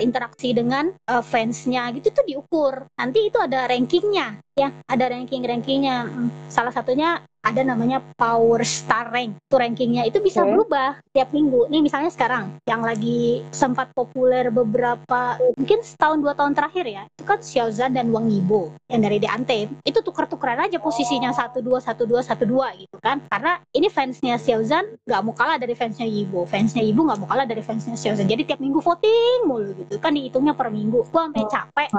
interaksi 0.00 0.56
dengan 0.56 0.90
uh, 1.08 1.22
fansnya 1.22 1.92
gitu 1.94 2.10
tuh 2.10 2.24
diukur. 2.26 2.74
Nanti 2.98 3.28
itu 3.28 3.38
ada 3.38 3.68
rankingnya 3.68 4.40
ya. 4.56 4.68
Ada 4.88 5.12
ranking 5.12 5.44
rankingnya 5.46 6.08
hmm, 6.08 6.50
salah 6.50 6.74
satunya 6.74 7.20
ada 7.40 7.64
namanya 7.64 8.04
Power 8.20 8.60
Star 8.62 9.08
Rank. 9.08 9.40
Itu 9.48 9.56
rankingnya 9.56 10.04
itu 10.04 10.20
bisa 10.20 10.44
okay. 10.44 10.52
berubah 10.52 10.90
tiap 11.16 11.32
minggu. 11.32 11.66
Nih 11.72 11.80
misalnya 11.80 12.12
sekarang 12.12 12.60
yang 12.68 12.84
lagi 12.84 13.44
sempat 13.50 13.90
populer 13.96 14.52
beberapa 14.52 15.40
mungkin 15.56 15.80
setahun 15.80 16.20
dua 16.20 16.36
tahun 16.36 16.52
terakhir 16.52 16.84
ya. 16.84 17.02
Itu 17.16 17.24
kan 17.24 17.40
Xiaozan 17.40 17.96
dan 17.96 18.12
Wang 18.12 18.28
Yibo 18.28 18.72
yang 18.92 19.00
dari 19.00 19.16
The 19.18 19.30
Anthem. 19.32 19.72
Itu 19.82 20.04
tuker-tukeran 20.04 20.68
aja 20.68 20.76
posisinya 20.76 21.32
satu 21.32 21.64
dua 21.64 21.80
satu 21.80 22.04
dua 22.04 22.20
satu 22.20 22.44
dua 22.44 22.76
gitu 22.76 22.96
kan. 23.00 23.24
Karena 23.32 23.58
ini 23.72 23.88
fansnya 23.88 24.36
Xiaozan 24.36 25.00
nggak 25.08 25.20
mau 25.24 25.32
kalah 25.32 25.56
dari 25.56 25.72
fansnya 25.72 26.04
Yibo. 26.04 26.44
Fansnya 26.44 26.84
Yibo 26.84 27.08
nggak 27.08 27.18
mau 27.24 27.28
kalah 27.28 27.48
dari 27.48 27.64
fansnya 27.64 27.96
Xiaozan. 27.96 28.28
Jadi 28.28 28.44
tiap 28.44 28.60
minggu 28.60 28.78
voting 28.84 29.48
mulu 29.48 29.72
gitu 29.80 29.96
kan 29.96 30.12
dihitungnya 30.12 30.52
per 30.52 30.68
minggu. 30.68 31.08
Gua 31.08 31.28
sampai 31.28 31.44
capek. 31.48 31.88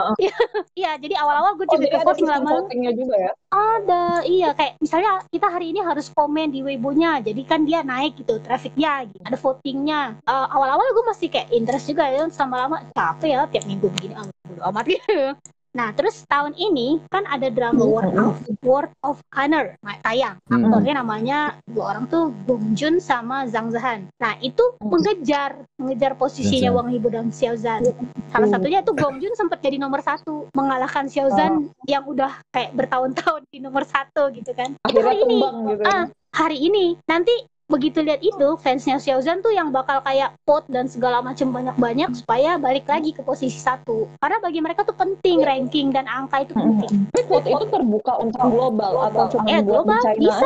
Iya, 0.72 0.98
jadi 0.98 1.20
awal-awal 1.20 1.60
gue 1.60 1.68
juga 1.68 2.00
oh, 2.00 2.06
voting 2.08 2.30
lama. 2.32 2.50
Votingnya 2.64 2.92
juga 2.96 3.16
ya? 3.20 3.32
Ada, 3.52 4.06
iya 4.24 4.50
kayak 4.56 4.80
misalnya 4.80 5.20
kita 5.32 5.48
hari 5.48 5.72
ini 5.72 5.80
harus 5.80 6.12
komen 6.12 6.52
di 6.52 6.60
Weibo-nya. 6.60 7.24
Jadi 7.24 7.42
kan 7.48 7.64
dia 7.64 7.88
naik 7.88 8.20
gitu 8.20 8.44
trafficnya 8.44 9.08
gitu. 9.08 9.24
ada 9.24 9.40
votingnya. 9.40 10.20
Uh, 10.28 10.48
awal-awal 10.52 10.84
gue 10.92 11.06
masih 11.08 11.32
kayak 11.32 11.48
interest 11.56 11.88
juga 11.88 12.04
ya 12.12 12.28
sama 12.28 12.68
lama 12.68 12.84
capek 12.92 13.40
ya 13.40 13.48
tiap 13.48 13.64
minggu 13.64 13.88
begini. 13.96 14.14
Ah, 14.20 14.28
amat. 14.70 14.86
gitu 14.92 15.32
Nah, 15.72 15.96
terus 15.96 16.28
tahun 16.28 16.52
ini 16.60 17.00
kan 17.08 17.24
ada 17.32 17.48
drama 17.48 17.88
World 17.88 18.16
of, 18.20 18.36
World 18.60 18.92
of 19.08 19.18
Honor 19.32 19.80
tayang. 20.04 20.36
Aktornya 20.52 21.00
namanya 21.00 21.56
dua 21.64 21.96
orang 21.96 22.12
tuh 22.12 22.36
Bong 22.44 22.76
Joon 22.76 23.00
sama 23.00 23.48
Zhang 23.48 23.72
Zahan. 23.72 24.04
Nah, 24.20 24.36
itu 24.44 24.62
mengejar 24.84 25.64
mengejar 25.80 26.20
posisinya 26.20 26.76
Wang 26.76 26.92
Yibo 26.92 27.08
dan 27.08 27.32
Xiao 27.32 27.56
Zhan. 27.56 27.88
Salah 28.36 28.50
satunya 28.52 28.84
itu 28.84 28.92
Bong 28.92 29.24
Joon 29.24 29.36
sempat 29.40 29.64
jadi 29.64 29.80
nomor 29.80 30.04
satu 30.04 30.52
mengalahkan 30.52 31.08
Xiao 31.08 31.32
Zhan 31.32 31.72
yang 31.88 32.04
udah 32.04 32.44
kayak 32.52 32.76
bertahun-tahun 32.76 33.48
di 33.48 33.64
nomor 33.64 33.88
satu 33.88 34.28
gitu 34.36 34.52
kan. 34.52 34.76
Itu 34.92 35.00
hari 35.00 35.24
ini. 35.24 35.40
Gitu. 35.72 35.84
Ah, 35.88 36.12
hari 36.36 36.58
ini 36.68 37.00
nanti 37.08 37.32
begitu 37.72 38.04
lihat 38.04 38.20
itu 38.20 38.60
fansnya 38.60 39.00
Xiaozan 39.00 39.40
tuh 39.40 39.56
yang 39.56 39.72
bakal 39.72 40.04
kayak 40.04 40.36
vote 40.44 40.68
dan 40.68 40.92
segala 40.92 41.24
macam 41.24 41.56
banyak-banyak 41.56 42.12
supaya 42.20 42.60
balik 42.60 42.84
lagi 42.92 43.16
ke 43.16 43.24
posisi 43.24 43.56
satu. 43.56 44.12
Karena 44.20 44.44
bagi 44.44 44.60
mereka 44.60 44.84
tuh 44.84 44.94
penting 44.94 45.48
ranking 45.48 45.96
dan 45.96 46.04
angka 46.12 46.44
itu 46.44 46.54
penting. 46.54 47.08
Tapi 47.16 47.24
vote 47.32 47.48
itu 47.48 47.66
terbuka 47.72 48.14
untuk 48.20 48.40
global 48.44 48.94
atau 49.08 49.24
cuma 49.40 49.48
eh, 49.48 49.64
global. 49.64 50.02
bisa. 50.20 50.46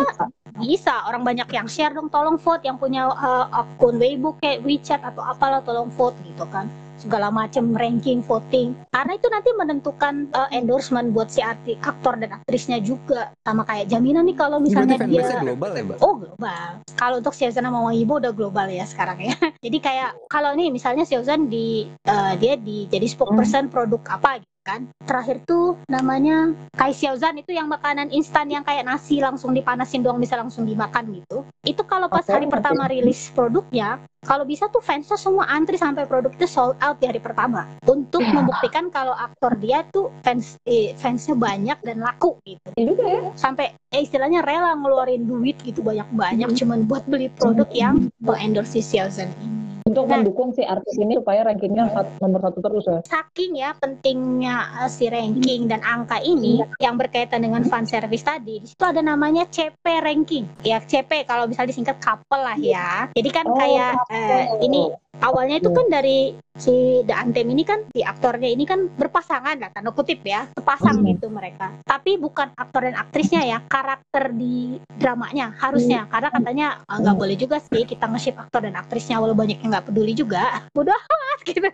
bisa. 0.61 0.93
Orang 1.09 1.25
banyak 1.25 1.49
yang 1.49 1.65
share 1.65 1.91
dong 1.97 2.13
tolong 2.13 2.37
vote. 2.37 2.61
Yang 2.61 2.77
punya 2.77 3.09
uh, 3.09 3.49
akun 3.49 3.97
Weibo 3.97 4.37
kayak 4.37 4.61
WeChat 4.61 5.01
atau 5.01 5.25
apalah 5.25 5.65
tolong 5.65 5.89
vote 5.97 6.15
gitu 6.21 6.45
kan 6.53 6.69
segala 6.97 7.29
macam 7.29 7.75
ranking 7.75 8.23
voting. 8.23 8.73
Karena 8.91 9.13
itu 9.15 9.27
nanti 9.31 9.49
menentukan 9.55 10.29
uh, 10.31 10.49
endorsement 10.51 11.11
buat 11.11 11.29
si 11.29 11.43
arti 11.43 11.75
aktor 11.83 12.17
dan 12.19 12.41
aktrisnya 12.41 12.79
juga. 12.81 13.31
Sama 13.43 13.67
kayak 13.67 13.91
jaminan 13.91 14.25
nih 14.25 14.37
kalau 14.37 14.57
misalnya 14.59 14.99
dia 15.05 15.43
global 15.43 15.71
ya 15.75 15.83
mbak? 15.83 15.97
Oh 16.01 16.15
global. 16.17 16.69
Kalau 16.95 17.15
untuk 17.19 17.35
Xiaozan 17.35 17.67
sama 17.67 17.79
Wang 17.83 17.95
Yibo 17.95 18.17
udah 18.17 18.33
global 18.33 18.67
ya 18.71 18.87
sekarang 18.87 19.21
ya. 19.21 19.35
Jadi 19.65 19.77
kayak 19.83 20.15
kalau 20.31 20.55
nih 20.55 20.71
misalnya 20.71 21.03
Xiaozan 21.03 21.51
di 21.51 21.89
uh, 22.07 22.33
dia 22.39 22.55
di 22.55 22.87
jadi 22.89 23.05
spokesperson 23.07 23.67
produk 23.69 24.01
apa 24.07 24.41
gitu 24.41 24.54
kan? 24.65 24.89
Terakhir 25.05 25.45
tuh 25.45 25.77
namanya 25.85 26.51
Kai 26.73 26.91
Xiaozan 26.91 27.37
itu 27.37 27.53
yang 27.53 27.69
makanan 27.69 28.09
instan 28.09 28.49
yang 28.49 28.65
kayak 28.65 28.83
nasi 28.83 29.21
langsung 29.21 29.53
dipanasin 29.53 30.01
doang 30.01 30.17
bisa 30.17 30.35
langsung 30.35 30.65
dimakan 30.65 31.13
gitu. 31.13 31.45
Itu 31.61 31.85
kalau 31.85 32.09
pas 32.09 32.25
hari 32.25 32.49
pertama 32.49 32.89
rilis 32.89 33.29
produknya 33.31 34.01
kalau 34.25 34.41
bisa 34.41 34.65
tuh 34.73 34.81
fansnya 34.81 35.21
semua 35.21 35.45
antri 35.45 35.77
sampai 35.77 36.09
produk 36.09 36.33
itu 36.33 36.49
sold 36.49 36.73
out 36.81 36.97
di 36.97 37.05
hari 37.05 37.21
pertama. 37.21 37.69
Untuk 37.85 38.25
iya. 38.25 38.33
membuktikan 38.33 38.89
kalau 38.89 39.13
aktor 39.13 39.53
dia 39.61 39.85
tuh 39.93 40.09
fans 40.25 40.57
eh, 40.65 40.97
fansnya 40.97 41.37
banyak 41.37 41.77
dan 41.85 42.01
laku 42.01 42.41
gitu. 42.43 42.65
Ya. 43.05 43.29
sampai 43.37 43.77
eh, 43.93 44.01
istilahnya 44.01 44.41
rela 44.41 44.73
ngeluarin 44.73 45.29
duit 45.29 45.61
gitu 45.61 45.85
banyak-banyak 45.85 46.49
hmm. 46.49 46.57
cuman 46.57 46.79
buat 46.89 47.05
beli 47.05 47.29
produk 47.37 47.69
yang 47.69 48.09
mengendorse 48.17 48.81
si 48.81 48.81
Xiaozan 48.81 49.29
ini 49.45 49.64
untuk 49.95 50.11
nah, 50.11 50.19
mendukung 50.19 50.51
si 50.51 50.59
artis 50.67 50.99
ini 50.99 51.15
supaya 51.15 51.47
rankingnya 51.47 51.87
nomor 52.19 52.39
satu 52.43 52.59
terus 52.59 52.83
ya. 52.83 52.99
Saking 53.07 53.51
ya 53.55 53.71
pentingnya 53.79 54.83
uh, 54.83 54.91
si 54.91 55.07
ranking 55.07 55.71
dan 55.71 55.79
angka 55.87 56.19
ini 56.19 56.59
hmm. 56.59 56.83
yang 56.83 56.99
berkaitan 56.99 57.47
dengan 57.47 57.63
fan 57.63 57.87
service 57.87 58.27
tadi, 58.27 58.59
di 58.59 58.67
situ 58.67 58.83
ada 58.83 58.99
namanya 58.99 59.47
CP 59.47 60.03
ranking. 60.03 60.43
Ya 60.67 60.83
CP 60.83 61.23
kalau 61.23 61.47
bisa 61.47 61.63
disingkat 61.63 62.03
couple 62.03 62.43
lah 62.43 62.59
ya. 62.59 63.07
Jadi 63.15 63.29
kan 63.31 63.47
oh, 63.47 63.55
kayak 63.55 63.95
uh, 64.11 64.59
ini 64.59 64.91
awalnya 65.23 65.63
itu 65.63 65.71
kan 65.71 65.87
dari 65.87 66.35
si 66.55 67.03
The 67.03 67.15
Anthem 67.15 67.51
ini 67.51 67.63
kan 67.67 67.83
si 67.91 67.99
aktornya 67.99 68.47
ini 68.47 68.63
kan 68.63 68.87
berpasangan 68.95 69.59
lah 69.59 69.69
tanda 69.75 69.91
kutip 69.91 70.23
ya 70.23 70.47
sepasang 70.55 71.03
hmm. 71.03 71.07
gitu 71.15 71.27
mereka 71.27 71.75
tapi 71.83 72.15
bukan 72.15 72.51
aktor 72.55 72.87
dan 72.87 72.95
aktrisnya 72.95 73.43
ya 73.43 73.57
karakter 73.67 74.31
di 74.31 74.79
dramanya 74.95 75.51
harusnya 75.59 76.07
hmm. 76.07 76.11
karena 76.11 76.29
katanya 76.31 76.67
ah, 76.87 76.97
nggak 77.03 77.17
boleh 77.19 77.35
juga 77.35 77.59
sih 77.59 77.83
kita 77.83 78.07
nge-ship 78.07 78.39
aktor 78.39 78.63
dan 78.63 78.75
aktrisnya 78.79 79.19
walau 79.19 79.35
banyak 79.35 79.59
yang 79.59 79.71
nggak 79.75 79.84
peduli 79.85 80.17
juga. 80.17 80.65
Bodoh 80.73 80.95
amat 80.97 81.39
gitu. 81.45 81.69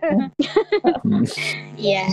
Iya. 1.82 2.06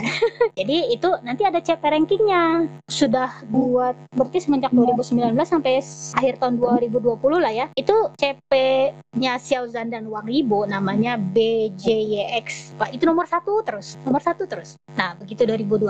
Jadi 0.57 0.97
itu 0.97 1.09
nanti 1.21 1.45
ada 1.45 1.61
CP 1.61 1.81
rankingnya. 1.81 2.65
Sudah 2.89 3.29
buat 3.49 3.93
berarti 4.17 4.41
semenjak 4.41 4.73
2019 4.73 5.37
sampai 5.45 5.81
akhir 6.17 6.41
tahun 6.41 6.57
2020 6.57 7.19
lah 7.37 7.53
ya. 7.53 7.65
Itu 7.77 8.13
CP-nya 8.17 9.37
Xiaozan 9.37 9.93
dan 9.93 10.09
Wang 10.09 10.25
Yibo 10.25 10.65
namanya 10.65 11.21
BJYX 11.21 12.73
Pak 12.81 12.95
itu 12.97 13.05
nomor 13.05 13.29
satu 13.29 13.61
terus 13.61 13.99
nomor 14.07 14.23
satu 14.23 14.49
terus. 14.49 14.73
Nah 14.97 15.13
begitu 15.21 15.45
2021 15.45 15.85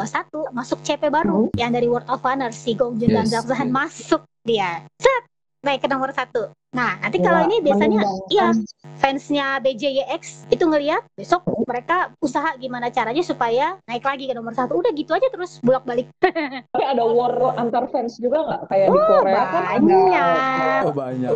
masuk 0.52 0.80
CP 0.84 1.08
baru. 1.08 1.30
Oh. 1.30 1.48
yang 1.56 1.72
dari 1.72 1.88
World 1.88 2.09
of 2.09 2.25
Honor 2.25 2.52
si 2.52 2.75
Gong 2.75 3.00
Jun 3.00 3.16
yes. 3.16 3.31
dan 3.31 3.46
Zhang 3.48 3.72
masuk 3.72 4.25
dia. 4.44 4.84
Set 5.00 5.24
naik 5.64 5.84
ke 5.84 5.88
nomor 5.92 6.12
satu 6.16 6.52
Nah, 6.69 7.02
nanti 7.02 7.18
kalau 7.18 7.50
ini 7.50 7.66
biasanya 7.66 8.06
iya 8.30 8.53
fansnya 9.02 9.57
BJYX 9.57 10.46
itu 10.53 10.63
ngelihat 10.69 11.02
besok 11.18 11.41
mereka 11.66 12.13
usaha 12.22 12.53
gimana 12.62 12.94
caranya 12.94 13.25
supaya 13.25 13.81
naik 13.90 14.06
lagi 14.06 14.30
ke 14.30 14.38
nomor 14.38 14.53
satu. 14.53 14.78
Udah 14.78 14.94
gitu 14.94 15.18
aja 15.18 15.25
terus 15.34 15.57
bolak 15.66 15.81
balik. 15.90 16.13
Tapi 16.74 16.85
ada 16.85 17.02
war 17.09 17.57
antar 17.57 17.90
fans 17.90 18.22
juga 18.22 18.46
nggak 18.46 18.62
kayak 18.69 18.88
oh, 18.90 18.94
di 18.94 19.02
Korea 19.02 19.44
kan 19.50 19.63
banyak. 19.66 20.81
Oh, 20.85 20.94
banyak. 20.94 21.31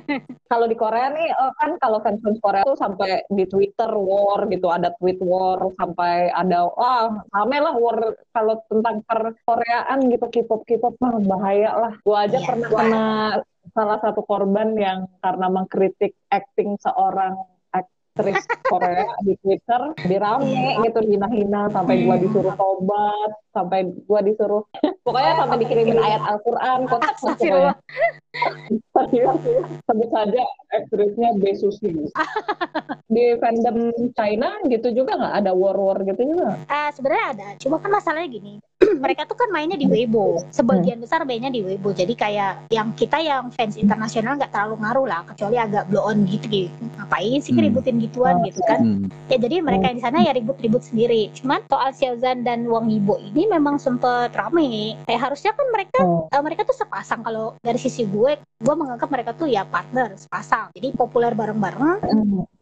kalau 0.52 0.66
di 0.68 0.76
Korea 0.76 1.06
nih 1.16 1.28
oh, 1.32 1.52
kan 1.56 1.70
kalau 1.80 1.98
fans 2.04 2.20
fans 2.20 2.38
Korea 2.44 2.62
tuh 2.68 2.76
sampai 2.76 3.24
di 3.32 3.44
Twitter 3.48 3.88
war 3.88 4.44
gitu 4.52 4.68
ada 4.68 4.92
tweet 5.00 5.16
war 5.24 5.64
sampai 5.80 6.28
ada 6.28 6.68
wah 6.68 7.24
rame 7.32 7.56
lah 7.56 7.72
war 7.72 8.20
kalau 8.36 8.60
tentang 8.68 9.00
per 9.08 9.32
Koreaan 9.48 10.12
gitu 10.12 10.26
K-pop 10.28 10.68
K-pop 10.68 10.92
mah 11.00 11.16
bahaya 11.24 11.72
lah. 11.72 11.92
Gua 12.04 12.28
aja 12.28 12.36
yeah. 12.36 12.44
pernah 12.44 12.68
kena 12.68 13.06
salah 13.74 13.98
satu 13.98 14.20
korban 14.22 14.73
yang 14.76 14.98
karena 15.20 15.46
mengkritik 15.50 16.12
acting 16.30 16.76
seorang 16.80 17.34
aktris 18.14 18.46
Korea 18.70 19.10
di 19.26 19.34
Twitter 19.42 19.80
dirame 20.06 20.78
gitu 20.86 21.00
hina-hina 21.02 21.66
sampai 21.74 22.06
gua 22.06 22.16
disuruh 22.16 22.54
tobat 22.54 23.30
sampai 23.50 23.90
gua 24.06 24.20
disuruh 24.22 24.62
pokoknya 25.04 25.32
sampai 25.42 25.56
dikirimin 25.66 25.98
ayat 25.98 26.22
Al-Qur'an 26.22 26.86
kontak 26.86 27.18
pokoknya 27.18 27.74
sebut 29.84 30.08
saja 30.10 30.42
aktrisnya 30.74 31.30
Besusi 31.38 31.90
di 33.14 33.24
fandom 33.38 33.94
China 34.14 34.58
gitu 34.66 34.90
juga 34.90 35.18
nggak 35.18 35.34
ada 35.44 35.52
war-war 35.54 36.02
gitu 36.02 36.34
juga? 36.34 36.58
Uh, 36.66 36.90
sebenarnya 36.94 37.26
ada. 37.36 37.48
Cuma 37.62 37.78
kan 37.78 37.90
masalahnya 37.94 38.30
gini 38.30 38.52
mereka 39.04 39.24
tuh 39.24 39.36
kan 39.38 39.48
mainnya 39.50 39.78
di 39.78 39.86
Weibo. 39.88 40.42
Sebagian 40.50 41.00
besar 41.00 41.24
mainnya 41.24 41.50
di 41.52 41.64
Weibo. 41.64 41.94
Jadi 41.94 42.14
kayak 42.18 42.68
yang 42.70 42.92
kita 42.94 43.20
yang 43.22 43.48
fans 43.54 43.78
internasional 43.78 44.36
nggak 44.36 44.52
terlalu 44.52 44.80
ngaruh 44.82 45.06
lah 45.06 45.20
kecuali 45.28 45.56
agak 45.56 45.88
blow 45.88 46.04
on 46.04 46.26
gitu 46.28 46.46
gitu. 46.50 46.86
Ngapain 47.00 47.38
sih 47.40 47.52
hmm. 47.54 47.64
ributin 47.64 47.96
gituan 48.02 48.42
gitu 48.44 48.60
kan? 48.66 48.80
Hmm. 48.82 49.06
ya 49.30 49.36
jadi 49.40 49.64
mereka 49.64 49.90
yang 49.90 49.96
di 49.98 50.04
sana 50.04 50.18
ya 50.22 50.32
ribut-ribut 50.34 50.82
sendiri. 50.84 51.30
Cuman 51.36 51.64
soal 51.70 51.90
Xiaozan 51.94 52.44
dan 52.44 52.66
Wang 52.68 52.90
Yibo 52.90 53.16
ini 53.20 53.48
memang 53.48 53.80
sempet 53.80 54.34
rame. 54.34 54.98
Kayak 55.08 55.30
harusnya 55.30 55.52
kan 55.54 55.66
mereka 55.70 56.00
uh, 56.04 56.42
mereka 56.42 56.66
tuh 56.66 56.76
sepasang 56.76 57.22
kalau 57.24 57.56
dari 57.62 57.78
sisi 57.80 58.04
gue 58.04 58.33
gue 58.36 58.74
menganggap 58.74 59.08
mereka 59.08 59.30
tuh 59.32 59.46
ya 59.46 59.62
partner 59.64 60.14
sepasang 60.16 60.70
jadi 60.72 60.88
populer 60.92 61.32
bareng-bareng 61.32 61.98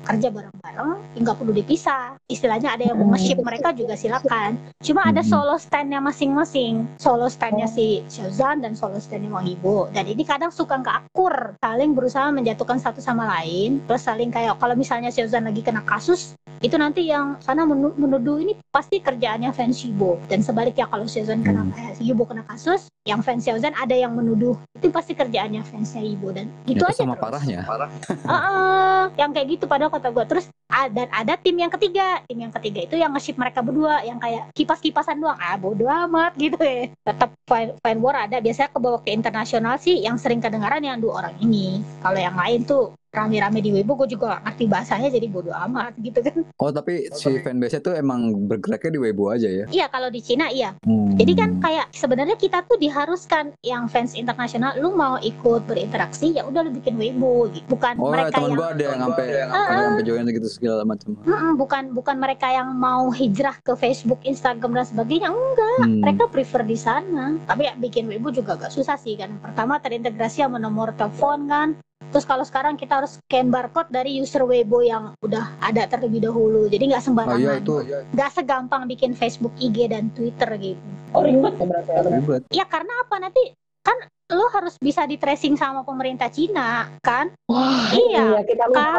kerja 0.02 0.28
bareng-bareng 0.28 0.90
nggak 1.14 1.36
perlu 1.36 1.52
dipisah. 1.52 2.18
Istilahnya 2.26 2.74
ada 2.74 2.84
yang 2.84 2.96
mau 2.96 3.12
nge-ship 3.12 3.38
mereka 3.38 3.70
juga 3.70 3.94
silakan. 3.94 4.58
Cuma 4.80 5.04
ada 5.04 5.22
solo 5.22 5.56
standnya 5.56 5.98
masing-masing. 5.98 6.86
Solo 6.96 7.26
standnya 7.26 7.66
si 7.66 8.02
Xiaozan 8.06 8.60
dan 8.60 8.72
solo 8.72 8.98
standnya 8.98 9.28
Wang 9.28 9.44
Yibo 9.44 9.86
dan 9.90 10.04
ini 10.04 10.22
kadang 10.22 10.50
suka 10.50 10.76
nggak 10.76 10.96
akur. 11.06 11.54
Saling 11.58 11.92
berusaha 11.92 12.28
menjatuhkan 12.28 12.76
satu 12.76 12.98
sama 12.98 13.28
lain. 13.30 13.78
Terus 13.84 14.02
saling 14.02 14.28
kayak 14.28 14.58
kalau 14.58 14.74
misalnya 14.74 15.08
Xiaozan 15.08 15.44
lagi 15.44 15.60
kena 15.60 15.82
kasus 15.82 16.34
itu 16.58 16.74
nanti 16.74 17.06
yang 17.06 17.38
sana 17.38 17.62
menu- 17.62 17.94
menuduh 17.96 18.38
ini 18.38 18.54
pasti 18.70 18.98
kerjaannya 18.98 19.50
fans 19.50 19.82
Yibo 19.82 20.18
dan 20.26 20.40
sebaliknya 20.40 20.86
kalau 20.86 21.06
Season 21.06 21.42
kena 21.42 21.62
Hmm. 21.62 21.74
eh, 21.74 21.94
Yibo 22.00 22.22
kena 22.22 22.42
kasus 22.42 22.86
yang 23.02 23.18
fans 23.18 23.42
Season 23.42 23.74
ada 23.74 23.92
yang 23.92 24.14
menuduh 24.14 24.54
itu 24.72 24.86
pasti 24.88 25.12
kerjaannya 25.12 25.62
fansnya 25.62 26.02
Yibo 26.02 26.30
dan 26.30 26.46
gitu 26.64 26.78
Itu 26.78 26.86
aja 26.86 27.02
sama 27.02 27.14
terus. 27.14 27.22
parahnya. 27.22 27.60
Heeh, 28.30 29.02
yang 29.16 29.30
kayak 29.30 29.46
gitu. 29.50 29.64
Padahal 29.66 29.90
kata 29.92 30.08
gue 30.08 30.24
terus 30.24 30.48
dan 30.90 31.08
ada 31.12 31.36
tim 31.36 31.54
yang 31.54 31.68
ketiga. 31.68 32.24
Tim 32.24 32.48
yang 32.48 32.52
ketiga 32.56 32.80
itu 32.88 32.96
yang 32.96 33.12
nge-ship 33.12 33.36
mereka 33.36 33.60
berdua. 33.60 34.00
Yang 34.02 34.18
kayak 34.24 34.44
kipas-kipasan 34.56 35.20
doang. 35.20 35.36
Ah 35.36 35.54
bodo 35.60 35.84
amat 35.84 36.32
gitu 36.40 36.56
ya. 36.58 36.88
Tetap 37.04 37.36
fan, 37.44 37.76
fan 37.78 37.98
war 38.00 38.16
ada. 38.16 38.40
Biasanya 38.40 38.72
kebawa 38.72 38.98
ke 39.04 39.12
internasional 39.12 39.76
sih. 39.76 40.00
Yang 40.00 40.24
sering 40.24 40.40
kedengaran 40.40 40.80
yang 40.80 40.98
dua 40.98 41.22
orang 41.22 41.36
ini. 41.44 41.84
Kalau 42.00 42.18
yang 42.18 42.34
lain 42.34 42.64
tuh 42.64 42.96
rame-rame 43.12 43.60
di 43.60 43.70
Weibo 43.70 43.92
gue 43.94 44.08
juga 44.10 44.40
ngerti 44.42 44.64
bahasanya 44.66 45.08
jadi 45.08 45.28
bodo 45.28 45.52
amat 45.52 45.92
gitu 46.00 46.18
kan 46.18 46.40
Oh 46.56 46.72
tapi 46.72 47.12
si 47.12 47.38
fanbase 47.38 47.78
tuh 47.78 47.92
emang 47.92 48.32
bergeraknya 48.42 48.90
di 48.90 49.00
Weibo 49.00 49.28
aja 49.28 49.46
ya. 49.46 49.64
iya 49.68 49.86
kalau 49.86 50.08
di 50.08 50.18
Cina 50.18 50.48
iya 50.48 50.74
Hmm. 50.82 51.14
Jadi 51.14 51.32
kan 51.34 51.60
kayak 51.60 51.92
sebenarnya 51.92 52.34
kita 52.34 52.64
tuh 52.64 52.74
diharuskan 52.74 53.52
yang 53.60 53.84
fans 53.86 54.14
internasional 54.14 54.72
lu 54.74 54.90
mau 54.90 55.20
ikut 55.20 55.62
berinteraksi 55.62 56.32
ya 56.32 56.42
udah 56.42 56.64
lu 56.64 56.72
bikin 56.72 56.96
Weibo 56.96 57.46
gitu. 57.48 57.62
Bukan 57.68 58.00
Oh 58.00 58.08
mereka 58.08 58.32
temen 58.34 58.42
yang 58.44 58.56
gua 58.56 58.68
ada 58.70 58.82
yang 58.82 58.98
sampai 58.98 59.26
sampai 59.52 60.02
join 60.02 60.24
gitu 60.26 60.48
segala 60.48 60.82
macam. 60.82 61.12
Mm-mm, 61.20 61.52
bukan 61.54 61.82
bukan 61.92 62.16
mereka 62.16 62.48
yang 62.48 62.72
mau 62.72 63.12
hijrah 63.12 63.54
ke 63.58 63.72
Facebook, 63.74 64.24
Instagram 64.24 64.72
dan 64.72 64.86
sebagainya. 64.86 65.28
Enggak, 65.28 65.78
Hmm. 65.78 66.00
mereka 66.00 66.24
prefer 66.26 66.62
di 66.62 66.74
sana. 66.74 67.36
Tapi 67.44 67.62
ya 67.62 67.74
bikin 67.74 68.08
Weibo 68.08 68.30
juga 68.30 68.56
gak 68.56 68.72
susah 68.72 68.96
sih 68.96 69.14
kan. 69.14 69.36
Pertama 69.38 69.76
terintegrasi 69.76 70.40
sama 70.40 70.56
nomor 70.56 70.90
telepon 70.92 71.46
kan. 71.46 71.68
Terus 72.10 72.26
kalau 72.26 72.42
sekarang 72.42 72.74
kita 72.74 72.98
harus 72.98 73.22
scan 73.22 73.48
barcode 73.48 73.88
dari 73.88 74.18
user 74.18 74.42
Weibo 74.42 74.82
yang 74.82 75.14
udah 75.22 75.54
ada 75.62 75.86
terlebih 75.86 76.26
dahulu. 76.26 76.66
Jadi 76.66 76.90
nggak 76.90 77.02
Oh 77.02 77.08
sembarangan. 77.08 77.38
iya 77.40 77.52
itu 77.56 77.74
Nggak 78.12 78.30
segampang 78.34 78.82
bikin 78.84 79.12
Facebook, 79.14 79.54
IG 79.56 79.88
dan 79.88 80.10
Twitter 80.12 80.50
gitu. 80.58 80.82
Oh 81.12 81.22
ribet 81.22 81.54
ya 81.54 81.64
berarti. 81.64 81.90
ya. 81.92 82.00
ribet. 82.08 82.42
Ya 82.50 82.64
karena 82.66 82.92
apa 83.00 83.14
nanti 83.20 83.42
kan 83.82 83.98
lo 84.32 84.48
harus 84.48 84.74
bisa 84.76 85.04
di 85.04 85.14
tracing 85.14 85.54
sama 85.54 85.80
pemerintah 85.82 86.26
Cina 86.26 86.88
kan 87.00 87.28
Wah, 87.46 87.92
Iya, 87.92 88.40
kita 88.42 88.64
lupa. 88.64 88.80
kan 88.80 88.96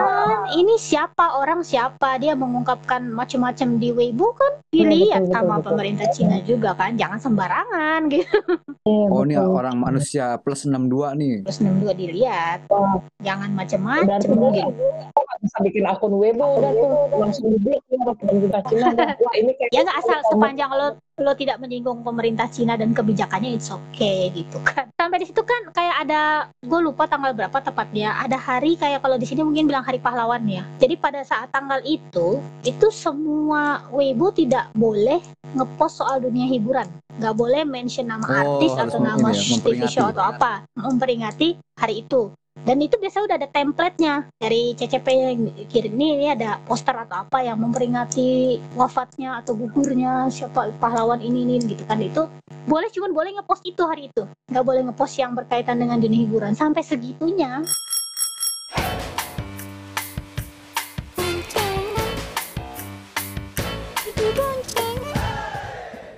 ini 0.53 0.77
siapa 0.77 1.35
orang 1.35 1.61
siapa 1.61 2.15
dia 2.17 2.33
mengungkapkan 2.33 3.01
macam-macam 3.03 3.67
di 3.75 3.89
Weibo 3.89 4.31
kan 4.31 4.61
dilihat 4.69 5.25
betul, 5.25 5.33
sama 5.33 5.43
betul, 5.43 5.57
betul. 5.57 5.67
pemerintah 5.67 6.07
Cina 6.09 6.37
juga 6.39 6.69
kan 6.73 6.93
jangan 6.93 7.17
sembarangan 7.17 7.99
gitu 8.13 8.39
Iya, 8.83 9.05
Oh 9.09 9.21
ini 9.23 9.33
betul. 9.35 9.53
orang 9.55 9.75
manusia 9.75 10.25
plus 10.37 10.63
62 10.63 11.17
nih. 11.17 11.35
terus 11.41 11.59
62 11.59 11.97
dilihat 11.97 12.59
Wah. 12.69 13.01
jangan 13.19 13.49
macam-macam 13.51 14.29
gitu 14.53 14.69
bisa 15.43 15.59
bikin 15.59 15.83
akun 15.83 16.15
Weibo 16.15 16.55
udah 16.55 16.71
tuh 16.71 16.89
langsung 17.13 17.51
di 17.51 17.59
blok 17.59 17.83
ya 17.83 17.99
pemerintah 18.15 18.61
Cina. 18.63 18.87
Wah 19.23 19.33
ini 19.35 19.51
kayak 19.53 19.71
ya 19.71 19.81
nggak 19.83 19.97
asal 19.99 20.19
sepanjang 20.31 20.71
lo 20.71 20.87
lo 21.21 21.37
tidak 21.37 21.61
menyinggung 21.61 22.01
pemerintah 22.01 22.49
Cina 22.49 22.73
dan 22.73 22.89
kebijakannya 22.89 23.53
it's 23.53 23.69
okay 23.69 24.33
gitu 24.33 24.57
kan. 24.65 24.89
Sampai 24.97 25.21
di 25.21 25.29
situ 25.29 25.45
kan 25.45 25.69
kayak 25.69 26.09
ada 26.09 26.49
gue 26.65 26.79
lupa 26.81 27.05
tanggal 27.05 27.37
berapa 27.37 27.53
tepatnya 27.61 28.17
ada 28.17 28.33
hari 28.33 28.73
kayak 28.73 29.05
kalau 29.05 29.21
di 29.21 29.29
sini 29.29 29.45
mungkin 29.45 29.69
bilang 29.69 29.85
hari 29.85 30.01
pahlawan 30.01 30.41
ya. 30.49 30.65
Jadi 30.81 30.97
pada 30.97 31.21
saat 31.21 31.53
tanggal 31.53 31.85
itu 31.85 32.41
itu 32.65 32.87
semua 32.89 33.85
Weibo 33.93 34.33
tidak 34.33 34.73
boleh 34.73 35.21
ngepost 35.53 36.01
soal 36.01 36.17
dunia 36.17 36.49
hiburan. 36.49 36.89
Nggak 37.21 37.35
boleh 37.37 37.61
mention 37.61 38.09
nama 38.09 38.25
Oh, 38.25 38.33
artis 38.33 38.73
atau 38.73 38.97
nama 38.97 39.29
ya, 39.29 39.61
TV 39.61 39.85
show 39.85 40.09
atau 40.09 40.25
apa. 40.25 40.65
Memperingati 40.73 41.61
hari 41.77 42.01
itu 42.01 42.33
dan 42.63 42.79
itu 42.79 42.95
biasa 42.95 43.27
udah 43.27 43.35
ada 43.35 43.49
template-nya. 43.51 44.29
Dari 44.39 44.71
CCP 44.77 45.07
yang 45.11 45.51
kirim 45.67 45.93
nih 45.99 46.09
ini 46.15 46.27
ada 46.31 46.63
poster 46.63 46.95
atau 46.95 47.27
apa 47.27 47.43
yang 47.43 47.59
memperingati 47.59 48.61
wafatnya 48.79 49.43
atau 49.43 49.57
gugurnya 49.57 50.31
siapa 50.31 50.71
pahlawan 50.79 51.19
ini 51.19 51.43
ini 51.43 51.55
gitu 51.65 51.83
kan. 51.83 51.99
Itu 51.99 52.31
boleh 52.63 52.87
cuman 52.93 53.11
boleh 53.11 53.31
ngepost 53.35 53.67
itu 53.67 53.83
hari 53.83 54.07
itu. 54.07 54.23
Nggak 54.47 54.63
boleh 54.63 54.81
ngepost 54.87 55.15
yang 55.19 55.35
berkaitan 55.35 55.81
dengan 55.81 55.99
dunia 55.99 56.23
hiburan. 56.23 56.55
Sampai 56.55 56.87
segitunya 56.87 57.65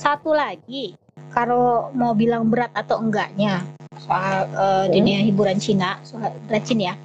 satu 0.06 0.38
lagi 0.38 0.94
kalau 1.34 1.90
mau 1.98 2.14
bilang 2.14 2.46
berat 2.54 2.70
atau 2.78 3.02
enggaknya 3.02 3.66
soal 4.06 4.46
eh, 4.54 4.86
dunia 4.94 5.26
hiburan 5.26 5.58
Cina 5.58 5.98
soal 6.06 6.30
berat 6.46 6.62
Cina 6.62 6.94
ya 6.94 6.96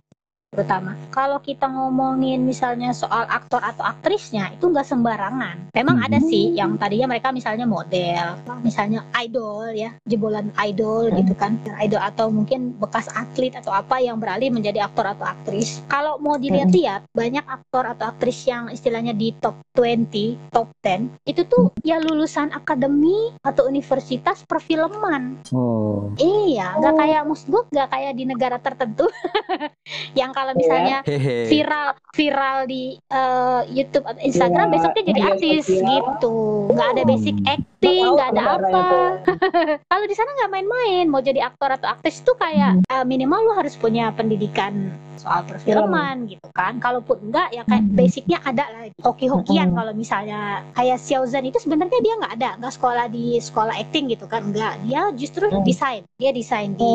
terutama 0.51 0.99
kalau 1.15 1.39
kita 1.39 1.71
ngomongin 1.71 2.43
misalnya 2.43 2.91
soal 2.91 3.23
aktor 3.31 3.63
atau 3.63 3.87
aktrisnya 3.87 4.51
itu 4.51 4.67
nggak 4.67 4.83
sembarangan. 4.83 5.71
Memang 5.71 6.03
ada 6.03 6.19
sih 6.19 6.59
yang 6.59 6.75
tadinya 6.75 7.07
mereka 7.07 7.31
misalnya 7.31 7.71
model 7.71 8.35
misalnya 8.67 9.07
idol 9.15 9.71
ya 9.71 9.95
jebolan 10.11 10.51
idol 10.59 11.07
gitu 11.15 11.39
kan. 11.39 11.55
Idol 11.79 12.03
atau 12.03 12.35
mungkin 12.35 12.75
bekas 12.83 13.07
atlet 13.15 13.55
atau 13.55 13.71
apa 13.71 14.03
yang 14.03 14.19
beralih 14.19 14.51
menjadi 14.51 14.91
aktor 14.91 15.07
atau 15.07 15.23
aktris. 15.23 15.87
Kalau 15.87 16.19
mau 16.19 16.35
dilihat-lihat 16.35 17.07
banyak 17.15 17.47
aktor 17.47 17.87
atau 17.87 18.11
aktris 18.11 18.43
yang 18.51 18.67
istilahnya 18.75 19.15
di 19.15 19.31
top 19.39 19.55
20 19.79 20.51
top 20.51 20.67
10 20.83 21.31
itu 21.31 21.47
tuh 21.47 21.71
ya 21.87 22.03
lulusan 22.03 22.51
akademi 22.51 23.31
atau 23.47 23.71
universitas 23.71 24.43
perfilman. 24.43 25.39
Oh. 25.55 26.11
iya 26.19 26.75
nggak 26.75 26.95
kayak 26.99 27.23
maksud 27.23 27.47
gue 27.55 27.63
nggak 27.71 27.89
kayak 27.95 28.13
di 28.19 28.25
negara 28.27 28.59
tertentu. 28.59 29.07
Yang 30.19 30.31
kalau 30.41 30.53
misalnya 30.57 30.99
Hehe. 31.05 31.45
viral 31.47 31.89
viral 32.11 32.59
di 32.65 32.83
eh, 32.97 33.61
YouTube 33.69 34.05
atau 34.05 34.21
Instagram 34.21 34.67
Iya, 34.67 34.73
besoknya 34.73 35.03
jadi 35.05 35.21
media 35.21 35.31
artis 35.31 35.65
sosial. 35.67 35.85
gitu 35.85 36.37
nggak 36.71 36.89
ada 36.89 37.03
basic 37.05 37.37
Hmm. 37.37 37.53
acting 37.53 38.05
nggak 38.11 38.29
ada 38.31 38.43
apa 38.47 38.69
tuh. 38.71 39.09
kalau 39.91 40.05
di 40.05 40.15
sana 40.15 40.31
nggak 40.35 40.51
main-main 40.51 41.05
mau 41.07 41.21
jadi 41.21 41.41
aktor 41.43 41.71
atau 41.71 41.89
aktris 41.89 42.21
itu 42.21 42.33
kayak 42.35 42.81
eh, 42.83 43.05
minimal 43.05 43.39
lu 43.43 43.53
harus 43.53 43.75
punya 43.75 44.09
pendidikan 44.11 44.89
soal 45.15 45.45
perfilman 45.45 46.25
gitu 46.27 46.49
kan 46.51 46.81
kalaupun 46.81 47.21
enggak 47.23 47.53
ya 47.53 47.61
kayak 47.63 47.83
Hmm. 47.83 47.93
basicnya 47.95 48.39
ada 48.41 48.65
lah 48.67 48.83
hoki-hokian 48.99 49.69
Hmm. 49.69 49.77
kalau 49.77 49.93
misalnya 49.93 50.41
kayak 50.73 50.97
Xiao 50.99 51.25
Zhan 51.25 51.45
itu 51.45 51.59
sebenarnya 51.59 52.01
dia 52.01 52.15
nggak 52.17 52.35
ada 52.35 52.51
nggak 52.57 52.73
sekolah 52.73 53.07
di 53.07 53.37
sekolah 53.37 53.75
acting 53.77 54.09
gitu 54.09 54.25
kan 54.25 54.49
enggak 54.49 54.81
dia 54.81 55.13
justru 55.13 55.45
Hmm. 55.47 55.61
desain 55.61 56.03
dia 56.17 56.33
desain 56.33 56.73
di 56.73 56.95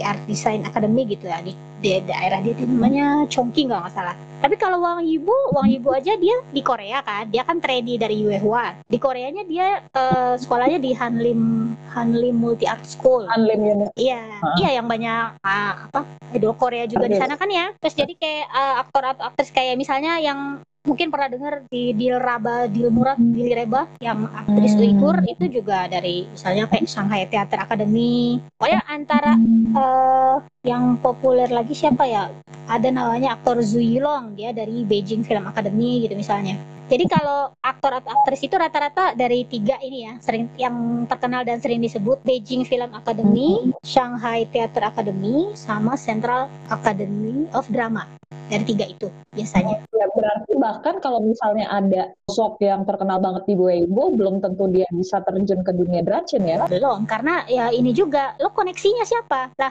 art 0.00 0.24
design 0.24 0.64
academy 0.64 1.04
gitu 1.06 1.24
ya 1.24 1.40
di, 1.40 1.52
di 1.78 2.00
daerah 2.02 2.40
dia 2.40 2.52
itu 2.54 2.64
namanya 2.78 3.26
Chongqing 3.26 3.66
kalau 3.66 3.82
nggak 3.82 3.94
salah 3.98 4.14
tapi 4.38 4.54
kalau 4.54 4.78
Wang 4.78 5.02
Yibo 5.02 5.34
Wang 5.50 5.66
Yibo 5.66 5.90
aja 5.90 6.14
dia 6.14 6.38
di 6.54 6.62
Korea 6.62 7.02
kan 7.02 7.26
dia 7.26 7.42
kan 7.42 7.58
trainee 7.58 7.98
dari 7.98 8.22
Yuehua 8.22 8.86
di 8.86 9.02
Koreanya 9.02 9.42
dia 9.42 9.82
eh, 9.82 10.34
sekolahnya 10.38 10.78
di 10.78 10.94
Hanlim 10.94 11.74
Hanlim 11.90 12.38
Multi 12.38 12.70
Art 12.70 12.86
School 12.86 13.26
Unlim 13.26 13.60
Unit. 13.64 13.90
Iya, 13.98 14.22
iya 14.62 14.78
yang 14.78 14.86
banyak 14.86 15.42
ah, 15.42 15.90
apa 15.90 16.06
idol 16.30 16.54
Korea 16.54 16.84
juga 16.86 17.10
di 17.10 17.18
sana 17.18 17.34
kan 17.34 17.50
ya. 17.50 17.74
Terus 17.80 17.94
jadi 17.98 18.12
kayak 18.14 18.46
ah, 18.52 18.74
aktor 18.86 19.02
atau 19.02 19.24
aktris 19.26 19.50
kayak 19.50 19.74
misalnya 19.74 20.20
yang 20.22 20.62
mungkin 20.86 21.12
pernah 21.12 21.28
dengar 21.28 21.54
di 21.68 21.92
Dilraba 21.92 22.64
Dilmurad 22.70 23.20
Dilireba 23.20 23.84
yang 24.00 24.24
aktris 24.30 24.72
Hmm. 24.72 24.84
Uighur 24.84 25.16
itu 25.26 25.44
juga 25.60 25.90
dari 25.90 26.24
misalnya 26.30 26.64
kayak 26.70 26.86
Shanghai 26.88 27.26
Theater 27.26 27.58
Academy. 27.60 28.38
Pokoknya 28.56 28.80
antara 28.86 29.32
eh, 29.74 30.34
yang 30.68 31.00
populer 31.00 31.48
lagi 31.48 31.72
siapa 31.72 32.04
ya? 32.04 32.28
Ada 32.68 32.92
namanya 32.92 33.40
aktor 33.40 33.64
Zhu 33.64 33.80
Yilong, 33.80 34.36
dia 34.36 34.52
dari 34.52 34.84
Beijing 34.84 35.24
Film 35.24 35.48
Academy 35.48 36.04
gitu 36.04 36.12
misalnya. 36.12 36.60
Jadi 36.88 37.04
kalau 37.04 37.52
aktor 37.60 38.00
atau 38.00 38.12
aktris 38.16 38.44
itu 38.44 38.56
rata-rata 38.56 39.12
dari 39.12 39.44
tiga 39.44 39.76
ini 39.80 40.08
ya, 40.08 40.16
sering 40.24 40.48
yang 40.56 41.04
terkenal 41.04 41.44
dan 41.44 41.60
sering 41.60 41.80
disebut 41.84 42.20
Beijing 42.24 42.64
Film 42.64 42.92
Academy, 42.96 43.72
Shanghai 43.84 44.48
Theater 44.48 44.88
Academy, 44.88 45.52
sama 45.52 45.96
Central 45.96 46.48
Academy 46.68 47.48
of 47.56 47.68
Drama. 47.72 48.08
Dari 48.48 48.64
tiga 48.64 48.88
itu 48.88 49.12
biasanya. 49.36 49.84
Ya, 49.92 50.08
berarti 50.08 50.56
bahkan 50.56 50.96
kalau 51.04 51.20
misalnya 51.20 51.68
ada 51.68 52.16
sosok 52.32 52.64
yang 52.64 52.88
terkenal 52.88 53.20
banget 53.20 53.44
di 53.44 53.52
Weibo, 53.52 54.08
belum 54.16 54.40
tentu 54.40 54.64
dia 54.72 54.88
bisa 54.88 55.20
terjun 55.20 55.60
ke 55.60 55.72
dunia 55.76 56.00
Drachen 56.00 56.48
ya. 56.48 56.64
Belum, 56.64 57.04
karena 57.04 57.44
ya 57.44 57.68
ini 57.68 57.92
juga 57.92 58.32
lo 58.40 58.48
koneksinya 58.56 59.04
siapa? 59.04 59.52
Lah 59.52 59.68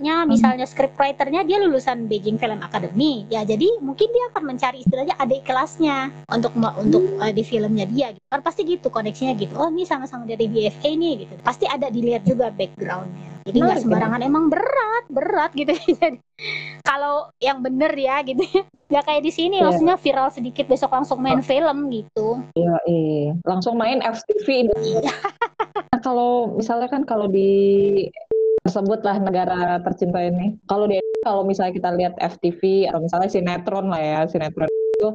sutradaranya, 0.00 0.24
misalnya 0.24 0.66
scriptwriternya 0.66 1.44
dia 1.44 1.58
lulusan 1.60 2.08
Beijing 2.08 2.40
Film 2.40 2.60
Academy. 2.64 3.28
Ya 3.28 3.44
jadi 3.44 3.68
mungkin 3.84 4.08
dia 4.08 4.24
akan 4.32 4.42
mencari 4.48 4.80
istilahnya 4.80 5.14
adik 5.20 5.44
kelasnya 5.44 6.08
untuk 6.32 6.56
untuk 6.56 7.04
eh, 7.20 7.32
di 7.36 7.44
filmnya 7.44 7.84
dia. 7.84 8.16
Gitu. 8.16 8.24
Kan 8.32 8.40
pasti 8.40 8.64
gitu 8.64 8.88
koneksinya 8.88 9.36
gitu. 9.36 9.52
Oh 9.60 9.68
ini 9.68 9.84
sama-sama 9.84 10.24
dari 10.24 10.48
BFA 10.48 10.96
nih 10.96 11.28
gitu. 11.28 11.34
Pasti 11.44 11.68
ada 11.68 11.92
dilihat 11.92 12.24
juga 12.24 12.48
backgroundnya. 12.48 13.28
Jadi 13.44 13.56
nggak 13.56 13.80
sembarangan 13.84 14.20
emang 14.20 14.52
berat, 14.52 15.04
berat 15.08 15.50
gitu. 15.56 15.72
Jadi 16.00 16.20
kalau 16.84 17.28
yang 17.40 17.60
bener 17.60 17.92
ya 17.92 18.24
gitu. 18.24 18.44
Nggak 18.90 19.04
kayak 19.06 19.22
di 19.22 19.32
sini, 19.32 19.56
Iya. 19.62 19.70
maksudnya 19.70 19.96
viral 20.02 20.28
sedikit 20.34 20.66
besok 20.66 20.90
langsung 20.90 21.22
main 21.22 21.44
film 21.46 21.92
gitu. 21.94 22.42
Iya, 22.58 22.76
iya. 22.90 23.30
Langsung 23.46 23.78
main 23.78 24.02
FTV. 24.02 24.66
Iya. 24.82 25.12
Nah, 25.90 26.00
kalau 26.02 26.58
misalnya 26.58 26.90
kan 26.90 27.06
kalau 27.06 27.30
di 27.30 28.10
sebutlah 28.66 29.16
negara 29.20 29.80
tercinta 29.80 30.20
ini. 30.20 30.60
Kalau 30.68 30.84
di 30.90 31.00
kalau 31.24 31.44
misalnya 31.44 31.72
kita 31.76 31.90
lihat 31.96 32.14
FTV 32.16 32.88
atau 32.88 33.00
misalnya 33.04 33.28
sinetron 33.28 33.86
lah 33.88 34.00
ya, 34.00 34.20
sinetron 34.28 34.68
itu 35.00 35.08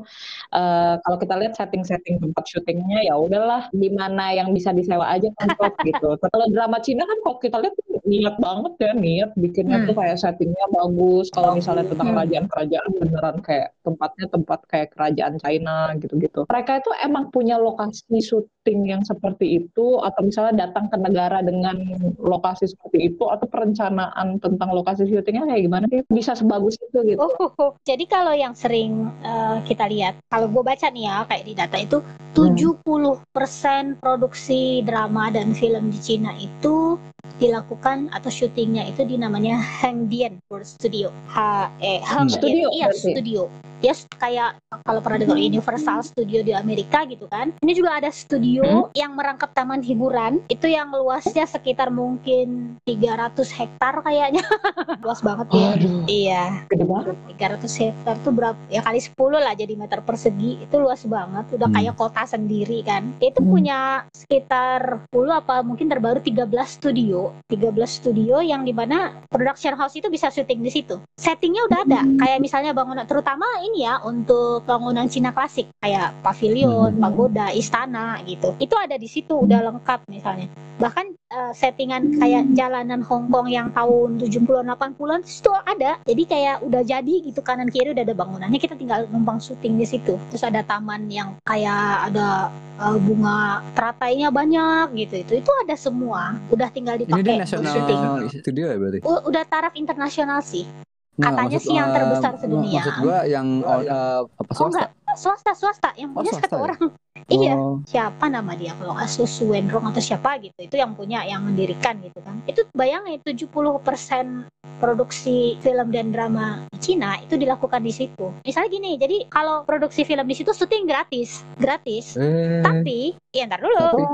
uh, 0.58 0.98
kalau 1.06 1.18
kita 1.22 1.38
lihat 1.38 1.54
setting-setting 1.54 2.18
tempat 2.18 2.44
syutingnya 2.50 3.06
ya 3.06 3.14
udahlah 3.14 3.70
di 3.70 3.94
mana 3.94 4.34
yang 4.34 4.50
bisa 4.50 4.74
disewa 4.74 5.06
aja 5.06 5.30
tempat 5.38 5.78
gitu. 5.88 6.18
Kalau 6.18 6.46
drama 6.50 6.82
Cina 6.82 7.06
kan 7.06 7.18
kalau 7.22 7.38
kita 7.38 7.58
lihat 7.62 7.76
niat 8.06 8.36
banget 8.42 8.74
ya 8.82 8.92
niat 8.98 9.32
bikinnya 9.38 9.78
hmm. 9.82 9.88
tuh 9.94 9.96
kayak 9.98 10.18
settingnya 10.18 10.66
bagus. 10.74 11.30
Kalau 11.30 11.54
misalnya 11.54 11.86
tentang 11.86 12.10
hmm. 12.10 12.16
kerajaan-kerajaan 12.18 12.90
beneran 12.98 13.38
kayak 13.46 13.70
tempatnya 13.86 14.26
tempat 14.34 14.60
kayak 14.66 14.90
kerajaan 14.98 15.36
China 15.38 15.78
gitu-gitu. 16.02 16.42
Mereka 16.50 16.72
itu 16.82 16.92
emang 17.06 17.30
punya 17.30 17.62
lokasi 17.62 18.18
syuting 18.26 18.55
yang 18.74 19.06
seperti 19.06 19.62
itu 19.62 20.02
atau 20.02 20.22
misalnya 20.26 20.66
datang 20.66 20.90
ke 20.90 20.98
negara 20.98 21.46
dengan 21.46 21.78
lokasi 22.18 22.66
seperti 22.66 23.14
itu 23.14 23.24
atau 23.30 23.46
perencanaan 23.46 24.42
tentang 24.42 24.74
lokasi 24.74 25.06
syutingnya 25.06 25.46
kayak 25.46 25.64
gimana 25.70 25.86
sih 25.94 26.02
bisa 26.10 26.34
sebagus 26.34 26.80
itu 26.82 26.98
gitu. 27.06 27.22
Oh, 27.22 27.34
oh, 27.38 27.52
oh. 27.62 27.72
jadi 27.86 28.06
kalau 28.10 28.34
yang 28.34 28.58
sering 28.58 29.14
uh, 29.22 29.62
kita 29.70 29.86
lihat 29.86 30.18
kalau 30.34 30.50
gue 30.50 30.64
baca 30.66 30.90
nih 30.90 31.06
ya 31.06 31.16
kayak 31.30 31.46
di 31.46 31.54
data 31.54 31.78
itu 31.78 31.98
70% 32.34 32.82
hmm. 32.82 34.02
produksi 34.02 34.82
drama 34.82 35.30
dan 35.30 35.54
film 35.54 35.94
di 35.94 36.00
Cina 36.02 36.34
itu 36.42 36.98
dilakukan 37.38 38.10
atau 38.16 38.32
syutingnya 38.32 38.88
itu 38.88 39.04
di 39.04 39.20
namanya 39.20 39.60
Hangdian 39.60 40.40
Studio. 40.64 41.12
H 41.28 41.68
E 41.84 42.00
Hang 42.02 42.32
hmm. 42.32 42.36
Studio. 42.40 42.68
Iya, 42.72 42.90
studio 42.96 43.52
ya 43.84 43.94
kayak 44.20 44.60
kalau 44.84 45.00
pernah 45.00 45.24
dengar 45.24 45.40
Universal 45.40 46.04
Studio 46.04 46.44
di 46.44 46.52
Amerika 46.56 47.04
gitu 47.08 47.28
kan. 47.32 47.52
Ini 47.64 47.74
juga 47.76 48.00
ada 48.00 48.12
studio 48.12 48.64
hmm? 48.64 48.96
yang 48.96 49.16
merangkap 49.16 49.52
taman 49.56 49.82
hiburan. 49.84 50.44
Itu 50.52 50.68
yang 50.68 50.92
luasnya 50.92 51.48
sekitar 51.48 51.92
mungkin 51.92 52.78
300 52.88 53.36
hektar 53.52 54.04
kayaknya. 54.04 54.44
Luas 55.06 55.20
banget 55.24 55.48
ya. 55.52 55.68
Aduh. 55.76 56.00
iya. 56.08 56.44
Gede 56.72 56.86
banget. 56.86 57.16
300 57.36 57.82
hektar 57.82 58.16
tuh 58.24 58.34
berapa 58.36 58.60
ya 58.72 58.82
kali 58.84 59.00
10 59.00 59.16
lah 59.32 59.54
jadi 59.56 59.74
meter 59.76 60.00
persegi. 60.04 60.62
Itu 60.64 60.80
luas 60.82 61.04
banget. 61.08 61.46
Udah 61.56 61.68
hmm. 61.70 61.78
kayak 61.80 61.96
kota 61.96 62.24
sendiri 62.28 62.84
kan. 62.84 63.16
Itu 63.20 63.42
hmm. 63.44 63.50
punya 63.50 63.80
sekitar 64.16 65.08
10 65.12 65.32
apa 65.32 65.62
mungkin 65.64 65.88
terbaru 65.88 66.20
13 66.20 66.48
studio. 66.68 67.32
13 67.48 67.72
studio 67.88 68.44
yang 68.44 68.68
di 68.68 68.74
mana 68.76 69.16
production 69.32 69.78
house 69.78 69.96
itu 69.96 70.08
bisa 70.12 70.28
syuting 70.32 70.62
di 70.64 70.72
situ. 70.72 71.00
Settingnya 71.20 71.64
udah 71.68 71.80
ada. 71.86 72.02
Hmm. 72.06 72.18
kayak 72.22 72.40
misalnya 72.44 72.76
bangunan 72.76 73.08
terutama 73.08 73.46
ini 73.66 73.86
ya 73.86 74.02
untuk 74.06 74.64
bangunan 74.64 75.10
Cina 75.10 75.34
klasik 75.34 75.68
kayak 75.82 76.14
pavilion, 76.22 76.96
hmm. 76.96 77.02
pagoda, 77.02 77.48
istana 77.52 78.22
gitu. 78.24 78.54
Itu 78.62 78.78
ada 78.78 78.96
di 78.96 79.10
situ 79.10 79.46
udah 79.46 79.66
lengkap 79.74 80.06
misalnya. 80.08 80.48
Bahkan 80.76 81.06
uh, 81.32 81.54
settingan 81.56 82.20
kayak 82.20 82.52
jalanan 82.54 83.02
Hong 83.02 83.32
Kong 83.32 83.48
yang 83.50 83.72
tahun 83.72 84.22
70-an 84.22 84.70
80-an 84.76 85.22
itu 85.24 85.52
ada. 85.66 85.92
Jadi 86.04 86.24
kayak 86.28 86.56
udah 86.62 86.82
jadi 86.84 87.14
gitu 87.26 87.40
kanan 87.42 87.72
kiri 87.72 87.96
udah 87.96 88.04
ada 88.04 88.16
bangunannya 88.16 88.60
kita 88.60 88.76
tinggal 88.78 89.08
numpang 89.10 89.40
syuting 89.40 89.80
di 89.80 89.88
situ. 89.88 90.20
Terus 90.30 90.44
ada 90.44 90.62
taman 90.62 91.08
yang 91.08 91.40
kayak 91.48 92.12
ada 92.12 92.52
uh, 92.80 92.98
bunga 93.00 93.64
teratainya 93.76 94.30
banyak 94.32 94.92
gitu 95.06 95.16
itu 95.24 95.34
itu 95.44 95.52
ada 95.64 95.76
semua 95.80 96.36
udah 96.52 96.70
tinggal 96.72 97.00
dipakai 97.00 97.24
ini 97.24 97.42
nasional 97.42 98.28
studio 98.30 98.66
ya 98.72 98.78
berarti 98.78 99.00
U 99.04 99.12
udah 99.32 99.44
taraf 99.48 99.74
internasional 99.76 100.40
sih 100.44 100.68
Nah, 101.16 101.32
katanya 101.32 101.60
sih 101.64 101.72
yang 101.72 101.90
terbesar 101.96 102.34
sedunia. 102.36 102.84
Maksud 102.84 102.96
gua 103.00 103.20
yang 103.24 103.48
uh, 103.64 104.28
apa 104.28 104.52
swasta? 104.52 104.60
Oh 104.60 104.68
enggak, 104.68 104.90
swasta 105.16 105.52
swasta 105.56 105.90
yang 105.96 106.12
punya 106.12 106.32
oh, 106.32 106.40
satu 106.44 106.56
ya? 106.60 106.64
orang. 106.68 106.84
Iya, 107.26 107.58
oh. 107.58 107.82
siapa 107.90 108.30
nama 108.30 108.54
dia 108.54 108.78
kalau 108.78 108.94
Asus 108.94 109.42
Wendrong 109.42 109.90
atau 109.90 110.02
siapa 110.02 110.38
gitu. 110.38 110.62
Itu 110.62 110.78
yang 110.78 110.94
punya, 110.94 111.26
yang 111.26 111.42
mendirikan 111.42 111.98
gitu 112.06 112.22
kan. 112.22 112.38
Itu 112.46 112.70
bayangin 112.78 113.18
70% 113.26 114.46
produksi 114.78 115.56
film 115.64 115.88
dan 115.90 116.12
drama 116.12 116.68
Cina 116.78 117.18
itu 117.24 117.40
dilakukan 117.40 117.82
di 117.82 117.90
situ. 117.90 118.30
Misalnya 118.46 118.70
gini, 118.70 118.92
jadi 119.00 119.26
kalau 119.32 119.66
produksi 119.66 120.06
film 120.06 120.28
di 120.28 120.36
situ 120.38 120.54
syuting 120.54 120.86
gratis, 120.86 121.42
gratis. 121.58 122.14
Eh. 122.20 122.62
Tapi, 122.62 123.18
ya 123.34 123.50
ntar 123.50 123.64
dulu. 123.64 124.06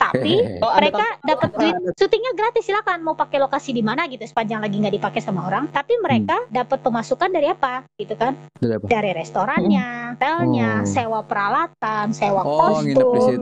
Tapi, 0.00 0.34
oh, 0.64 0.72
mereka 0.80 1.04
dapat 1.20 1.50
duit 1.52 1.76
syutingnya 2.00 2.32
gratis 2.32 2.64
silakan 2.64 3.04
mau 3.04 3.12
pakai 3.12 3.42
lokasi 3.42 3.76
di 3.76 3.84
mana 3.84 4.08
gitu 4.08 4.24
sepanjang 4.24 4.64
lagi 4.64 4.80
nggak 4.80 4.96
dipakai 4.96 5.20
sama 5.20 5.44
orang. 5.44 5.68
Tapi 5.68 6.00
mereka 6.00 6.40
hmm. 6.40 6.48
dapat 6.54 6.78
pemasukan 6.80 7.28
dari 7.28 7.52
apa 7.52 7.84
gitu 8.00 8.16
kan? 8.16 8.32
Dari, 8.56 8.80
apa? 8.80 8.86
dari 8.88 9.10
restorannya, 9.12 10.16
hotelnya, 10.16 10.70
oh. 10.80 10.88
sewa 10.88 11.20
peralatan, 11.26 12.14
sewa 12.14 12.40
oh, 12.40 12.53
kostum 12.58 12.86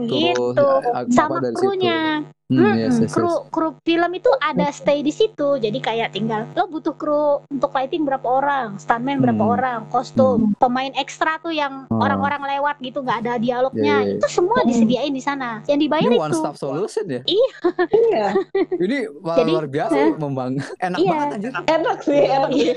gitu. 0.09 0.53
ya, 0.57 1.03
sama 1.13 1.39
krunya. 1.53 1.99
Hmm, 2.21 2.42
hmm, 2.53 2.75
yes, 2.77 2.95
yes, 3.01 3.11
kru 3.13 3.29
yes. 3.29 3.49
kru 3.49 3.69
film 3.81 4.11
itu 4.13 4.31
ada 4.39 4.67
stay 4.69 5.01
di 5.01 5.13
situ. 5.13 5.57
Jadi 5.57 5.79
kayak 5.81 6.13
tinggal 6.13 6.49
lo 6.53 6.69
butuh 6.69 6.95
kru 6.95 7.41
untuk 7.49 7.73
lighting 7.73 8.05
berapa 8.05 8.25
orang, 8.25 8.77
stuntman 8.77 9.19
berapa 9.19 9.43
hmm. 9.43 9.55
orang, 9.55 9.79
kostum, 9.89 10.53
hmm. 10.53 10.61
pemain 10.61 10.93
ekstra 10.97 11.41
tuh 11.41 11.53
yang 11.53 11.89
oh. 11.89 11.99
orang-orang 12.01 12.57
lewat 12.57 12.77
gitu 12.79 13.01
nggak 13.01 13.25
ada 13.25 13.33
dialognya. 13.41 14.05
Yeah, 14.05 14.17
yeah. 14.17 14.19
Itu 14.21 14.27
semua 14.29 14.61
hmm. 14.61 14.69
disediain 14.69 15.13
di 15.13 15.23
sana. 15.23 15.65
Yang 15.65 15.79
dibayar 15.89 16.09
Ini 16.09 16.17
itu 16.17 16.25
one 16.25 16.35
stop 16.37 16.55
solution 16.55 17.05
ya? 17.09 17.21
Iya. 17.25 17.49
iya. 17.91 18.27
Ini 18.83 18.97
Jadi, 19.09 19.51
luar 19.51 19.67
biasa 19.67 19.95
eh, 19.95 20.11
membang. 20.15 20.51
Enak 20.85 20.97
iya. 20.99 21.09
banget 21.11 21.27
anjir. 21.35 21.51
Enak 21.65 21.97
sih, 22.03 22.21
enak 22.29 22.49
sih. 22.53 22.71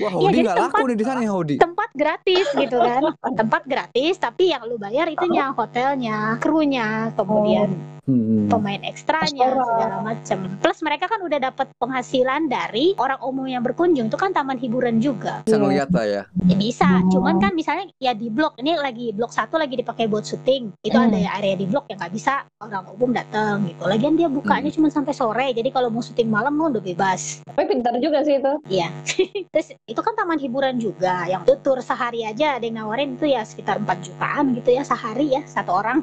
Wah, 0.00 0.12
Hodi 0.16 0.38
iya, 0.40 0.44
nggak 0.48 0.58
laku 0.58 0.82
nih 0.88 0.96
di 0.96 1.04
sana 1.04 1.20
ya 1.20 1.32
Hodi. 1.32 1.56
Tempat 1.60 1.90
gratis 1.92 2.46
gitu 2.56 2.76
kan. 2.80 3.02
tempat 3.40 3.62
gratis 3.68 4.14
tapi 4.18 4.50
yang 4.50 4.62
lu 4.66 4.76
bayar 4.80 5.06
itunya 5.08 5.52
hotelnya, 5.52 6.40
krunya, 6.40 7.12
kemudian 7.14 7.70
oh 7.72 7.92
hmm. 8.08 8.50
pemain 8.50 8.82
ekstranya 9.12 9.46
segala 9.52 9.96
macam. 10.00 10.38
Plus 10.58 10.78
mereka 10.80 11.04
kan 11.08 11.20
udah 11.20 11.38
dapat 11.38 11.66
penghasilan 11.76 12.48
dari 12.48 12.96
orang 12.96 13.20
umum 13.20 13.44
yang 13.44 13.60
berkunjung 13.60 14.08
itu 14.08 14.16
kan 14.16 14.32
taman 14.32 14.56
hiburan 14.56 14.98
juga. 14.98 15.44
Bisa 15.44 15.60
ngeliat 15.60 15.92
lah 15.92 16.06
ya. 16.08 16.22
ya 16.48 16.56
bisa, 16.56 16.88
hmm. 16.88 17.10
cuman 17.12 17.34
kan 17.36 17.52
misalnya 17.52 17.84
ya 18.00 18.16
di 18.16 18.32
blok 18.32 18.56
ini 18.58 18.72
lagi 18.80 19.12
blok 19.12 19.32
satu 19.34 19.60
lagi 19.60 19.76
dipakai 19.76 20.08
buat 20.08 20.24
syuting, 20.24 20.72
itu 20.80 20.96
hmm. 20.96 21.06
ada 21.12 21.18
ya 21.20 21.30
area 21.36 21.54
di 21.58 21.66
blok 21.68 21.84
yang 21.92 22.00
nggak 22.00 22.14
bisa 22.14 22.48
orang 22.62 22.84
umum 22.88 23.10
datang 23.12 23.68
gitu. 23.68 23.82
Lagian 23.84 24.14
dia 24.16 24.28
bukanya 24.32 24.72
hmm. 24.72 24.76
cuma 24.80 24.88
sampai 24.88 25.12
sore, 25.12 25.46
jadi 25.52 25.68
kalau 25.68 25.92
mau 25.92 26.00
syuting 26.00 26.32
malam 26.32 26.56
mau 26.56 26.72
udah 26.72 26.82
bebas. 26.82 27.44
Tapi 27.44 27.68
pintar 27.68 27.94
juga 28.00 28.24
sih 28.24 28.40
itu. 28.40 28.52
Iya. 28.70 28.88
Terus 29.52 29.68
itu 29.84 30.00
kan 30.00 30.16
taman 30.16 30.40
hiburan 30.40 30.80
juga, 30.80 31.28
yang 31.28 31.44
tutur 31.44 31.84
sehari 31.84 32.24
aja 32.24 32.56
ada 32.56 32.64
yang 32.64 32.80
nawarin 32.84 33.18
itu 33.18 33.28
ya 33.28 33.44
sekitar 33.44 33.76
4 33.82 34.06
jutaan 34.06 34.56
gitu 34.56 34.70
ya 34.72 34.82
sehari 34.86 35.36
ya 35.36 35.42
satu 35.44 35.76
orang. 35.76 36.00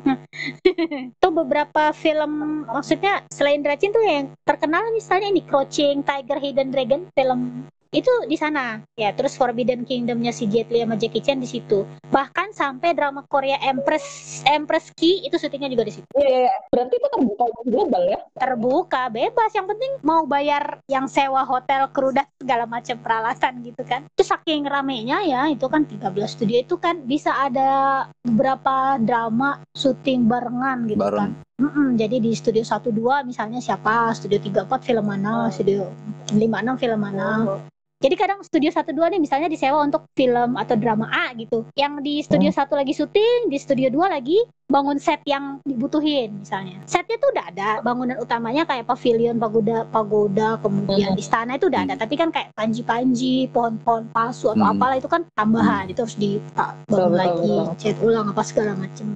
itu 1.19 1.27
beberapa 1.31 1.93
film 1.95 2.65
maksudnya 2.67 3.23
selain 3.31 3.61
Dracin 3.63 3.93
tuh 3.93 4.03
yang 4.03 4.33
terkenal 4.43 4.83
misalnya 4.93 5.29
ini 5.31 5.41
Crouching 5.45 6.03
Tiger 6.03 6.37
Hidden 6.37 6.69
Dragon 6.73 7.01
film 7.13 7.69
itu 7.89 8.11
di 8.29 8.37
sana. 8.37 8.81
Ya 8.93 9.09
terus 9.17 9.33
Forbidden 9.33 9.85
Kingdomnya 9.85 10.29
si 10.29 10.45
Jet 10.45 10.69
Li 10.69 10.85
sama 10.85 10.95
Jackie 10.97 11.23
Chan 11.25 11.41
di 11.41 11.49
situ. 11.49 11.85
Bahkan 12.13 12.53
sampai 12.53 12.93
drama 12.93 13.25
Korea 13.25 13.57
Empress 13.65 14.39
Empress 14.45 14.93
Ki 14.93 15.25
itu 15.25 15.35
syutingnya 15.41 15.73
juga 15.73 15.89
di 15.89 15.93
situ. 15.97 16.09
Iya, 16.13 16.27
iya, 16.29 16.39
iya. 16.45 16.55
berarti 16.69 16.93
itu 17.01 17.07
terbuka 17.09 17.43
global 17.65 18.03
ya? 18.05 18.19
Terbuka 18.37 19.01
bebas. 19.09 19.51
Yang 19.57 19.67
penting 19.75 19.91
mau 20.05 20.21
bayar 20.29 20.81
yang 20.85 21.09
sewa 21.09 21.41
hotel 21.45 21.89
kru 21.89 22.13
dan 22.13 22.29
segala 22.37 22.69
macam 22.69 22.95
peralatan 23.01 23.65
gitu 23.65 23.81
kan. 23.85 24.05
Itu 24.13 24.23
saking 24.25 24.69
ramenya 24.69 25.25
ya 25.25 25.49
itu 25.49 25.65
kan 25.65 25.89
13 25.89 26.13
studio 26.29 26.57
itu 26.61 26.75
kan 26.77 27.01
bisa 27.03 27.33
ada 27.33 28.05
beberapa 28.21 29.01
drama 29.01 29.65
syuting 29.73 30.29
barengan 30.29 30.85
gitu 30.85 31.01
Bareng. 31.01 31.33
kan. 31.33 31.49
Mm-mm, 31.59 31.99
jadi 31.99 32.23
di 32.23 32.31
studio 32.31 32.63
12 32.63 33.27
misalnya 33.27 33.59
siapa, 33.59 34.15
studio 34.15 34.39
34 34.39 34.79
film 34.79 35.03
mana, 35.03 35.51
studio 35.51 35.91
56 36.31 36.79
film 36.79 36.99
mana. 37.03 37.27
Oh. 37.43 37.59
Jadi 37.99 38.15
kadang 38.15 38.39
studio 38.39 38.71
12 38.71 38.95
nih 38.95 39.19
misalnya 39.19 39.51
disewa 39.51 39.83
untuk 39.83 40.07
film 40.15 40.55
atau 40.55 40.79
drama 40.79 41.11
A 41.11 41.35
gitu. 41.35 41.67
Yang 41.75 41.93
di 41.99 42.15
studio 42.23 42.47
hmm. 42.47 42.59
satu 42.63 42.79
lagi 42.79 42.95
syuting, 42.95 43.51
di 43.51 43.59
studio 43.59 43.91
2 43.91 44.15
lagi 44.15 44.39
bangun 44.71 44.95
set 45.03 45.19
yang 45.27 45.59
dibutuhin 45.67 46.39
misalnya. 46.39 46.79
Setnya 46.87 47.19
tuh 47.19 47.35
udah 47.35 47.45
ada, 47.51 47.69
bangunan 47.83 48.15
utamanya 48.23 48.63
kayak 48.63 48.87
pavilion, 48.87 49.35
pagoda, 49.35 49.83
pagoda, 49.91 50.55
kemudian 50.63 51.11
hmm. 51.11 51.19
istana 51.19 51.59
itu 51.59 51.67
udah 51.67 51.91
ada. 51.91 51.99
Tapi 51.99 52.15
kan 52.15 52.31
kayak 52.31 52.55
panji-panji, 52.55 53.51
pohon-pohon 53.51 54.07
palsu 54.15 54.55
atau 54.55 54.63
hmm. 54.63 54.73
apalah 54.79 54.95
itu 54.95 55.11
kan 55.11 55.27
tambahan. 55.35 55.83
Hmm. 55.83 55.91
Itu 55.91 56.07
harus 56.07 56.15
dibangun 56.15 57.13
lagi, 57.19 57.55
cat 57.83 57.99
ulang 57.99 58.31
apa 58.31 58.47
segala 58.47 58.79
macam 58.79 59.11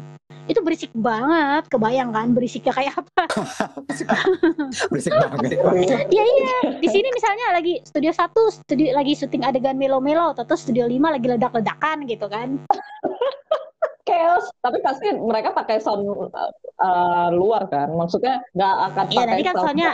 itu 0.51 0.59
berisik 0.59 0.91
banget 0.91 1.63
kebayang 1.71 2.11
kan 2.11 2.35
berisiknya 2.35 2.75
kayak 2.75 2.99
apa? 2.99 3.23
Berisik 4.91 5.13
banget. 5.15 5.55
Iya 6.11 6.23
iya. 6.23 6.57
Di 6.83 6.87
sini 6.91 7.07
misalnya 7.15 7.55
lagi 7.55 7.79
studio 7.87 8.11
satu 8.11 8.51
studio 8.51 8.91
lagi 8.91 9.15
syuting 9.15 9.47
adegan 9.47 9.79
melo-melo 9.79 10.35
atau 10.35 10.55
studio 10.59 10.83
lima 10.83 11.15
lagi 11.15 11.31
ledak-ledakan 11.31 12.03
gitu 12.09 12.27
kan 12.27 12.59
chaos. 14.03 14.45
Tapi 14.59 14.77
pasti 14.83 15.07
mereka 15.15 15.55
pakai 15.55 15.79
sound 15.79 16.05
uh, 16.07 17.27
luar 17.31 17.67
kan. 17.71 17.91
Maksudnya 17.91 18.43
nggak 18.53 18.75
akan 18.91 19.05
iya 19.09 19.23
nanti 19.25 19.43
kan 19.43 19.55
soundnya 19.55 19.91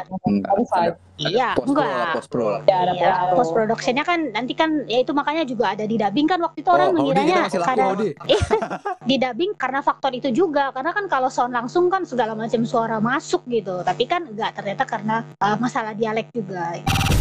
iya 1.19 1.49
enggak. 1.55 2.15
post 2.15 2.29
pro 2.31 2.45
lah. 2.57 2.61
Ya, 2.65 2.77
ada 2.87 2.91
iya, 2.95 3.13
post 3.35 3.51
productionnya 3.51 4.03
kan 4.07 4.19
nanti 4.31 4.53
kan 4.55 4.87
ya 4.87 5.03
itu 5.03 5.11
makanya 5.11 5.43
juga 5.43 5.75
ada 5.75 5.83
di 5.83 5.95
dubbing 5.99 6.27
kan 6.27 6.39
waktu 6.39 6.63
itu 6.63 6.69
orang 6.71 6.89
oh, 6.91 6.95
mengiranya 6.95 7.51
karena 7.51 7.87
di 9.09 9.15
dubbing 9.19 9.51
karena 9.59 9.79
faktor 9.83 10.11
itu 10.15 10.29
juga. 10.31 10.71
Karena 10.71 10.91
kan 10.95 11.05
kalau 11.11 11.27
sound 11.27 11.53
langsung 11.53 11.91
kan 11.91 12.07
segala 12.07 12.33
macam 12.33 12.63
suara 12.63 12.97
masuk 13.03 13.43
gitu. 13.51 13.83
Tapi 13.83 14.03
kan 14.07 14.25
enggak 14.25 14.55
ternyata 14.55 14.83
karena 14.87 15.27
uh, 15.43 15.55
masalah 15.59 15.91
dialek 15.93 16.31
juga. 16.31 16.79
tapi 16.79 17.18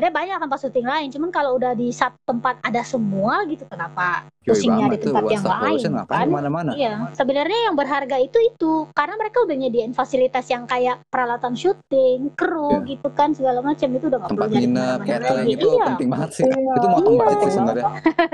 sebenarnya 0.00 0.16
banyak 0.16 0.38
tempat 0.40 0.58
syuting 0.64 0.88
lain 0.88 1.08
cuman 1.12 1.28
kalau 1.28 1.50
udah 1.60 1.72
di 1.76 1.92
satu 1.92 2.16
tempat 2.24 2.56
ada 2.64 2.80
semua 2.80 3.44
gitu 3.44 3.68
kenapa 3.68 4.24
Yoi 4.40 4.56
pusing 4.56 4.72
nyari 4.72 4.96
banget 4.96 5.00
tuh, 5.04 5.08
tempat 5.12 5.24
yang 5.28 5.44
lain 5.44 5.80
kan 6.08 6.24
ke 6.24 6.32
mana-mana. 6.32 6.70
Iya, 6.72 6.92
sebenarnya 7.12 7.58
yang 7.68 7.76
berharga 7.76 8.16
itu 8.16 8.38
itu 8.40 8.72
karena 8.96 9.20
mereka 9.20 9.44
udah 9.44 9.52
nyediain 9.52 9.92
fasilitas 9.92 10.48
yang 10.48 10.64
kayak 10.64 11.04
peralatan 11.12 11.52
syuting, 11.52 12.32
kru 12.32 12.80
Iya. 12.80 12.96
gitu 12.96 13.08
kan 13.12 13.36
segala 13.36 13.60
macam 13.60 13.92
itu 13.92 14.08
udah 14.08 14.16
nggak 14.16 14.30
Tempat 14.32 14.40
perlu 14.40 14.56
nyari 14.56 14.64
nginep, 14.64 14.98
catering 15.04 15.36
lagi. 15.36 15.52
itu 15.52 15.68
Iya. 15.68 15.84
penting 15.84 16.08
banget 16.08 16.30
sih. 16.32 16.44
Iya. 16.48 16.72
Itu 16.72 16.86
motong 16.88 17.14
Iya. 17.14 17.36
sih 17.36 17.50
sebenarnya. 17.52 17.84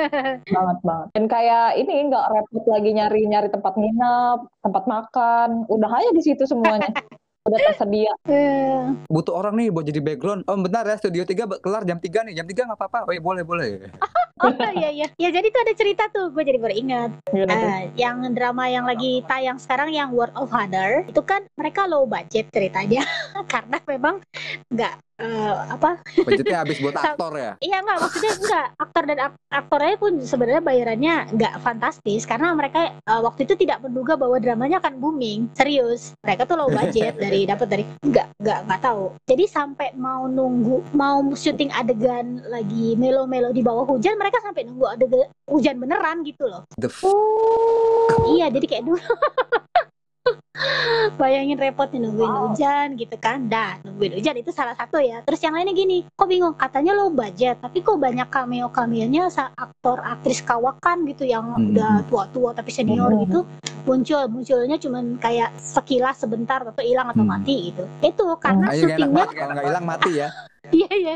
banget 0.57 0.79
banget 0.87 1.09
dan 1.11 1.25
kayak 1.27 1.67
ini 1.75 1.95
nggak 2.07 2.25
repot 2.31 2.65
lagi 2.71 2.91
nyari 2.95 3.21
nyari 3.27 3.49
tempat 3.51 3.75
nginep 3.75 4.39
tempat 4.63 4.85
makan 4.87 5.49
udah 5.67 5.91
aja 5.91 6.11
di 6.15 6.23
situ 6.23 6.47
semuanya 6.47 6.87
udah 7.47 7.59
tersedia 7.73 8.13
Eh, 8.27 8.85
Butuh 9.07 9.35
orang 9.39 9.55
nih 9.55 9.71
buat 9.71 9.87
jadi 9.87 10.03
background. 10.03 10.43
Oh 10.51 10.59
bentar 10.59 10.83
ya, 10.83 10.99
studio 10.99 11.23
3 11.23 11.63
kelar 11.63 11.87
jam 11.87 12.03
3 12.03 12.27
nih. 12.27 12.35
Jam 12.43 12.47
3 12.47 12.67
nggak 12.67 12.79
apa-apa. 12.79 13.07
Oh 13.07 13.13
iya 13.15 13.23
boleh, 13.23 13.43
boleh. 13.47 13.71
oh 14.43 14.53
iya 14.75 14.91
iya, 14.91 15.07
ya 15.17 15.29
jadi 15.31 15.47
tuh 15.49 15.61
ada 15.63 15.75
cerita 15.79 16.05
tuh, 16.11 16.35
gue 16.35 16.43
jadi. 16.43 16.59
Gimana 17.31 17.55
tuh? 17.55 17.69
Eh, 17.71 17.83
yang 17.97 18.27
drama 18.35 18.67
yang 18.67 18.85
lagi 18.85 19.23
tayang 19.31 19.57
sekarang 19.63 19.95
yang 19.95 20.11
World 20.11 20.35
of 20.35 20.51
Honor 20.51 21.07
itu 21.07 21.23
kan 21.23 21.47
mereka 21.55 21.87
low 21.87 22.05
budget 22.05 22.51
ceritanya 22.51 23.07
karena 23.53 23.79
memang 23.87 24.21
nggak 24.69 25.06
eh, 25.17 25.55
apa? 25.73 26.01
Budgetnya 26.23 26.59
habis 26.63 26.79
buat 26.79 26.97
aktor 27.03 27.33
ya. 27.37 27.53
Iya 27.61 27.77
nggak 27.83 27.99
maksudnya 28.01 28.33
nggak. 28.37 28.67
Aktor 28.77 29.03
dan 29.09 29.19
ak- 29.19 29.41
aktornya 29.49 29.97
pun 29.97 30.13
sebenarnya 30.21 30.63
bayarannya 30.63 31.15
nggak 31.33 31.55
fantastis 31.61 32.23
karena 32.25 32.53
mereka 32.53 32.95
uh, 33.05 33.21
waktu 33.25 33.49
itu 33.49 33.55
tidak 33.57 33.81
menduga 33.81 34.15
bahwa 34.15 34.37
dramanya 34.37 34.79
akan 34.79 35.01
booming. 35.01 35.49
Serius. 35.57 36.13
Mereka 36.21 36.45
tuh 36.45 36.57
low 36.57 36.69
budget 36.69 37.17
dari 37.25 37.49
dapat 37.49 37.67
dari 37.69 37.85
nggak 38.05 38.27
nggak 38.41 38.59
nggak 38.69 38.81
tahu. 38.81 39.05
Jadi 39.25 39.45
sampai 39.49 39.89
mau 39.97 40.29
nunggu 40.29 40.93
mau 40.93 41.21
syuting 41.33 41.73
adegan 41.73 42.45
lagi 42.47 42.95
melo-melo 42.95 43.51
di 43.51 43.65
bawah 43.65 43.89
hujan 43.89 44.17
mereka 44.17 44.41
sampai 44.45 44.69
nunggu 44.69 44.87
adegan 44.87 45.29
hujan 45.49 45.77
beneran 45.81 46.21
gitu 46.23 46.45
loh. 46.47 46.63
The 46.77 46.89
f- 46.89 47.05
iya 48.27 48.51
jadi 48.51 48.67
kayak 48.67 48.85
dulu 48.85 49.01
Bayangin 51.15 51.57
repotnya 51.57 51.99
nungguin 52.03 52.27
Wow. 52.27 52.43
hujan 52.49 52.87
gitu 52.95 53.17
kan 53.17 53.47
Dah 53.47 53.77
nungguin 53.83 54.13
hujan 54.15 54.35
itu 54.35 54.51
salah 54.51 54.73
satu 54.73 54.99
ya 54.99 55.21
Terus 55.23 55.39
yang 55.39 55.53
lainnya 55.53 55.73
gini 55.73 56.05
Kok 56.11 56.27
bingung 56.27 56.55
katanya 56.55 56.93
low 56.93 57.09
budget 57.09 57.59
Tapi 57.59 57.81
kok 57.81 57.97
banyak 57.97 58.27
cameo-cameonya 58.27 59.29
Aktor 59.53 60.01
aktris 60.01 60.41
kawakan 60.41 61.05
gitu 61.07 61.25
Yang 61.25 61.45
Hmm. 61.49 61.71
udah 61.71 61.93
tua-tua 62.07 62.51
tapi 62.53 62.71
senior 62.71 63.09
Hmm. 63.09 63.23
gitu 63.23 63.41
Muncul 63.85 64.27
Munculnya 64.27 64.77
cuman 64.77 65.17
kayak 65.17 65.55
sekilas 65.57 66.19
sebentar 66.19 66.59
Atau 66.61 66.83
hilang 66.83 67.07
atau 67.07 67.23
Hmm. 67.23 67.33
mati 67.33 67.71
gitu 67.71 67.85
Itu 68.01 68.25
karena 68.37 68.67
Ayo 68.69 68.83
gak 68.83 68.97
enak 68.97 68.99
syutingnya 68.99 69.25
kalau 69.31 69.53
nggak 69.53 69.67
hilang 69.67 69.87
mati 69.87 70.11
ya. 70.17 70.29
Iya 70.67 70.91
iya 70.91 71.15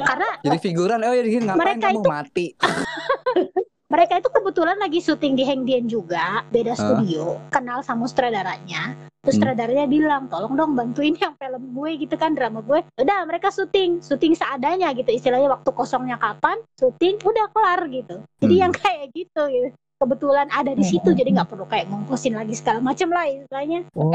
Karena 0.00 0.28
Jadi 0.42 0.58
figuran, 0.58 0.98
oh 1.00 1.14
ya 1.14 1.22
gini 1.22 1.44
ngapain 1.44 1.78
Mereka 1.78 1.86
kamu 1.86 2.00
itu- 2.00 2.10
mati? 2.10 2.46
mereka 3.88 4.20
itu 4.20 4.28
kebetulan 4.28 4.76
lagi 4.76 5.00
syuting 5.00 5.32
di 5.32 5.48
Hengdian 5.48 5.88
juga, 5.88 6.44
beda 6.52 6.76
Hah? 6.76 6.78
studio, 6.78 7.40
kenal 7.48 7.80
sama 7.80 8.04
sutradaranya. 8.04 8.92
Terus 9.24 9.40
Hmm. 9.40 9.48
sutradaranya 9.48 9.88
bilang, 9.88 10.28
tolong 10.28 10.52
dong 10.54 10.76
bantuin 10.76 11.16
yang 11.16 11.32
film 11.40 11.72
gue 11.72 11.90
gitu 12.04 12.14
kan, 12.14 12.36
drama 12.36 12.60
gue. 12.60 12.84
Udah 13.00 13.24
mereka 13.24 13.48
syuting, 13.48 14.04
syuting 14.04 14.36
seadanya 14.36 14.92
gitu, 14.92 15.08
istilahnya 15.08 15.48
waktu 15.48 15.72
kosongnya 15.72 16.20
kapan, 16.20 16.60
syuting 16.76 17.16
udah 17.16 17.48
kelar 17.48 17.80
gitu. 17.88 18.20
Jadi 18.44 18.54
Hmm. 18.54 18.62
yang 18.68 18.72
kayak 18.76 19.08
gitu 19.16 19.42
gitu. 19.48 19.68
Kebetulan 19.98 20.46
ada 20.54 20.78
di 20.78 20.84
situ, 20.86 21.10
jadi 21.10 21.26
nggak 21.34 21.50
perlu 21.50 21.66
kayak 21.66 21.90
ngongkosin 21.90 22.38
lagi 22.38 22.54
segala 22.54 22.78
macam 22.78 23.10
lah 23.10 23.26
istilahnya. 23.26 23.82
oh 23.98 24.06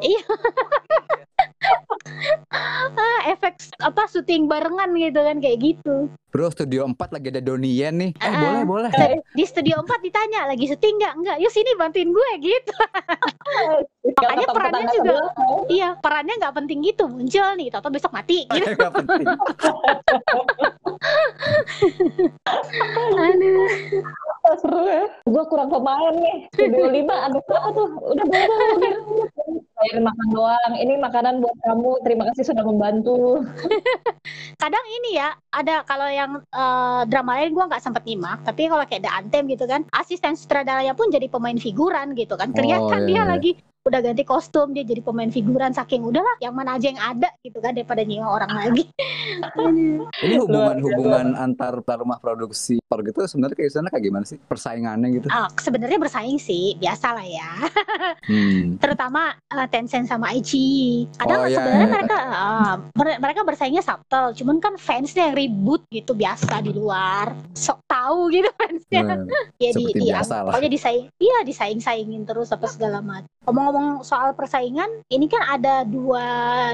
Ah, 2.96 3.20
efek 3.28 3.54
apa 3.78 4.06
syuting 4.06 4.46
barengan 4.46 4.90
gitu 4.94 5.18
kan 5.18 5.36
kayak 5.36 5.58
gitu. 5.60 6.08
Bro, 6.28 6.50
studio 6.50 6.84
4 6.84 6.96
lagi 7.10 7.28
ada 7.28 7.40
Donnie 7.40 7.74
Yen 7.74 7.94
nih. 7.96 8.10
Eh, 8.14 8.24
Ah. 8.24 8.36
boleh, 8.36 8.62
boleh. 8.64 8.90
Di 9.32 9.44
studio 9.44 9.80
4 9.80 10.00
ditanya 10.00 10.46
lagi 10.46 10.66
syuting 10.66 10.94
nggak? 10.96 11.14
Nggak. 11.16 11.36
Yuk 11.38 11.50
sini 11.50 11.70
bantuin 11.74 12.08
gue 12.08 12.30
gitu. 12.40 12.72
Makanya 14.16 14.46
perannya 14.48 14.86
juga- 14.92 15.32
Iya, 15.66 15.88
perannya 15.96 16.34
nggak 16.36 16.54
penting 16.54 16.78
gitu, 16.82 17.04
muncul 17.06 17.48
nih, 17.54 17.68
toto 17.68 17.88
besok 17.88 18.12
mati 18.12 18.44
gitu. 18.54 18.70
Nggak 18.70 18.92
penting. 18.94 19.24
Aduh. 23.16 23.66
seru 24.56 24.78
ya 24.80 25.02
gue 25.26 25.44
kurang 25.44 25.66
pemain 25.66 26.14
nih 26.14 26.46
studio 26.48 26.86
5 26.86 27.02
ada 27.02 27.38
berapa 27.42 27.68
tuh 27.72 27.88
udah 27.98 28.24
boleh 28.24 28.94
bayar 29.76 29.98
makan 30.00 30.28
doang. 30.32 30.72
Ini 30.80 30.94
makanan 30.96 31.34
buat 31.44 31.56
kamu. 31.62 31.90
Terima 32.02 32.24
kasih 32.32 32.44
sudah 32.48 32.64
membantu. 32.64 33.44
Kadang 34.62 34.84
ini 35.00 35.20
ya, 35.20 35.36
ada 35.52 35.84
kalau 35.84 36.08
yang 36.08 36.40
eh, 36.40 37.00
drama 37.06 37.38
lain 37.38 37.52
gua 37.52 37.68
nggak 37.68 37.84
sempet 37.84 38.02
nyimak, 38.08 38.40
tapi 38.42 38.66
kalau 38.66 38.84
kayak 38.88 39.04
The 39.04 39.12
Anthem 39.12 39.44
gitu 39.52 39.68
kan, 39.68 39.84
asisten 39.92 40.34
sutradaranya 40.34 40.96
pun 40.96 41.12
jadi 41.12 41.28
pemain 41.28 41.56
figuran 41.60 42.16
gitu 42.16 42.34
kan. 42.34 42.56
Kelihatan 42.56 43.04
iya, 43.04 43.08
dia 43.08 43.22
lagi 43.28 43.52
udah 43.86 44.00
ganti 44.02 44.26
kostum, 44.26 44.74
dia 44.74 44.82
jadi 44.82 44.98
pemain 44.98 45.30
figuran 45.30 45.70
saking 45.70 46.02
udahlah 46.02 46.34
yang 46.42 46.52
mana 46.52 46.74
aja 46.74 46.90
yang 46.90 46.98
ada 46.98 47.30
gitu 47.46 47.62
kan 47.62 47.70
daripada 47.70 48.02
nyimak 48.02 48.30
orang 48.30 48.50
lagi. 48.50 48.84
Aduh. 49.54 50.10
Ini 50.26 50.34
Luar 50.42 50.74
hubungan-hubungan 50.74 51.26
antar 51.38 51.78
rumah 52.02 52.18
produksi 52.18 52.82
per 52.86 53.02
gitu 53.06 53.22
sebenarnya 53.26 53.56
kayak 53.56 53.70
sana 53.70 53.88
kayak 53.90 54.04
gimana 54.04 54.24
sih? 54.26 54.38
Persaingannya 54.42 55.08
gitu. 55.22 55.26
Ah, 55.30 55.46
sebenarnya 55.54 55.98
bersaing 56.02 56.38
sih, 56.42 56.74
biasa 56.82 57.06
lah 57.14 57.26
ya. 57.26 57.50
Hmm. 58.26 58.74
terutama 58.82 59.38
uh, 59.54 59.66
Tencent 59.70 60.10
sama 60.10 60.34
Aichi. 60.34 61.06
Kadang 61.14 61.46
Oh, 61.46 61.46
iya, 61.46 61.62
sebenarnya 61.62 61.86
iya. 61.86 61.94
mereka 61.94 62.16
uh, 62.26 62.74
mer- 62.98 63.20
mereka 63.22 63.40
bersaingnya 63.46 63.84
subtle, 63.86 64.34
cuman 64.34 64.56
kan 64.58 64.74
fansnya 64.74 65.30
yang 65.30 65.36
ribut 65.38 65.86
gitu 65.94 66.10
biasa 66.16 66.58
di 66.58 66.74
luar. 66.74 67.30
Sok 67.54 67.86
tahu 67.86 68.34
gitu 68.34 68.50
fansnya. 68.58 69.00
Hmm. 69.06 69.30
ya 69.62 69.70
di, 69.70 69.84
seperti 69.86 70.00
di 70.00 70.10
biasa 70.10 70.34
lah. 70.42 70.50
pokoknya 70.50 70.70
disaing, 70.74 71.04
iya 71.22 71.38
disaing-saingin 71.46 72.22
terus 72.26 72.50
apa 72.50 72.66
segala 72.66 72.98
macam. 72.98 73.30
Ngomong-ngomong 73.46 73.75
soal 74.02 74.32
persaingan, 74.34 75.04
ini 75.10 75.26
kan 75.26 75.42
ada 75.46 75.82
dua 75.86 76.26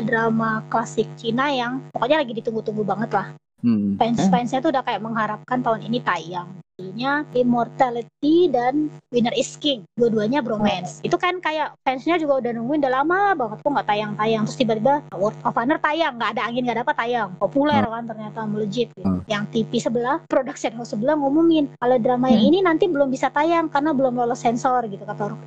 drama 0.04 0.64
klasik 0.68 1.06
Cina 1.16 1.48
yang 1.52 1.80
pokoknya 1.92 2.22
lagi 2.22 2.32
ditunggu-tunggu 2.38 2.82
banget 2.82 3.10
lah. 3.12 3.26
Hmm. 3.62 3.94
Fans-fansnya 3.94 4.58
tuh 4.58 4.74
udah 4.74 4.82
kayak 4.82 4.98
mengharapkan 5.06 5.62
tahun 5.62 5.86
ini 5.86 6.02
tayang. 6.02 6.50
Judulnya 6.74 7.22
Immortality 7.30 8.50
dan 8.50 8.90
Winner 9.14 9.30
is 9.38 9.54
King. 9.54 9.86
Dua-duanya 9.94 10.42
bromance. 10.42 10.98
Itu 11.06 11.14
kan 11.14 11.38
kayak 11.38 11.78
fansnya 11.86 12.18
juga 12.18 12.42
udah 12.42 12.50
nungguin 12.58 12.82
udah 12.82 12.90
lama 12.90 13.38
banget 13.38 13.62
kok 13.62 13.70
nggak 13.70 13.86
tayang-tayang. 13.86 14.42
Terus 14.50 14.58
tiba-tiba 14.58 14.94
World 15.14 15.38
of 15.46 15.54
Honor 15.54 15.78
tayang, 15.78 16.18
nggak 16.18 16.30
ada 16.34 16.42
angin 16.42 16.66
nggak 16.66 16.82
dapat 16.82 16.94
tayang. 17.06 17.28
Populer 17.38 17.86
kan 17.86 18.02
ternyata 18.02 18.40
melejit. 18.50 18.90
Gitu. 18.98 19.06
Hmm. 19.06 19.22
Yang 19.30 19.44
TV 19.54 19.70
sebelah, 19.78 20.18
production 20.26 20.74
house 20.74 20.90
sebelah 20.90 21.14
ngumumin 21.14 21.70
kalau 21.78 21.96
drama 22.02 22.34
yang 22.34 22.42
Hmm. 22.42 22.50
ini 22.50 22.58
nanti 22.66 22.90
belum 22.90 23.14
bisa 23.14 23.30
tayang 23.30 23.70
karena 23.70 23.94
belum 23.94 24.18
lolos 24.18 24.42
sensor 24.42 24.90
gitu 24.90 25.06
kata 25.06 25.22
orang. 25.30 25.38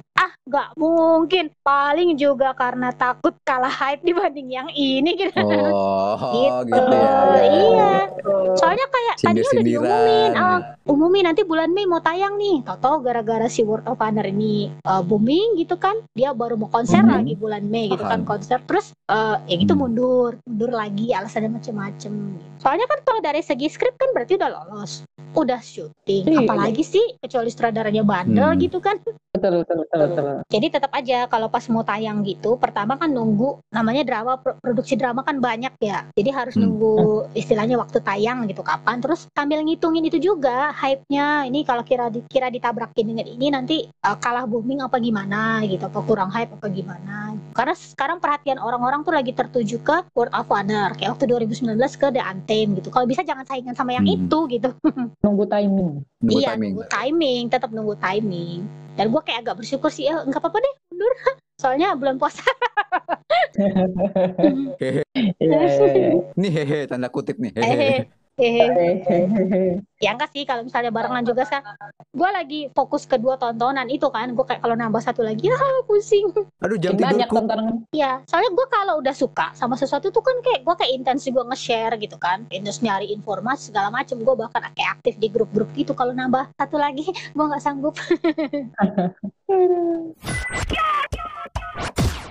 Nggak 0.46 0.78
mungkin. 0.78 1.50
Paling 1.60 2.14
juga 2.16 2.54
karena 2.54 2.94
takut 2.94 3.34
kalah 3.42 3.70
hype 3.72 4.02
dibanding 4.02 4.50
yang 4.52 4.70
ini 4.70 5.18
gitu. 5.18 5.42
Oh, 5.42 6.14
Gitu. 6.38 6.70
gitu 6.70 6.94
ya. 6.94 7.02
ya, 7.02 7.18
ya. 7.36 7.44
Iya. 7.50 7.94
Soalnya 8.56 8.86
kayak 8.88 9.16
tadinya 9.18 9.50
udah 9.52 9.66
diumumin, 9.66 10.32
ah, 10.34 10.60
umumin 10.86 11.24
nanti 11.26 11.42
bulan 11.42 11.70
Mei 11.70 11.84
mau 11.84 12.00
tayang 12.00 12.38
nih. 12.38 12.62
Toto 12.62 13.02
gara-gara 13.02 13.46
si 13.46 13.62
World 13.62 13.86
of 13.86 13.98
Honor 13.98 14.24
ini 14.24 14.70
uh, 14.82 15.02
booming 15.02 15.58
gitu 15.58 15.76
kan, 15.76 15.98
dia 16.14 16.32
baru 16.32 16.56
mau 16.56 16.70
konser 16.70 17.02
Mhm. 17.02 17.10
lagi 17.12 17.34
bulan 17.36 17.64
Mei 17.66 17.90
gitu 17.90 18.02
kan 18.02 18.22
Paham. 18.22 18.30
konser. 18.30 18.62
Terus 18.64 18.94
uh, 19.08 19.42
yang 19.46 19.60
itu 19.60 19.74
Hmm. 19.74 19.82
mundur, 19.82 20.38
mundur 20.44 20.72
lagi 20.72 21.10
alasannya 21.10 21.52
macem-macem. 21.52 22.14
Soalnya 22.58 22.86
kan 22.86 23.00
kalau 23.04 23.20
dari 23.20 23.42
segi 23.42 23.68
skrip 23.68 23.94
kan 23.96 24.10
berarti 24.12 24.38
udah 24.38 24.50
lolos, 24.52 25.04
udah 25.34 25.60
syuting. 25.60 26.24
Iya. 26.26 26.40
Apalagi 26.46 26.82
sih 26.82 27.04
kecuali 27.18 27.50
sutradaranya 27.50 28.02
bandel 28.02 28.54
Hmm. 28.54 28.62
gitu 28.62 28.78
kan. 28.80 29.02
betul 29.36 29.62
betul 29.62 29.84
betul 29.84 30.00
betul 30.08 30.26
Jadi 30.46 30.68
tetap 30.70 30.92
aja 30.92 31.26
kalau 31.26 31.48
pas 31.48 31.64
mau 31.68 31.82
tayang 31.82 32.22
gitu, 32.22 32.56
pertama 32.56 32.96
kan 32.96 33.08
nunggu 33.08 33.60
namanya 33.70 34.02
drama 34.02 34.36
pro- 34.36 34.58
produksi 34.58 34.94
drama 34.94 35.22
kan 35.22 35.38
banyak 35.38 35.74
ya. 35.80 36.08
Jadi 36.12 36.30
harus 36.30 36.54
Hmm. 36.54 36.68
nunggu 36.68 36.94
istilahnya 37.34 37.76
waktu 37.76 38.00
tayang 38.00 38.46
gitu 38.46 38.62
kapan. 38.62 39.00
Terus 39.00 39.28
sambil 39.32 39.62
ngitungin 39.62 40.04
itu 40.04 40.18
juga 40.18 40.72
hype-nya. 40.72 41.46
Ini 41.46 41.62
kalau 41.62 41.82
kira 41.82 42.08
dikira 42.08 42.48
ditabrakin 42.48 43.06
dengan 43.06 43.26
ini 43.26 43.48
nanti 43.50 43.78
uh, 44.02 44.16
kalah 44.16 44.44
booming 44.44 44.80
apa 44.80 44.98
gimana 44.98 45.62
gitu, 45.64 45.86
apa 45.86 46.00
kurang 46.02 46.30
hype 46.30 46.52
apa 46.52 46.68
gimana. 46.68 47.34
Karena 47.52 47.74
sekarang 47.74 48.18
perhatian 48.18 48.58
orang-orang 48.58 49.02
tuh 49.02 49.14
lagi 49.14 49.32
tertuju 49.32 49.80
ke 49.80 49.98
World 50.12 50.34
of 50.34 50.48
Honor 50.48 50.94
kayak 50.94 51.16
waktu 51.16 51.26
2019 51.28 51.76
ke 51.96 52.08
The 52.10 52.22
Anthem 52.22 52.76
gitu. 52.76 52.90
Kalau 52.90 53.06
bisa 53.06 53.22
jangan 53.22 53.44
saingan 53.44 53.74
sama 53.74 53.92
yang 53.92 54.04
Hmm. 54.04 54.16
itu 54.18 54.40
gitu. 54.50 54.70
nunggu 55.26 55.46
timing 55.46 56.06
Nunggu 56.26 56.42
iya, 56.42 56.58
timing. 56.58 56.74
nunggu 56.74 56.86
timing, 56.90 57.44
tetap 57.54 57.70
nunggu 57.70 57.96
timing. 58.02 58.60
Dan 58.98 59.06
gue 59.14 59.22
kayak 59.22 59.46
agak 59.46 59.56
bersyukur 59.62 59.94
sih, 59.94 60.10
ya 60.10 60.26
nggak 60.26 60.42
apa-apa 60.42 60.58
deh, 60.58 60.74
mundur. 60.90 61.14
Soalnya 61.62 61.94
bulan 61.94 62.18
puasa. 62.18 62.42
Iya. 65.40 65.56
Nih 66.36 66.52
hehe 66.52 66.80
tanda 66.92 67.08
kutip 67.08 67.40
nih. 67.40 67.56
Eh, 67.56 67.64
Hehe. 67.64 67.92
Hehehe. 68.36 69.80
ya 70.04 70.12
enggak 70.12 70.28
sih 70.36 70.44
kalau 70.44 70.68
misalnya 70.68 70.92
barengan 70.92 71.24
juga 71.24 71.48
sih 71.48 71.56
gue 72.12 72.30
lagi 72.30 72.68
fokus 72.76 73.08
kedua 73.08 73.40
tontonan 73.40 73.88
itu 73.88 74.12
kan 74.12 74.36
gue 74.36 74.44
kayak 74.44 74.60
kalau 74.60 74.76
nambah 74.76 75.00
satu 75.00 75.24
lagi 75.24 75.48
ah 75.56 75.80
pusing 75.88 76.28
Aduh 76.60 76.76
jam 76.76 77.00
banyak 77.00 77.32
tidurku. 77.32 77.36
tontonan 77.40 77.88
Iya, 77.96 78.20
soalnya 78.28 78.52
gue 78.52 78.68
kalau 78.68 79.00
udah 79.00 79.16
suka 79.16 79.56
sama 79.56 79.80
sesuatu 79.80 80.12
tuh 80.12 80.20
kan 80.20 80.36
kayak 80.44 80.68
gue 80.68 80.76
kayak 80.76 80.92
intens 81.00 81.24
juga 81.24 81.48
nge-share 81.48 81.96
gitu 81.96 82.20
kan, 82.20 82.44
intens 82.52 82.84
nyari 82.84 83.08
informasi 83.16 83.72
segala 83.72 83.88
macem. 83.88 84.20
Gue 84.20 84.36
bahkan 84.36 84.68
kayak 84.76 85.00
aktif 85.00 85.16
di 85.16 85.32
grup-grup 85.32 85.72
gitu. 85.80 85.96
Kalau 85.96 86.12
nambah 86.12 86.52
satu 86.60 86.76
lagi, 86.76 87.08
gue 87.36 87.46
nggak 87.48 87.64
sanggup. 87.64 87.96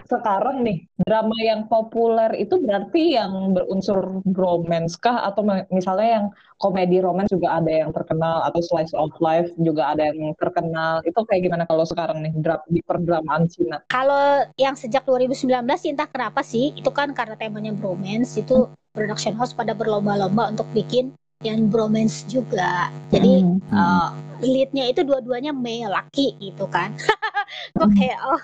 sekarang 0.04 0.60
nih 0.60 0.84
drama 1.00 1.36
yang 1.40 1.64
populer 1.66 2.30
itu 2.36 2.60
berarti 2.60 3.16
yang 3.16 3.56
berunsur 3.56 4.20
bromance 4.24 5.00
kah 5.00 5.24
atau 5.24 5.40
misalnya 5.72 6.08
yang 6.20 6.26
komedi 6.60 7.00
romance 7.00 7.32
juga 7.32 7.56
ada 7.58 7.72
yang 7.72 7.90
terkenal 7.90 8.44
atau 8.44 8.60
slice 8.60 8.92
of 8.94 9.10
life 9.18 9.48
juga 9.56 9.96
ada 9.96 10.12
yang 10.12 10.36
terkenal 10.36 11.00
itu 11.02 11.16
kayak 11.24 11.42
gimana 11.48 11.64
kalau 11.64 11.84
sekarang 11.88 12.20
nih 12.20 12.32
dra- 12.36 12.64
di 12.68 12.80
perdramaan 12.84 13.48
Cina 13.48 13.80
Kalau 13.88 14.44
yang 14.56 14.76
sejak 14.76 15.04
2019 15.04 15.64
sih 15.80 15.90
entah 15.92 16.08
kenapa 16.08 16.40
sih, 16.44 16.72
itu 16.76 16.88
kan 16.92 17.12
karena 17.12 17.34
temanya 17.36 17.72
bromance 17.74 18.36
itu 18.36 18.68
production 18.92 19.34
house 19.34 19.52
pada 19.52 19.74
berlomba-lomba 19.74 20.52
untuk 20.54 20.68
bikin 20.72 21.12
yang 21.42 21.68
bromance 21.68 22.24
juga. 22.24 22.88
Jadi 23.12 23.44
Hmm. 23.44 23.60
uh, 23.68 24.08
leadnya 24.40 24.88
itu 24.88 25.04
dua-duanya 25.04 25.52
male 25.52 25.92
laki 25.92 26.36
gitu 26.40 26.64
kan. 26.70 26.94
gue 27.74 27.88
kayak 27.96 28.18
oh 28.24 28.40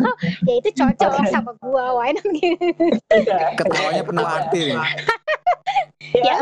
ya 0.47 0.55
itu 0.61 0.71
cocok 0.75 1.11
Oke. 1.17 1.31
sama 1.31 1.53
gue, 1.59 1.85
why 1.97 2.11
not 2.15 2.29
gitu. 2.37 2.69
Ketawanya 3.59 4.03
penuh 4.05 4.27
arti 4.27 4.61
nih. 4.73 4.81
ya 6.11 6.37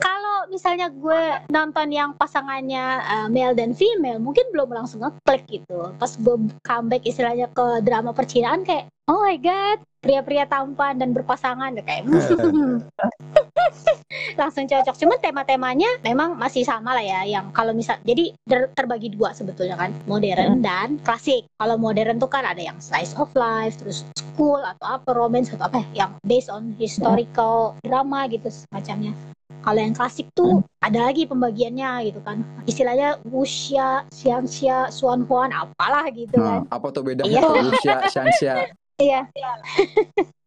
kalau 0.00 0.48
misalnya 0.48 0.88
gue 0.88 1.22
nonton 1.52 1.88
yang 1.92 2.10
pasangannya 2.16 3.04
uh, 3.04 3.28
male 3.28 3.52
dan 3.52 3.76
female 3.76 4.16
mungkin 4.16 4.48
belum 4.48 4.72
langsung 4.72 5.04
ngeklik 5.04 5.44
gitu 5.60 5.92
pas 6.00 6.08
gue 6.16 6.36
comeback 6.64 7.04
istilahnya 7.04 7.52
ke 7.52 7.84
drama 7.84 8.16
percintaan 8.16 8.64
kayak 8.64 8.88
oh 9.12 9.20
my 9.20 9.36
god 9.36 9.78
pria-pria 10.08 10.48
tampan 10.48 10.96
dan 10.96 11.12
berpasangan 11.12 11.76
kayak 11.84 12.08
hmm. 12.08 12.80
langsung 14.40 14.64
cocok. 14.64 14.96
Cuman 14.96 15.18
tema-temanya 15.20 16.00
memang 16.00 16.32
masih 16.40 16.64
sama 16.64 16.96
lah 16.96 17.04
ya 17.04 17.28
yang 17.28 17.52
kalau 17.52 17.76
misal 17.76 18.00
jadi 18.08 18.32
ter- 18.48 18.72
terbagi 18.72 19.12
dua 19.12 19.36
sebetulnya 19.36 19.76
kan 19.76 19.92
modern 20.08 20.64
dan 20.64 20.96
klasik. 21.04 21.44
Kalau 21.60 21.76
modern 21.76 22.16
tuh 22.16 22.32
kan 22.32 22.48
ada 22.48 22.62
yang 22.64 22.80
slice 22.80 23.12
of 23.20 23.28
life 23.36 23.76
terus 23.76 24.08
school 24.16 24.64
atau 24.64 24.96
apa 24.96 25.12
romance 25.12 25.52
atau 25.52 25.68
apa 25.68 25.84
ya, 25.92 26.08
yang 26.08 26.10
based 26.24 26.48
on 26.48 26.72
historical 26.80 27.76
drama 27.84 28.24
gitu 28.32 28.48
semacamnya. 28.48 29.12
Kalau 29.58 29.80
yang 29.82 29.92
klasik 29.92 30.30
tuh 30.32 30.62
ada 30.80 31.10
lagi 31.10 31.26
pembagiannya 31.26 32.08
gitu 32.08 32.22
kan. 32.24 32.40
Istilahnya 32.64 33.20
wuxia 33.26 34.06
xianxia 34.14 34.88
suan 34.88 35.26
huan 35.28 35.52
apalah 35.52 36.08
gitu 36.14 36.38
kan. 36.38 36.64
Nah, 36.64 36.72
apa 36.72 36.86
tuh 36.94 37.02
bedanya 37.04 37.42
Iya. 37.42 37.42
tuh 37.42 37.54
Lucia, 37.66 37.96
Shansha? 38.08 38.54
Iya. 38.98 39.20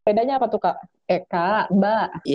Bedanya 0.02 0.42
apa 0.42 0.50
tuh 0.50 0.58
kak? 0.58 0.82
Eh 1.06 1.22
kak 1.24 1.70
mbak. 1.70 2.26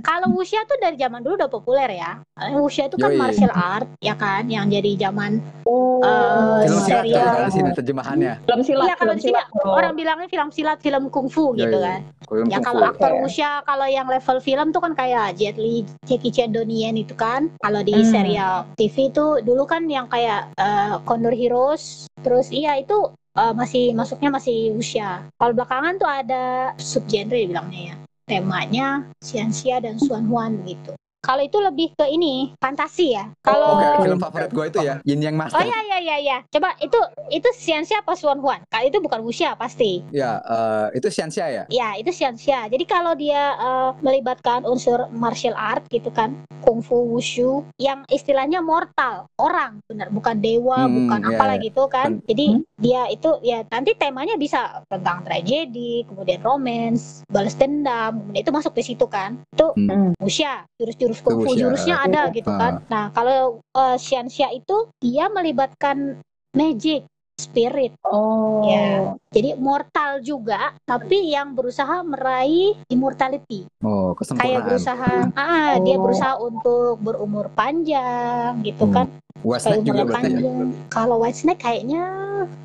Kalau 0.00 0.32
wuxia 0.32 0.64
tuh 0.64 0.80
dari 0.80 0.96
zaman 0.96 1.20
dulu 1.20 1.36
udah 1.36 1.50
populer 1.50 1.90
ya. 1.92 2.24
Eh, 2.40 2.56
wuxia 2.56 2.88
itu 2.88 2.96
kan 2.96 3.12
Yoi. 3.12 3.20
martial 3.20 3.52
art 3.52 3.84
ya 4.00 4.16
kan? 4.16 4.48
Yang 4.48 4.80
jadi 4.80 4.90
zaman 5.08 5.44
oh 5.64 6.00
Eh, 6.00 6.64
Film 6.64 6.80
silat 6.80 7.04
serial. 7.04 7.28
kan 7.36 7.50
sini 7.52 7.70
terjemahannya. 7.76 8.32
film 8.40 8.60
silat 8.64 8.86
Iya 8.88 8.94
kalau 8.96 9.12
film 9.12 9.20
di 9.20 9.22
sini 9.22 9.32
silat 9.36 9.46
orang 9.68 9.92
bilangnya 9.92 10.28
film 10.32 10.48
silat 10.48 10.78
film 10.80 11.02
kungfu 11.12 11.52
gitu 11.52 11.76
kan. 11.76 12.00
Film 12.24 12.46
Ya 12.48 12.58
kalau 12.58 12.80
aktor 12.88 13.12
wuxia, 13.20 13.60
kalau 13.60 13.84
yang 13.84 14.08
level 14.08 14.38
film 14.40 14.66
tuh 14.72 14.80
kan 14.80 14.96
kayak 14.96 15.36
Jet 15.36 15.60
Li, 15.60 15.84
Jackie 16.08 16.32
Chan, 16.32 16.48
Donnie 16.48 16.88
Yen 16.88 16.96
itu 16.96 17.12
kan. 17.12 17.52
Kalau 17.60 17.84
di 17.84 17.92
Hmm. 17.92 18.08
serial 18.08 18.64
TV 18.74 19.12
tuh 19.12 19.44
dulu 19.44 19.68
kan 19.68 19.84
yang 19.84 20.08
kayak 20.08 20.48
eh, 20.56 20.96
Condor 21.04 21.36
Heroes, 21.36 22.08
terus 22.16 22.48
iya 22.48 22.80
itu 22.80 23.12
eh, 23.36 23.52
masih 23.54 23.84
masuknya 23.94 24.30
masih 24.32 24.74
wuxia. 24.74 25.28
Kalau 25.38 25.52
belakangan 25.54 25.94
tuh 26.00 26.10
ada 26.10 26.44
subgenre 26.80 27.46
bilangnya 27.46 27.82
ya. 27.92 27.96
Temanya 28.30 28.86
Xianxia 29.22 29.82
dan 29.82 29.98
Xuan 29.98 30.30
Huan 30.30 30.62
gitu. 30.62 30.94
Kalau 31.20 31.44
itu 31.44 31.60
lebih 31.60 31.92
ke 31.92 32.08
ini 32.08 32.56
fantasi 32.56 33.12
ya. 33.12 33.28
Kalau 33.44 33.76
Oke, 33.76 33.84
Oh. 33.84 34.02
film 34.02 34.18
favorit 34.18 34.50
gue 34.50 34.64
itu 34.72 34.78
ya, 34.80 34.94
Yin 35.04 35.20
Yang 35.20 35.36
Master. 35.36 35.60
Oh 35.60 35.64
iya 35.64 35.78
iya 35.84 35.98
iya 36.00 36.16
iya. 36.16 36.38
Coba 36.48 36.72
itu 36.80 36.96
itu 37.28 37.48
Xianxia 37.52 38.00
apa 38.00 38.16
Xuan 38.16 38.40
Huan? 38.40 38.64
Kalau 38.66 38.84
itu 38.88 38.98
bukan 38.98 39.20
wuxia 39.20 39.52
pasti. 39.52 40.00
Ya, 40.10 40.40
eh, 40.40 40.96
itu 40.96 41.12
Shansha 41.12 41.44
ya. 41.46 41.62
Ya, 41.68 41.92
itu 41.94 42.08
xianxia. 42.08 42.66
Jadi 42.66 42.84
kalau 42.84 43.12
dia 43.12 43.52
eh, 43.52 43.90
melibatkan 44.00 44.64
unsur 44.64 45.12
martial 45.12 45.52
art 45.52 45.84
gitu 45.88 46.08
kan, 46.08 46.32
kungfu, 46.64 46.96
wushu, 47.12 47.68
yang 47.76 48.00
istilahnya 48.08 48.64
mortal, 48.64 49.28
orang, 49.36 49.84
benar, 49.84 50.08
bukan 50.08 50.40
dewa, 50.40 50.88
Hmm, 50.88 51.04
bukan 51.04 51.20
iya, 51.20 51.28
apalah 51.30 51.56
iya. 51.58 51.64
gitu 51.68 51.82
kan. 51.86 52.08
Hmm. 52.16 52.24
Jadi 52.24 52.46
dia 52.80 53.02
itu 53.12 53.30
ya 53.42 53.60
nanti 53.68 53.92
temanya 53.92 54.40
bisa 54.40 54.80
tentang 54.88 55.20
tragedi, 55.20 56.08
kemudian 56.08 56.40
romance, 56.40 57.20
balas 57.28 57.52
dendam, 57.54 58.24
kemudian 58.24 58.40
itu 58.40 58.52
masuk 58.54 58.72
di 58.72 58.84
situ 58.86 59.04
kan. 59.04 59.36
Itu 59.52 59.76
Hmm. 59.76 60.16
wuxia, 60.16 60.64
jurus-jurus 60.80 61.09
kungfu, 61.16 61.50
wuxia. 61.50 61.60
jurusnya 61.60 61.96
ada 62.00 62.22
gitu 62.30 62.46
Ah. 62.46 62.58
kan. 62.58 62.72
Nah, 62.86 63.04
kalau 63.10 63.40
eh, 63.72 63.96
xianxia 63.96 64.48
itu 64.50 64.76
dia 64.96 65.26
melibatkan 65.26 66.18
magic, 66.52 67.06
spirit 67.36 67.94
oh 68.04 68.62
Ya. 68.62 69.16
Jadi 69.30 69.56
mortal 69.56 70.20
juga, 70.20 70.76
tapi 70.84 71.32
yang 71.32 71.54
berusaha 71.54 72.02
meraih 72.02 72.76
immortality. 72.86 73.64
Oh, 73.80 74.12
Kayak 74.12 74.18
kesempurnaan. 74.20 74.64
berusaha, 74.66 75.12
ah 75.34 75.72
dia 75.80 75.96
Oh. 75.96 76.02
berusaha 76.04 76.34
untuk 76.36 77.00
berumur 77.00 77.48
panjang 77.50 78.60
gitu 78.60 78.84
Hmm. 78.84 78.92
kan. 78.92 79.06
Kayak 79.40 79.80
juga 79.80 80.02
berarti 80.04 80.28
ya. 80.28 80.36
panjang. 80.36 80.68
Kalau 80.88 81.16
White 81.16 81.38
Snake 81.38 81.58
kayaknya 81.58 82.04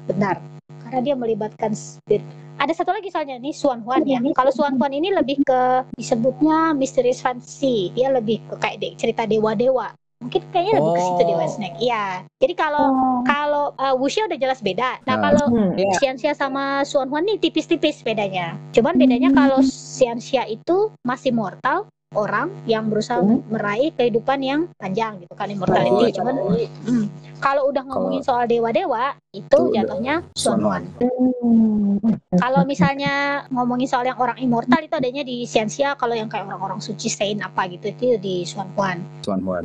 benar, 0.03 0.35
karena 0.85 1.01
dia 1.01 1.15
melibatkan 1.15 1.73
spirit. 1.73 2.21
Ada 2.55 2.71
satu 2.71 2.93
lagi 2.93 3.09
soalnya 3.09 3.35
nih 3.35 3.51
Swan 3.51 3.83
Huan 3.83 4.05
ya. 4.05 4.21
Kalau 4.31 4.47
Swan 4.49 4.77
Huan 4.77 4.93
ini 4.93 5.11
lebih 5.11 5.43
ke 5.43 5.61
disebutnya 5.95 6.71
mysterious 6.71 7.19
fantasy. 7.19 7.91
Dia 7.91 8.07
lebih 8.09 8.39
ke 8.45 8.55
kayak 8.55 8.77
de- 8.79 8.95
cerita 8.95 9.25
dewa-dewa. 9.25 9.91
Mungkin 10.15 10.41
kayaknya 10.49 10.79
lebih 10.79 10.91
ke 10.93 11.01
situ 11.01 11.21
di 11.21 11.33
Oh. 11.35 11.43
Snake. 11.45 11.77
Iya. 11.77 12.05
Jadi 12.39 12.53
kalau 12.55 12.85
Oh. 12.87 13.19
kalau 13.27 13.65
uh, 13.75 13.93
wuxia 13.93 14.23
udah 14.23 14.39
jelas 14.39 14.63
beda. 14.63 15.03
Nah, 15.03 15.19
Nah. 15.19 15.21
kalau 15.21 15.45
Hmm, 15.51 15.75
iya. 15.75 15.91
Xianxia 15.99 16.31
sama 16.31 16.81
Xuan 16.81 17.11
Huan 17.11 17.27
nih 17.27 17.37
tipis-tipis 17.37 17.99
bedanya. 17.99 18.55
Cuman 18.71 18.95
bedanya 18.95 19.29
Hmm. 19.29 19.37
kalau 19.37 19.59
Xianxia 19.59 20.47
itu 20.47 20.95
masih 21.03 21.29
mortal, 21.29 21.91
orang 22.15 22.47
yang 22.65 22.87
berusaha 22.87 23.19
Hmm. 23.19 23.43
meraih 23.47 23.91
kehidupan 23.91 24.39
yang 24.39 24.59
panjang 24.75 25.19
gitu 25.19 25.35
kan 25.35 25.47
immortality. 25.47 26.09
Oh, 26.09 26.13
Cuman 26.17 26.35
hmm, 26.87 27.05
kalau 27.37 27.69
udah 27.69 27.83
ngomongin 27.83 28.23
soal 28.23 28.47
dewa-dewa 28.47 29.13
itu 29.29 29.59
jatuhnya 29.69 30.23
Xuan 30.33 30.59
Huan. 30.59 30.83
Hmm. 30.99 31.99
Kalau 32.35 32.63
misalnya 32.63 33.45
ngomongin 33.51 33.85
soal 33.85 34.03
yang 34.03 34.17
orang 34.17 34.39
immortal 34.39 34.79
itu 34.79 34.95
adanya 34.95 35.21
di 35.21 35.43
Xianxia, 35.43 35.95
kalau 35.95 36.15
yang 36.15 36.27
kayak 36.27 36.47
orang-orang 36.47 36.79
suci 36.79 37.07
saint 37.07 37.39
apa 37.39 37.67
gitu 37.67 37.91
itu 37.91 38.15
di 38.17 38.43
Xuan 38.43 38.71
Huan. 38.73 39.03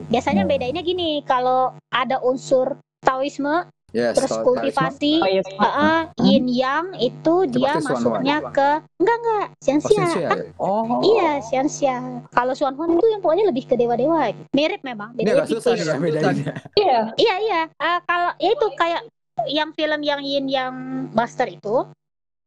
Biasanya 0.06 0.44
Hmm. 0.44 0.50
bedainnya 0.50 0.82
gini, 0.82 1.22
kalau 1.22 1.72
ada 1.88 2.18
unsur 2.20 2.76
Taoisme 3.00 3.64
Yes, 3.90 4.14
terus 4.14 4.30
kultivasi 4.46 5.14
Oh, 5.18 5.26
iya. 5.26 5.42
Heeh, 5.42 6.00
yin 6.22 6.46
yang 6.46 6.86
itu 6.94 7.34
dia 7.50 7.74
pasti 7.74 7.90
Xuan 7.90 8.02
masuknya 8.22 8.36
ke 8.54 8.68
enggak 9.02 9.16
enggak 9.18 9.46
Oh, 9.50 9.62
Xianxia. 9.64 9.96
Shansha 9.98 10.20
ya? 10.20 10.30
Oh. 10.62 11.02
Iya, 11.02 11.30
Xianxia. 11.42 11.96
Kalau 12.30 12.52
Xuan 12.54 12.74
Huan 12.78 12.94
itu 12.94 13.06
yang 13.10 13.20
pokoknya 13.20 13.44
lebih 13.50 13.64
ke 13.66 13.74
dewa-dewa 13.74 14.30
gitu. 14.30 14.46
Mirip 14.54 14.80
memang, 14.86 15.10
susah 15.46 15.74
tipis. 15.74 15.86
nih 15.86 15.90
ya 15.90 15.96
bedainnya. 15.98 16.52
Iya. 16.78 16.98
Iya, 17.18 17.34
iya. 17.42 17.60
Ah, 17.82 17.98
kalau 18.06 18.30
ya 18.38 18.50
itu 18.54 18.66
kayak 18.78 19.02
yang 19.48 19.70
film 19.72 20.00
yang 20.04 20.20
yin 20.20 20.46
yang 20.46 20.72
master 21.16 21.48
itu 21.48 21.88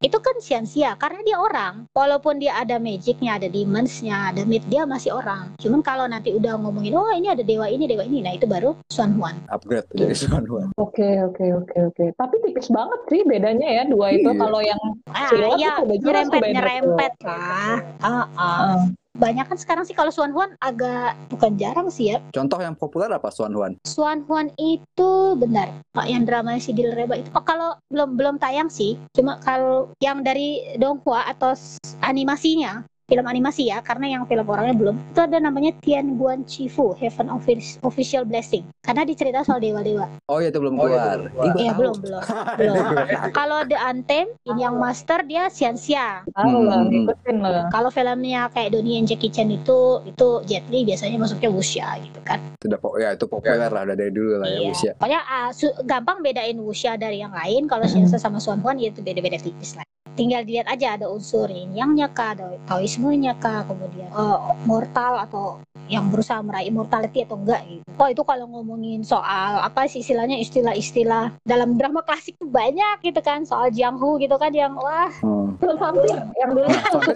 itu 0.04 0.18
kan 0.20 0.36
Xianxia 0.44 1.00
karena 1.00 1.24
dia 1.24 1.39
orang. 1.39 1.88
Walaupun 1.96 2.44
dia 2.44 2.60
ada 2.60 2.76
magicnya, 2.76 3.39
ada 3.39 3.48
demons-nya, 3.48 4.36
ada 4.36 4.44
myth, 4.44 4.68
dia 4.68 4.84
masih 4.84 5.16
orang. 5.16 5.56
Cuman 5.56 5.80
kalau 5.80 6.06
nanti 6.06 6.36
udah 6.36 6.60
ngomongin, 6.60 6.92
oh 7.00 7.08
ini 7.16 7.32
ada 7.32 7.42
dewa 7.42 7.72
ini, 7.72 7.88
dewa 7.88 8.04
ini, 8.04 8.20
nah 8.20 8.36
itu 8.36 8.44
baru 8.44 8.76
Xuan 8.92 9.16
Huan. 9.16 9.39
Upgrade 9.48 9.88
jadi 9.96 10.12
Tuan 10.28 10.44
Juan. 10.44 10.68
Oke, 10.76 11.08
oke, 11.24 11.46
oke, 11.63 11.78
oke. 11.89 12.06
Tapi 12.20 12.36
tipis 12.44 12.68
banget 12.68 13.00
sih 13.08 13.22
bedanya 13.24 13.68
ya 13.68 13.84
dua 13.88 14.12
itu. 14.12 14.28
Iya. 14.28 14.39
Kalau 14.44 14.60
yang 14.60 14.82
Ah, 15.13 15.30
iya, 15.56 15.74
nyerempet, 15.80 16.42
nyerempet 16.52 17.13
lah. 17.24 17.80
Ah, 18.04 18.10
ah. 18.12 18.28
ah, 18.36 18.78
banyak 19.13 19.45
kan 19.45 19.58
sekarang 19.62 19.86
sih 19.86 19.93
kalau 19.93 20.10
Xuan 20.10 20.34
Huan 20.34 20.58
agak 20.58 21.13
bukan 21.30 21.54
jarang 21.54 21.88
sih 21.93 22.13
ya. 22.13 22.17
Contoh 22.34 22.58
yang 22.58 22.73
populer 22.73 23.10
apa 23.13 23.30
Tuan 23.30 23.54
Juan? 23.54 23.78
Xuan 23.86 24.26
Huan 24.26 24.49
itu 24.58 25.38
benar. 25.38 25.69
Pak 25.93 26.10
yang 26.10 26.26
drama 26.26 26.58
si 26.58 26.73
Dilreba 26.73 27.21
itu 27.21 27.30
oh, 27.38 27.45
kalau 27.45 27.78
belum 27.93 28.17
belum 28.17 28.36
tayang 28.41 28.73
sih. 28.73 28.97
Cuma 29.13 29.38
kalau 29.45 29.93
yang 30.02 30.26
dari 30.26 30.78
Donghua 30.82 31.30
atau 31.30 31.54
animasinya 32.02 32.82
film 33.04 33.26
animasi 33.26 33.68
ya 33.68 33.80
karena 33.80 34.08
yang 34.10 34.24
film 34.24 34.46
orangnya 34.46 34.74
belum 34.74 34.96
itu 35.12 35.20
ada 35.20 35.38
namanya 35.38 35.76
Tian 35.80 36.16
Guan 36.16 36.44
Chifu 36.44 36.96
Heaven 36.96 37.28
Office- 37.28 37.76
Official 37.82 38.24
Blessing 38.24 38.63
karena 38.80 39.04
dicerita 39.04 39.44
soal 39.44 39.60
dewa-dewa 39.60 40.08
Oh 40.26 40.39
iya 40.39 40.48
itu 40.48 40.58
belum 40.58 40.76
Oh, 40.76 40.88
iya, 40.88 40.96
keluar. 41.13 41.20
itu 41.20 41.30
belum 41.30 41.44
Ih, 41.44 41.52
gua 41.52 41.54
Iya 41.54 41.68
tahu. 41.68 41.78
belum 41.78 41.96
belum 42.00 42.22
belum 42.58 42.76
kalau 43.38 43.60
The 43.63 43.78
Anthem 43.78 44.26
ini 44.44 44.60
yang 44.60 44.76
master 44.76 45.20
dia 45.22 45.52
Tahu 45.52 46.60
lah, 46.63 46.82
Hmm. 46.84 47.68
kalau 47.70 47.89
filmnya 47.89 48.48
kayak 48.50 48.72
Donnie 48.72 48.98
and 48.98 49.08
Jackie 49.08 49.30
Chan 49.30 49.48
itu 49.48 49.80
itu 50.04 50.28
Jet 50.44 50.63
Li 50.68 50.84
biasanya 50.84 51.18
masuknya 51.18 51.50
wuxia 51.50 52.00
gitu 52.00 52.20
kan 52.24 52.39
Sudah 52.58 52.78
po- 52.78 52.96
ya 52.96 53.12
itu 53.12 53.26
populer 53.26 53.68
lah 53.68 53.84
udah 53.84 53.96
dari 53.96 54.10
dulu 54.10 54.39
lah 54.39 54.48
ya 54.48 54.60
Iya. 54.60 54.72
usia. 54.72 54.92
pokoknya 54.96 55.20
su- 55.52 55.76
gampang 55.84 56.20
bedain 56.20 56.58
wuxia 56.58 56.96
dari 56.96 57.20
yang 57.20 57.32
lain 57.32 57.66
kalau 57.66 57.84
Xian 57.84 58.06
Xia 58.06 58.18
sama 58.18 58.38
Suan 58.38 58.60
Huan 58.60 58.78
ya 58.78 58.89
itu 58.89 59.00
beda-beda 59.00 59.38
tipis 59.38 59.74
lah 59.74 59.84
tinggal 60.13 60.46
dilihat 60.46 60.70
aja 60.70 60.94
ada 60.94 61.10
unsur 61.10 61.50
yin 61.50 61.74
yang-nya 61.74 62.06
kah 62.08 62.34
ada 62.34 62.54
taoismenya 62.93 63.34
kah 63.41 63.65
kemudian 63.65 64.06
eh, 64.13 64.38
mortal 64.69 65.25
atau 65.25 65.58
yang 65.86 66.08
berusaha 66.08 66.39
meraih 66.39 66.67
immortality 66.67 67.22
atau 67.22 67.36
enggak 67.36 67.62
gitu. 67.65 67.84
Oh 67.93 68.08
itu 68.08 68.22
kalau 68.22 68.46
ngomongin 68.48 69.02
soal 69.02 69.60
apa 69.60 69.86
sih 69.86 70.00
istilahnya 70.00 70.36
istilah-istilah 70.38 71.38
dalam 71.41 71.76
drama 71.76 72.02
klasik 72.02 72.36
tuh 72.36 72.48
banyak 72.48 73.02
gitu 73.02 73.19
kan 73.19 73.43
soal 73.43 73.67
Jianghu 73.67 74.15
gitu 74.17 74.36
kan 74.36 74.52
yang 74.52 74.74
wah 74.74 75.12
Hmm. 75.19 75.56
Film 75.56 75.78
vampir 75.78 76.10
yang 76.34 76.50
dulu 76.52 76.65
Nah, 76.65 76.82
kan 76.82 76.91
vampir 76.91 77.13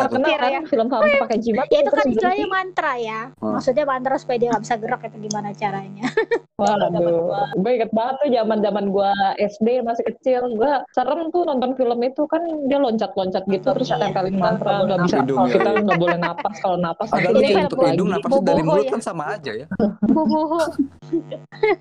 terkenal 0.00 0.30
kan 0.32 0.50
Ya. 0.50 0.60
film 0.64 0.86
vampir 0.88 1.12
pakai 1.18 1.38
jimat. 1.38 1.66
ya 1.66 1.78
itu 1.78 1.90
kan 1.92 2.04
istilahnya 2.06 2.46
mantra 2.48 2.92
ya 2.96 3.20
Hmm. 3.34 3.52
maksudnya 3.52 3.84
mantra 3.84 4.14
supaya 4.14 4.36
dia 4.36 4.48
nggak 4.48 4.62
bisa 4.62 4.74
gerak 4.76 5.00
itu 5.04 5.18
gimana 5.22 5.48
caranya 5.52 6.06
Waduh, 6.54 7.34
gue 7.56 7.70
inget 7.72 7.90
banget 7.90 8.14
tuh 8.16 8.28
zaman 8.30 8.58
zaman 8.60 8.84
gue 8.88 9.10
SD 9.42 9.82
masih 9.82 10.04
kecil, 10.06 10.54
gue 10.54 10.72
serem 10.88 11.26
tuh 11.28 11.42
nonton 11.42 11.74
film 11.74 11.98
itu 12.00 12.22
kan 12.24 12.38
dia 12.64 12.78
loncat-loncat 12.78 13.42
gitu 13.44 13.68
terus 13.72 13.90
Iya. 13.90 13.98
tempelin 14.00 14.38
mantra 14.38 14.86
nggak 14.86 14.98
bisa 15.02 15.16
Hidung 15.18 15.34
kalau 15.36 15.48
ya. 15.48 15.52
kita 15.52 15.70
nggak 15.76 15.98
boleh 15.98 16.18
napas 16.20 16.54
kalau 16.62 16.78
napas 16.78 17.08
untuk 17.10 17.34
bohong. 17.74 18.03
Hidung 18.06 18.14
napasnya 18.14 18.42
dari 18.44 18.60
Boboho 18.60 18.70
mulut 18.70 18.84
ya. 18.84 18.92
kan 18.92 19.02
sama 19.02 19.24
aja 19.32 19.52
ya. 19.54 19.66
Boboho 20.04 20.60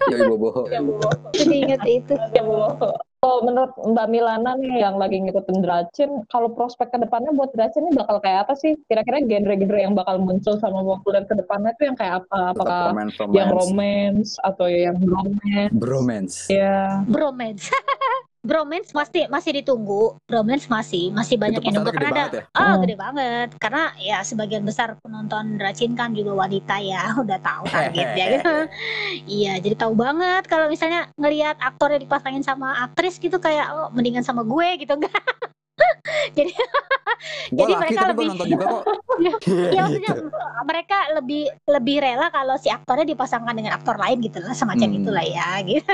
Ya 0.10 0.18
ibu 0.20 0.36
boho. 0.38 0.62
jadi 1.34 1.56
inget 1.56 1.82
itu 1.86 2.14
Ya, 2.32 2.42
Bu. 2.42 2.56
Kalau 3.18 3.40
menurut 3.40 3.72
Mbak 3.80 4.08
Milana 4.12 4.52
nih 4.60 4.84
yang 4.84 5.00
lagi 5.00 5.16
ngikutin 5.16 5.64
Dracin, 5.64 6.28
kalau 6.28 6.52
prospek 6.52 6.92
ke 6.92 7.00
depannya 7.00 7.32
buat 7.32 7.56
Dracin 7.56 7.88
ini 7.88 7.96
bakal 7.96 8.20
kayak 8.20 8.44
apa 8.44 8.54
sih? 8.54 8.76
Kira-kira 8.84 9.24
genre-genre 9.24 9.80
yang 9.80 9.96
bakal 9.96 10.20
muncul 10.20 10.60
sama 10.60 10.84
populer 10.84 11.24
ke 11.24 11.32
depannya 11.34 11.72
itu 11.72 11.88
yang 11.88 11.96
kayak 11.96 12.20
apa? 12.20 12.52
Apakah 12.52 12.92
Romance, 12.92 13.16
yang 13.32 13.48
romance. 13.48 13.56
romance 13.56 14.32
atau 14.44 14.68
yang 14.68 14.98
romance? 15.00 15.72
Bromance. 15.72 16.36
Ya, 16.52 17.00
bromance 17.08 17.72
bromance 18.44 18.92
masih 18.92 19.24
masih 19.28 19.52
ditunggu 19.56 20.20
bromance 20.24 20.68
masih 20.68 21.10
masih 21.10 21.40
banyak 21.40 21.58
Itu 21.58 21.66
yang 21.66 21.76
nunggu 21.80 21.92
karena 21.94 22.10
ada 22.12 22.24
ya? 22.30 22.44
ah 22.52 22.64
Hmm. 22.70 22.82
gede 22.84 22.96
banget 22.98 23.48
karena 23.58 23.84
ya 23.98 24.18
sebagian 24.22 24.62
besar 24.62 25.00
penonton 25.00 25.56
Dracin 25.56 25.96
kan 25.96 26.12
juga 26.12 26.36
wanita 26.38 26.76
ya 26.78 27.08
udah 27.24 27.40
tahu 27.40 27.64
targetnya 27.66 28.26
gitu 28.34 28.54
iya 29.40 29.58
jadi 29.58 29.76
tahu 29.78 29.96
banget 29.96 30.44
kalau 30.46 30.68
misalnya 30.68 31.08
ngelihat 31.16 31.56
aktornya 31.58 31.98
dipasangin 31.98 32.44
sama 32.44 32.84
aktris 32.84 33.16
gitu 33.16 33.40
kayak 33.40 33.72
oh 33.72 33.88
mendingan 33.90 34.22
sama 34.22 34.44
gue 34.44 34.68
gitu 34.78 34.92
enggak 35.00 35.24
Gue 37.50 37.64
Jadi 37.64 37.72
laki 37.72 37.82
mereka 37.88 38.02
tapi 38.02 38.12
gue 38.12 38.14
lebih- 38.14 38.30
nonton 38.30 38.48
juga 38.50 38.66
kok. 38.68 38.84
Iya 39.48 39.80
maksudnya 39.82 40.12
mereka 40.64 40.98
lebih 41.14 41.44
lebih 41.66 41.96
rela 41.98 42.28
kalau 42.28 42.56
si 42.58 42.68
aktornya 42.68 43.06
dipasangkan 43.06 43.54
dengan 43.54 43.74
aktor 43.74 43.96
lain 43.96 44.20
gitu 44.20 44.38
lah 44.38 44.52
semacam 44.52 44.84
Hmm. 44.86 45.00
itulah 45.00 45.24
ya 45.24 45.50
gitu. 45.64 45.94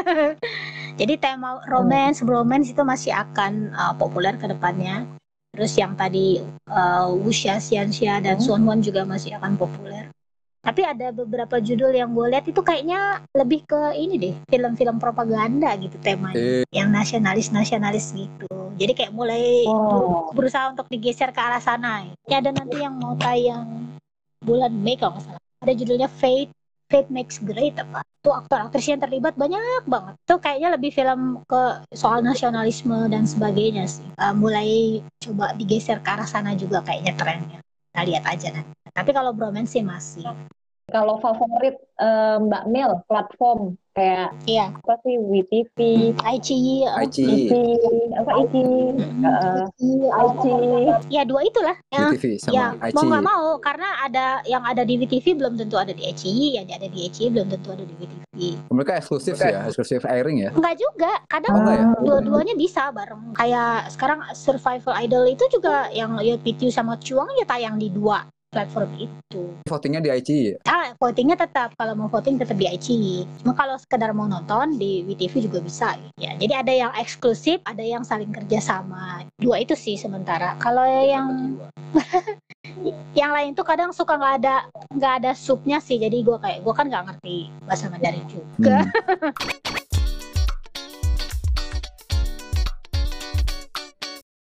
Jadi 0.96 1.14
tema 1.20 1.60
romance, 1.68 2.24
bromance 2.24 2.72
itu 2.72 2.82
masih 2.82 3.12
akan 3.14 3.74
uh, 3.76 3.94
populer 3.94 4.34
ke 4.40 4.48
depannya. 4.48 5.06
Terus 5.54 5.74
yang 5.76 5.98
tadi 5.98 6.40
uh, 6.70 7.10
Wuxia, 7.10 7.58
Xianxia 7.58 8.22
dan 8.24 8.38
Hmm. 8.40 8.44
Suan 8.46 8.62
Huan 8.64 8.80
juga 8.80 9.04
masih 9.04 9.36
akan 9.36 9.58
populer. 9.58 10.08
Tapi 10.60 10.84
ada 10.84 11.16
beberapa 11.16 11.56
judul 11.64 11.96
yang 11.96 12.12
gue 12.12 12.36
lihat 12.36 12.44
itu 12.44 12.60
kayaknya 12.60 13.24
lebih 13.32 13.64
ke 13.64 13.96
ini 13.96 14.16
deh, 14.20 14.36
film-film 14.52 15.00
propaganda 15.00 15.72
gitu 15.80 15.96
temanya, 16.04 16.36
Eh, 16.36 16.68
yang 16.70 16.92
nasionalis-nasionalis 16.92 18.12
gitu. 18.12 18.48
Jadi 18.76 18.92
kayak 18.92 19.16
mulai 19.16 19.64
Oh. 19.72 20.30
berusaha 20.36 20.68
untuk 20.68 20.92
digeser 20.92 21.32
ke 21.32 21.40
arah 21.40 21.64
sana. 21.64 22.04
Ya 22.28 22.44
ada 22.44 22.52
nanti 22.52 22.76
yang 22.84 22.92
mau 23.00 23.16
tayang 23.16 23.88
bulan 24.44 24.76
Mei 24.76 25.00
kalau 25.00 25.16
nggak 25.16 25.32
salah. 25.32 25.42
Ada 25.64 25.74
judulnya 25.76 26.08
Fate, 26.12 26.52
Fate 26.90 27.14
Makes 27.14 27.46
Great 27.46 27.78
apa. 27.78 28.02
Tuh 28.26 28.34
aktor 28.34 28.66
aktris 28.66 28.90
yang 28.90 29.00
terlibat 29.00 29.38
banyak 29.38 29.86
banget. 29.86 30.18
Tuh 30.26 30.42
kayaknya 30.42 30.74
lebih 30.74 30.92
film 30.92 31.46
ke 31.46 31.86
soal 31.94 32.26
nasionalisme 32.26 33.08
dan 33.08 33.30
sebagainya 33.30 33.86
sih. 33.86 34.10
Uh, 34.18 34.34
mulai 34.34 35.00
coba 35.22 35.54
digeser 35.54 36.02
ke 36.02 36.10
arah 36.10 36.26
sana 36.26 36.58
juga 36.58 36.82
kayaknya 36.82 37.14
trennya. 37.16 37.60
Kita 37.94 38.02
lihat 38.10 38.26
aja 38.26 38.48
nanti. 38.58 38.74
Tapi 38.90 39.10
kalau 39.14 39.32
bromance 39.32 39.78
sih 39.78 39.86
masih. 39.86 40.26
kalau 40.90 41.22
favorit 41.22 41.78
eh, 42.02 42.38
Mbak 42.42 42.64
Mil 42.74 42.92
platform 43.06 43.78
kayak 44.00 44.28
Iya, 44.48 44.66
apa 44.72 44.94
sih 45.04 45.16
uh, 45.20 46.26
Aichi, 46.26 46.88
IC, 46.88 47.18
apa 48.16 48.32
IC, 48.48 48.54
Eh, 49.20 49.64
IC, 50.08 50.44
ya 51.12 51.22
dua 51.28 51.42
itulah. 51.44 51.76
Ya, 51.92 52.10
VTV 52.16 52.40
sama 52.40 52.54
ya 52.56 52.66
mau 52.96 53.04
nggak 53.04 53.26
mau 53.26 53.46
karena 53.60 53.90
ada 54.02 54.26
yang 54.48 54.64
ada 54.64 54.88
di 54.88 54.96
WTV 54.96 55.36
belum 55.36 55.54
tentu 55.60 55.76
ada 55.76 55.92
di 55.92 56.08
HCI, 56.08 56.56
yang 56.56 56.66
ada 56.72 56.88
di 56.88 57.10
HCI 57.10 57.28
belum 57.36 57.48
tentu 57.52 57.68
ada 57.76 57.84
di 57.84 57.94
WTV. 58.00 58.40
Mereka 58.72 58.92
eksklusif 59.04 59.36
sih 59.36 59.52
ya, 59.52 59.68
eksklusif 59.68 60.02
airing 60.08 60.48
ya. 60.48 60.50
Enggak 60.56 60.76
juga, 60.80 61.12
kadang 61.28 61.54
Oh, 61.60 61.68
ya? 61.68 61.84
dua-duanya 62.00 62.56
bisa 62.56 62.88
bareng. 62.96 63.36
Kayak 63.36 63.92
sekarang 63.92 64.24
Survival 64.32 64.96
Idol 64.96 65.28
itu 65.28 65.44
juga 65.52 65.92
yang 65.92 66.16
Yot 66.24 66.40
Pitiu 66.42 66.72
sama 66.72 66.96
Chuang 67.04 67.28
ya 67.36 67.44
tayang 67.44 67.76
di 67.76 67.92
dua 67.92 68.24
platform 68.50 68.90
itu. 68.98 69.54
Votingnya 69.70 70.02
di 70.02 70.10
Aichi. 70.10 70.58
Ah, 70.66 70.94
votingnya 70.98 71.38
tetap 71.38 71.78
kalau 71.78 71.94
mau 71.94 72.10
voting 72.10 72.42
tetap 72.42 72.58
di 72.58 72.66
ICI. 72.66 73.26
Cuma 73.42 73.54
kalau 73.54 73.78
sekedar 73.78 74.12
mau 74.12 74.26
nonton 74.26 74.76
di 74.76 75.06
WTV 75.06 75.50
juga 75.50 75.60
bisa. 75.62 75.96
Ya, 76.18 76.34
jadi 76.36 76.66
ada 76.66 76.74
yang 76.74 76.92
eksklusif, 76.98 77.62
ada 77.66 77.82
yang 77.86 78.02
saling 78.02 78.34
kerjasama. 78.34 79.26
Dua 79.38 79.62
itu 79.62 79.78
sih 79.78 79.96
sementara. 79.96 80.58
Kalau 80.58 80.86
yang 80.86 81.58
yang 83.20 83.32
lain 83.34 83.54
tuh 83.54 83.66
kadang 83.66 83.94
suka 83.94 84.18
nggak 84.18 84.36
ada 84.44 84.56
nggak 84.94 85.14
ada 85.24 85.32
supnya 85.38 85.78
sih. 85.78 86.02
Jadi 86.02 86.26
gue 86.26 86.38
kayak 86.42 86.66
gue 86.66 86.74
kan 86.74 86.90
nggak 86.90 87.06
ngerti 87.06 87.54
bahasa 87.70 87.88
Mandarin 87.88 88.26
juga. 88.28 88.84
Hmm. 88.84 89.80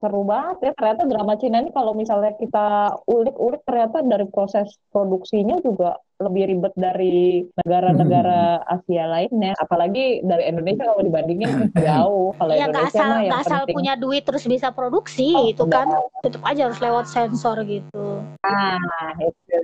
seru 0.01 0.25
banget 0.25 0.57
ya 0.65 0.71
ternyata 0.73 1.05
drama 1.05 1.33
Cina 1.37 1.61
ini 1.61 1.69
kalau 1.69 1.93
misalnya 1.93 2.33
kita 2.41 2.97
ulik-ulik 3.05 3.61
ternyata 3.61 4.01
dari 4.01 4.25
proses 4.25 4.81
produksinya 4.89 5.61
juga 5.61 6.01
lebih 6.17 6.53
ribet 6.53 6.73
dari 6.73 7.45
negara-negara 7.61 8.65
Asia 8.65 9.05
lainnya 9.05 9.53
apalagi 9.61 10.25
dari 10.25 10.49
Indonesia 10.49 10.89
kalau 10.89 11.05
dibandingin 11.05 11.69
jauh 11.85 12.33
kalau 12.33 12.51
Ya 12.57 12.65
nggak 12.65 12.89
Indonesia 12.89 12.97
asal 12.97 13.05
mah 13.05 13.21
yang 13.21 13.29
nggak 13.29 13.43
asal 13.45 13.61
penting 13.61 13.77
punya 13.77 13.93
duit 13.93 14.23
terus 14.25 14.43
bisa 14.49 14.67
produksi 14.73 15.29
Oh, 15.37 15.45
itu 15.45 15.63
kan 15.69 15.85
enggak. 15.85 16.25
tetap 16.25 16.41
aja 16.49 16.61
harus 16.65 16.79
lewat 16.81 17.05
sensor 17.05 17.57
gitu. 17.65 18.05
Nah, 18.41 18.77
itu. 19.21 19.61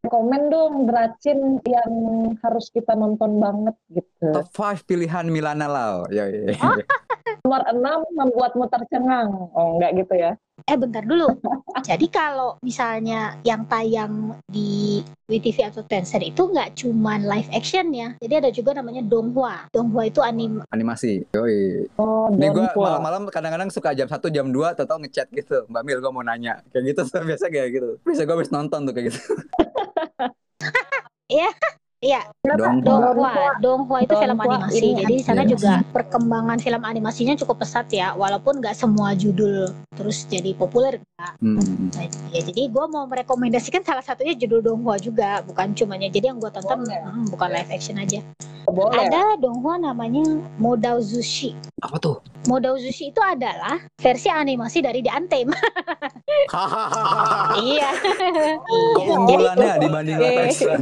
Komen 0.00 0.48
dong 0.48 0.88
Dracin 0.88 1.60
yang 1.68 1.92
harus 2.40 2.72
kita 2.72 2.96
nonton 2.96 3.36
banget 3.36 3.76
gitu. 3.92 4.32
Top 4.32 4.48
5 4.48 4.88
pilihan 4.88 5.28
Milana 5.28 5.68
Lau. 5.68 6.08
Ya, 6.08 6.24
ya, 6.24 6.56
ya. 6.56 6.56
Nomor 7.44 7.62
6 7.68 8.16
membuatmu 8.16 8.64
tercengang. 8.72 9.28
Oh, 9.52 9.76
enggak 9.76 10.00
gitu 10.00 10.14
ya. 10.16 10.32
Eh 10.66 10.76
bentar 10.76 11.04
dulu. 11.04 11.28
Jadi 11.88 12.06
kalau 12.12 12.60
misalnya 12.60 13.38
yang 13.46 13.64
tayang 13.66 14.36
di 14.46 15.00
WTV 15.30 15.70
atau 15.72 15.82
Tencent 15.86 16.26
itu 16.26 16.42
nggak 16.50 16.76
cuman 16.76 17.24
live 17.24 17.50
action 17.54 17.94
ya. 17.94 18.12
Jadi 18.20 18.34
ada 18.36 18.50
juga 18.50 18.76
namanya 18.76 19.00
Donghua. 19.00 19.70
Donghua 19.70 20.10
itu 20.10 20.20
anim 20.20 20.60
Animasi. 20.74 21.24
Yoi. 21.32 21.86
Oh, 21.96 22.28
Ini 22.34 22.50
gue 22.50 22.66
Donghua. 22.68 22.98
malam-malam 22.98 23.22
kadang-kadang 23.30 23.70
suka 23.72 23.94
jam 23.94 24.10
1, 24.10 24.18
jam 24.28 24.46
2, 24.50 24.74
atau 24.76 24.96
ngechat 25.00 25.30
gitu. 25.32 25.64
Mbak 25.70 25.82
Mil, 25.86 25.98
gue 26.02 26.12
mau 26.12 26.24
nanya. 26.26 26.60
Kayak 26.74 26.94
gitu, 26.94 27.02
biasa 27.30 27.46
kayak 27.48 27.68
gitu. 27.72 27.90
Bisa 28.04 28.26
gue 28.26 28.34
habis 28.34 28.52
nonton 28.52 28.84
tuh 28.84 28.92
kayak 28.92 29.14
gitu. 29.14 29.20
Iya, 32.00 32.32
Dong. 32.40 32.80
Donghua. 32.80 33.60
Donghua 33.60 34.00
itu 34.00 34.16
film 34.16 34.40
animasi. 34.40 34.80
ini 34.80 35.04
Jadi 35.04 35.14
di 35.20 35.20
sana 35.20 35.44
Yes. 35.44 35.52
juga 35.52 35.84
perkembangan 35.92 36.56
film 36.56 36.80
animasinya 36.80 37.36
cukup 37.36 37.60
pesat 37.60 37.92
ya. 37.92 38.16
Walaupun 38.16 38.64
nggak 38.64 38.72
semua 38.72 39.12
judul 39.12 39.68
terus 39.92 40.24
jadi 40.24 40.56
populer. 40.56 40.96
Hmm. 41.44 41.60
Ya, 42.32 42.40
jadi 42.40 42.72
gue 42.72 42.84
mau 42.88 43.04
merekomendasikan 43.04 43.84
salah 43.84 44.00
satunya 44.00 44.32
judul 44.32 44.64
Donghua 44.64 44.96
juga, 44.96 45.44
bukan 45.44 45.76
cumanya. 45.76 46.08
Jadi 46.08 46.32
yang 46.32 46.40
gue 46.40 46.48
tonton 46.48 46.88
Boleh. 46.88 47.04
hmm, 47.04 47.28
bukan 47.36 47.48
live 47.52 47.68
action 47.68 48.00
aja. 48.00 48.24
Boleh. 48.64 49.04
Ada 49.04 49.36
Donghua 49.36 49.76
namanya 49.76 50.24
Modao 50.56 51.04
Zushi. 51.04 51.52
Apa 51.84 52.00
tuh? 52.00 52.16
Modao 52.48 52.80
Zushi 52.80 53.12
itu 53.12 53.20
adalah 53.20 53.76
versi 54.00 54.32
animasi 54.32 54.80
dari 54.80 55.04
The 55.04 55.12
Anthem. 55.12 55.52
iya 57.60 57.92
Keunggulannya 58.96 59.72
dibanding 59.78 60.16
live 60.16 60.32
Oke. 60.32 60.48
action. 60.48 60.80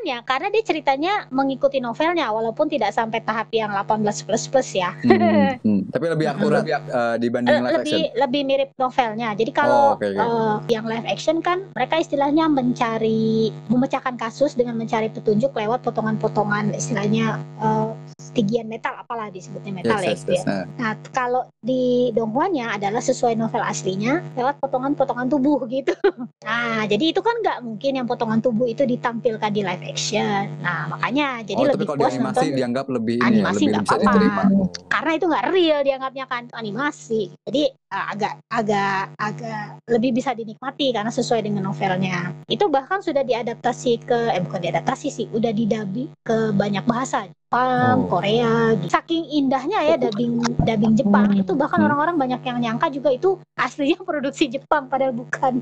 Keunggulannya 0.00 0.18
karena 0.24 0.48
dia 0.48 0.62
ceritanya 0.62 1.12
mengikuti 1.30 1.78
novelnya 1.78 2.30
walaupun 2.30 2.66
tidak 2.66 2.90
sampai 2.90 3.20
tahap 3.20 3.52
yang 3.52 3.68
18 3.70 4.00
plus 4.24 4.44
plus 4.46 4.68
ya 4.72 4.96
Hmm, 5.02 5.56
hmm. 5.58 5.80
Tapi 5.90 6.04
lebih 6.06 6.26
akurat 6.32 6.64
eh, 6.64 7.16
dibanding 7.18 7.50
Eh, 7.50 7.60
live 7.60 7.74
lebih 7.76 7.92
action. 8.00 8.18
lebih 8.18 8.42
mirip 8.44 8.70
novelnya. 8.76 9.28
Jadi 9.34 9.50
kalau 9.50 9.78
Oh, 9.80 9.96
oke, 9.96 10.06
oke. 10.06 10.16
eh, 10.16 10.56
yang 10.70 10.84
live 10.84 11.06
action 11.06 11.40
kan 11.40 11.64
mereka 11.72 11.98
istilahnya 11.98 12.46
mencari 12.46 13.50
memecahkan 13.66 14.16
kasus 14.16 14.54
dengan 14.54 14.76
mencari 14.76 15.08
petunjuk 15.08 15.52
lewat 15.52 15.80
potongan-potongan 15.82 16.72
istilahnya 16.72 17.36
eh, 17.58 17.88
stigian 18.20 18.66
metal 18.66 18.94
apalah 18.94 19.26
disebutnya 19.28 19.72
metal 19.74 19.98
ya 19.98 20.10
Yes, 20.10 20.14
yes, 20.14 20.22
itu 20.22 20.30
ya. 20.30 20.36
yes. 20.36 20.46
Nah, 20.46 20.64
Nah, 20.80 20.92
kalau 21.10 21.42
di 21.60 21.82
Donghuanya 22.10 22.72
adalah 22.72 22.98
sesuai 23.00 23.34
novel 23.34 23.60
aslinya 23.60 24.22
lewat 24.34 24.58
potongan-potongan 24.58 25.28
tubuh 25.28 25.60
gitu. 25.66 25.92
Nah, 26.40 26.82
jadi 26.84 27.10
itu 27.10 27.20
kan 27.20 27.36
nggak 27.36 27.58
mungkin 27.62 27.92
yang 27.94 28.06
potongan 28.06 28.40
tubuh 28.40 28.64
itu 28.64 28.82
ditampilkan 28.82 29.50
di 29.50 29.62
live 29.62 29.84
action. 29.90 30.42
Nah, 30.62 30.86
makanya 30.88 31.42
jadi 31.42 31.60
oh, 31.60 31.66
tapi 31.66 31.74
lebih 31.74 31.86
kalau 31.86 31.98
di 31.98 32.02
puas 32.02 32.14
animasi 32.14 32.38
nonton 32.40 32.58
dianggap 32.58 32.86
lebih 32.88 33.16
ini 33.18 33.22
ya, 33.22 33.28
animasi 33.28 33.58
lebih 33.60 33.70
nggak 33.70 33.84
bisa 33.84 33.96
apa-apa. 33.98 34.42
karena 34.88 35.10
itu 35.16 35.24
nggak 35.26 35.46
real 35.50 35.80
dianggapnya 35.82 36.24
kan 36.30 36.40
itu 36.46 36.54
animasi. 36.56 37.22
Jadi 37.44 37.62
uh, 37.90 38.06
agak 38.14 38.32
agak 38.48 39.02
agak 39.18 39.64
lebih 39.90 40.10
bisa 40.14 40.30
dinikmati 40.32 40.86
karena 40.94 41.10
sesuai 41.10 41.40
dengan 41.42 41.62
novelnya. 41.66 42.30
Itu 42.46 42.70
bahkan 42.70 43.02
sudah 43.02 43.26
diadaptasi 43.26 43.92
ke 44.06 44.18
eh 44.30 44.40
bukan 44.40 44.60
diadaptasi 44.62 45.08
sih, 45.10 45.26
udah 45.34 45.50
didabi 45.50 46.06
ke 46.22 46.54
banyak 46.54 46.86
bahasa. 46.86 47.26
Jepang, 47.50 48.06
Oh. 48.06 48.06
Korea, 48.06 48.78
gitu. 48.78 48.94
saking 48.94 49.26
indahnya 49.26 49.82
ya 49.82 49.98
dubbing 49.98 50.38
dubbing 50.62 50.94
Jepang 50.94 51.34
itu 51.34 51.50
bahkan 51.58 51.82
Hmm. 51.82 51.90
orang-orang 51.90 52.14
banyak 52.14 52.40
yang 52.46 52.58
nyangka 52.62 52.94
juga 52.94 53.10
itu 53.10 53.42
aslinya 53.58 53.98
produksi 54.06 54.46
Jepang 54.46 54.86
padahal 54.86 55.10
bukan. 55.10 55.58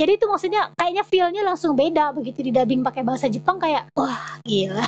Jadi 0.00 0.16
itu 0.16 0.24
maksudnya 0.24 0.72
kayaknya 0.80 1.04
feel-nya 1.04 1.42
langsung 1.44 1.76
beda 1.76 2.16
begitu 2.16 2.40
di 2.40 2.48
dubbing 2.48 2.80
pakai 2.80 3.04
bahasa 3.04 3.28
Jepang 3.28 3.60
kayak 3.60 3.92
wah 3.92 4.40
gila. 4.48 4.80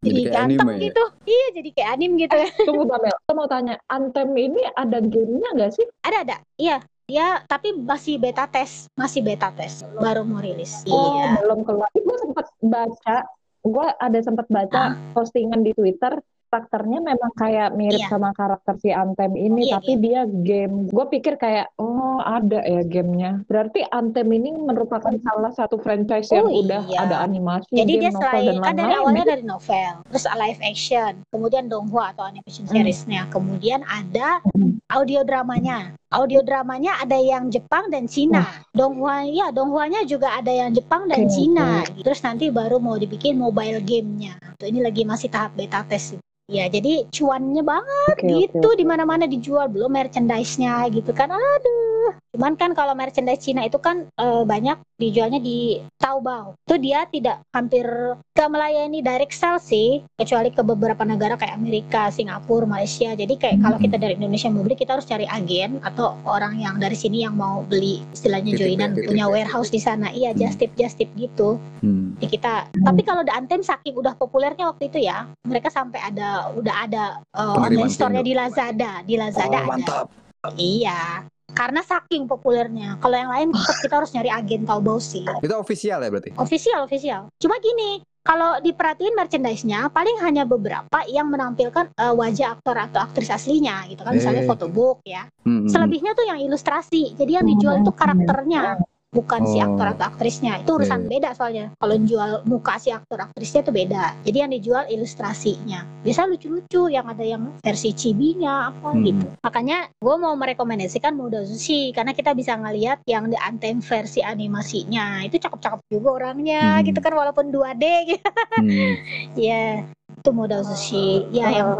Jadi 0.00 0.08
jadi 0.08 0.20
kayak 0.24 0.32
ganteng 0.32 0.68
anime 0.72 0.72
ya? 0.72 0.84
gitu. 0.88 1.04
Iya 1.28 1.46
jadi 1.60 1.68
kayak 1.76 1.88
anim 1.92 2.10
gitu 2.16 2.32
ya. 2.32 2.48
Tunggu 2.64 2.84
Babel, 2.88 3.12
aku 3.12 3.32
mau 3.36 3.44
tanya, 3.44 3.76
Anthem 3.92 4.32
ini 4.40 4.62
ada 4.72 5.04
gamenya 5.04 5.48
nggak 5.52 5.72
sih? 5.76 5.84
ada 6.00 6.24
ada 6.24 6.36
iya 6.56 6.80
dia 7.08 7.40
tapi 7.48 7.72
masih 7.76 8.20
beta 8.20 8.44
test 8.48 8.88
masih 8.92 9.24
beta 9.24 9.48
test 9.56 9.84
baru 9.96 10.28
mau 10.28 10.44
rilis 10.44 10.84
Oh, 10.88 11.20
iya 11.20 11.40
belum 11.40 11.64
keluar. 11.64 11.88
Gue 11.92 12.16
sempat 12.20 12.46
baca, 12.64 13.16
gue 13.64 13.86
ada 14.00 14.18
sempat 14.24 14.46
baca 14.48 14.96
postingan 15.12 15.60
di 15.60 15.76
Twitter. 15.76 16.16
Karakternya 16.48 17.04
memang 17.04 17.32
kayak 17.36 17.76
mirip 17.76 18.00
Iya. 18.00 18.08
sama 18.08 18.32
karakter 18.32 18.74
si 18.80 18.88
Anthem 18.88 19.36
ini, 19.36 19.68
Iya, 19.68 19.76
tapi 19.76 19.92
dia 19.96 20.20
game. 20.24 20.88
Gue 20.88 21.04
pikir 21.06 21.36
kayak, 21.36 21.76
oh 21.76 22.18
ada 22.18 22.64
ya 22.64 22.80
gamenya. 22.82 23.44
Berarti 23.44 23.84
Anthem 23.84 24.32
ini 24.32 24.56
merupakan 24.56 25.12
salah 25.12 25.52
satu 25.52 25.76
franchise 25.76 26.28
yang 26.28 26.48
Oh, 26.48 26.64
udah 26.64 26.82
iya. 26.84 27.04
ada 27.04 27.20
animasi, 27.20 27.68
jadi 27.70 27.84
game, 27.86 28.00
dia 28.00 28.10
novel, 28.10 28.22
selain 28.22 28.46
dan 28.48 28.56
kan 28.58 28.72
dari 28.72 28.80
lain-lain. 28.80 28.98
awalnya 28.98 29.20
ya? 29.20 29.28
dari 29.28 29.44
novel 29.44 29.92
terus 30.08 30.24
live 30.26 30.60
action 30.62 31.12
kemudian 31.28 31.64
donghua 31.66 32.04
atau 32.10 32.24
animation 32.24 32.64
Hmm. 32.64 32.72
seriesnya 32.74 33.20
kemudian 33.28 33.80
ada 33.84 34.40
Hmm. 34.48 34.80
audio 34.88 35.20
dramanya 35.22 35.92
audio 36.08 36.40
dramanya 36.40 36.96
ada 36.98 37.14
yang 37.14 37.48
Jepang 37.48 37.88
dan 37.88 38.06
Cina 38.06 38.40
donghua 38.72 39.22
ya 39.22 39.50
donghuanya 39.50 40.02
juga 40.04 40.32
ada 40.32 40.48
yang 40.48 40.72
Jepang 40.72 41.04
dan 41.06 41.26
Oke, 41.26 41.30
Cina 41.30 41.84
terus 41.98 42.20
nanti 42.20 42.48
baru 42.48 42.78
mau 42.78 42.96
dibikin 42.96 43.36
mobile 43.36 43.78
gamenya 43.80 44.40
Tuh, 44.56 44.66
ini 44.66 44.80
lagi 44.80 45.02
masih 45.02 45.28
tahap 45.28 45.52
beta 45.54 45.84
test 45.84 46.16
ya 46.48 46.64
jadi 46.72 47.04
cuannya 47.12 47.60
banget 47.60 48.16
oke, 48.16 48.24
gitu 48.24 48.68
oke. 48.72 48.78
di 48.80 48.84
mana 48.88 49.04
mana 49.04 49.28
dijual 49.28 49.68
belum 49.68 49.92
merchandise-nya 49.92 50.88
gitu 50.88 51.12
kan 51.12 51.28
aduh 51.28 52.16
cuman 52.32 52.56
kan 52.56 52.72
kalau 52.72 52.96
merchandise 52.96 53.44
Cina 53.44 53.68
itu 53.68 53.76
kan 53.76 54.08
eh, 54.16 54.42
banyak 54.48 54.80
dijualnya 54.96 55.38
di 55.38 55.76
Taobao 56.00 56.56
itu 56.64 56.74
dia 56.80 57.04
tidak 57.04 57.44
hampir 57.52 57.84
gak 58.32 58.48
melayani 58.48 59.04
direct 59.04 59.36
sale 59.36 59.60
sih 59.60 60.00
kecuali 60.16 60.48
ke 60.48 60.64
beberapa 60.64 61.04
negara 61.04 61.36
kayak 61.36 61.60
Amerika 61.60 62.08
Singapura 62.08 62.64
Malaysia 62.64 63.12
jadi 63.12 63.34
kayak 63.36 63.60
kalau 63.60 63.76
kita 63.76 64.00
dari 64.00 64.16
Indonesia 64.16 64.48
mau 64.48 64.64
beli 64.64 64.76
kita 64.80 64.96
harus 64.96 65.04
cari 65.04 65.28
agen 65.28 65.84
atau 65.84 66.16
orang 66.24 66.56
yang 66.56 66.80
dari 66.80 66.96
sini 66.96 67.28
yang 67.28 67.36
mau 67.36 67.60
beli 67.68 68.00
istilahnya 68.16 68.56
ya, 68.56 68.58
joinan 68.64 68.96
punya 68.96 69.26
ya. 69.26 69.30
warehouse 69.30 69.68
di 69.68 69.80
sana 69.82 70.08
iya 70.16 70.32
Hmm. 70.32 70.40
just 70.44 70.56
tip 70.60 70.72
just 70.78 70.96
tip 70.96 71.10
gitu 71.18 71.58
Hmm. 71.82 72.14
di 72.18 72.26
kita. 72.26 72.66
Hmm. 72.66 72.84
Tapi 72.90 73.00
kalau 73.06 73.22
The 73.22 73.34
Anthem 73.34 73.62
saking 73.62 73.94
udah 73.94 74.18
populernya 74.18 74.66
waktu 74.66 74.90
itu 74.90 74.98
ya, 74.98 75.30
mereka 75.46 75.70
sampai 75.70 76.02
ada 76.02 76.37
udah 76.52 76.74
ada 76.84 77.04
uh, 77.32 77.56
online 77.56 77.88
store-nya 77.88 78.22
di 78.22 78.32
Lazada, 78.32 78.92
di 79.02 79.14
Lazada 79.14 79.48
Oh, 79.48 79.64
ada. 79.64 79.68
mantap. 79.68 80.06
Iya. 80.54 81.26
Karena 81.48 81.80
saking 81.80 82.24
populernya. 82.24 82.96
Kalau 82.98 83.16
yang 83.16 83.28
lain 83.28 83.48
tetap 83.50 83.76
kita 83.82 83.94
harus 83.96 84.10
nyari 84.12 84.30
agen 84.30 84.62
Taobao 84.62 84.98
sih. 84.98 85.24
Itu 85.24 85.54
official 85.54 85.98
ya 85.98 86.08
berarti? 86.08 86.30
Official, 86.34 86.84
official. 86.84 87.32
Cuma 87.36 87.56
gini, 87.58 87.98
kalau 88.20 88.60
diperhatiin 88.60 89.16
merchandise-nya 89.16 89.88
paling 89.88 90.20
hanya 90.20 90.44
beberapa 90.44 91.00
yang 91.08 91.26
menampilkan 91.26 91.88
uh, 91.96 92.12
wajah 92.12 92.54
aktor 92.54 92.76
atau 92.76 93.00
aktris 93.00 93.28
aslinya 93.28 93.88
gitu 93.88 94.04
kan 94.04 94.12
misalnya 94.12 94.44
Eh. 94.44 94.46
photobook 94.46 95.00
ya. 95.02 95.24
Hmm, 95.42 95.64
hmm, 95.64 95.68
Selebihnya 95.68 96.12
tuh 96.12 96.28
yang 96.28 96.38
ilustrasi. 96.38 97.16
Jadi 97.16 97.32
yang 97.32 97.46
dijual 97.48 97.80
itu 97.80 97.90
karakternya, 97.90 98.76
bukan 99.08 99.40
si 99.44 99.56
Oh. 99.58 99.66
aktor 99.66 99.86
atau 99.92 100.04
aktrisnya. 100.06 100.60
Itu 100.60 100.76
urusan 100.76 101.08
beda 101.08 101.32
soalnya. 101.32 101.72
Kalau 101.74 101.96
jual 101.98 102.30
muka 102.44 102.76
si 102.76 102.88
aktor 102.88 103.18
aktrisnya 103.20 103.64
itu 103.64 103.72
beda. 103.72 104.04
Jadi 104.22 104.36
yang 104.36 104.50
dijual 104.50 104.84
ilustrasinya. 104.86 105.84
Biasa 106.04 106.28
lucu-lucu 106.28 106.88
yang 106.88 107.08
ada 107.08 107.24
yang 107.24 107.56
versi 107.58 107.90
chibinya 107.90 108.68
apa 108.68 108.92
Hmm. 108.92 109.02
gitu. 109.02 109.26
Makanya 109.40 109.78
gue 109.94 110.14
mau 110.14 110.34
merekomendasikan 110.34 111.12
Muda 111.12 111.42
Sushi 111.42 111.90
karena 111.90 112.12
kita 112.12 112.32
bisa 112.32 112.54
ngelihat 112.54 113.00
yang 113.04 113.28
The 113.28 113.38
Anthem 113.40 113.80
versi 113.80 114.20
animasinya. 114.20 115.24
Itu 115.24 115.38
cakep-cakep 115.38 115.80
juga 115.88 116.08
orangnya 116.14 116.78
Hmm. 116.78 116.84
gitu 116.84 117.00
kan 117.00 117.12
walaupun 117.12 117.48
2D 117.48 117.84
gitu. 118.06 118.28
hmm. 118.56 118.92
Ya, 119.48 119.88
itu 120.10 120.30
Muda 120.30 120.60
Sushi. 120.60 121.28
Ya 121.30 121.52
yang 121.52 121.76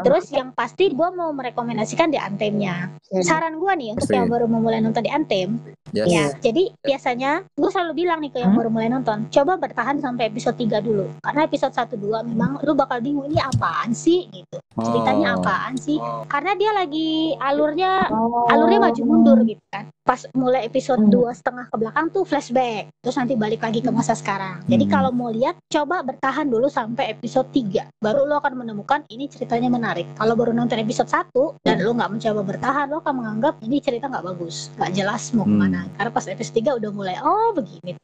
Terus 0.00 0.28
yang 0.30 0.52
pasti 0.52 0.88
gue 0.88 1.08
mau 1.10 1.32
merekomendasikan 1.32 2.08
di 2.08 2.16
Antemnya. 2.16 2.92
Saran 3.20 3.56
gue 3.56 3.72
nih 3.74 3.88
untuk 3.92 4.06
Pasti. 4.06 4.14
yang 4.14 4.28
baru 4.28 4.46
memulai 4.46 4.78
nonton 4.78 5.00
di 5.00 5.10
Antem, 5.10 5.58
Yes. 5.90 6.06
ya. 6.06 6.24
Jadi 6.40 6.70
biasanya 6.78 7.42
gue 7.50 7.66
selalu 7.68 7.92
bilang 7.98 8.20
nih 8.20 8.30
ke 8.30 8.38
yang 8.38 8.52
Hmm? 8.52 8.60
baru 8.60 8.70
mulai 8.70 8.88
nonton, 8.88 9.26
coba 9.28 9.56
bertahan 9.56 9.98
sampai 9.98 10.28
episode 10.28 10.54
3 10.54 10.78
dulu. 10.78 11.10
Karena 11.20 11.40
episode 11.42 11.74
1 11.74 11.96
2 11.96 12.22
memang 12.22 12.62
lu 12.62 12.72
bakal 12.72 13.00
bingung 13.00 13.26
ini 13.26 13.36
apaan 13.36 13.90
sih 13.90 14.30
gitu. 14.30 14.56
Ceritanya 14.76 15.34
Oh. 15.34 15.38
apaan 15.42 15.74
sih? 15.74 15.98
Karena 16.26 16.54
dia 16.54 16.70
lagi 16.70 17.34
alurnya 17.36 18.06
Oh. 18.08 18.46
alurnya 18.46 18.78
maju 18.80 19.02
mundur 19.02 19.38
gitu 19.42 19.60
kan. 19.68 19.90
Pas 20.00 20.26
mulai 20.32 20.64
episode 20.64 21.00
Hmm. 21.00 21.10
dua 21.12 21.30
setengah 21.30 21.66
ke 21.66 21.76
belakang 21.76 22.06
tuh 22.08 22.22
flashback, 22.22 22.90
terus 22.98 23.14
nanti 23.14 23.34
balik 23.34 23.60
lagi 23.60 23.78
ke 23.78 23.90
masa 23.90 24.12
sekarang. 24.12 24.62
Jadi 24.64 24.84
Hmm. 24.84 24.92
kalau 24.92 25.10
mau 25.10 25.28
lihat, 25.28 25.58
coba 25.66 26.02
bertahan 26.02 26.46
dulu 26.46 26.66
sampai 26.66 27.10
episode 27.10 27.46
3 27.48 27.69
baru 28.00 28.26
lo 28.26 28.38
akan 28.38 28.64
menemukan 28.64 29.06
ini 29.08 29.30
ceritanya 29.30 29.70
menarik. 29.70 30.06
Kalau 30.16 30.34
baru 30.34 30.50
nonton 30.50 30.80
episode 30.80 31.06
1 31.06 31.62
dan 31.62 31.78
lo 31.78 31.94
nggak 31.94 32.10
mencoba 32.10 32.40
bertahan, 32.42 32.86
lo 32.90 32.98
akan 32.98 33.14
menganggap 33.22 33.54
ini 33.62 33.78
cerita 33.78 34.10
nggak 34.10 34.24
bagus, 34.24 34.72
nggak 34.74 34.90
jelas 34.92 35.30
mau 35.32 35.44
Hmm. 35.44 35.52
ke 35.52 35.56
mana. 35.56 35.80
Karena 35.94 36.10
pas 36.10 36.26
episode 36.26 36.56
3 36.58 36.70
udah 36.76 36.90
mulai 36.90 37.16
oh 37.20 37.52
begini. 37.52 37.94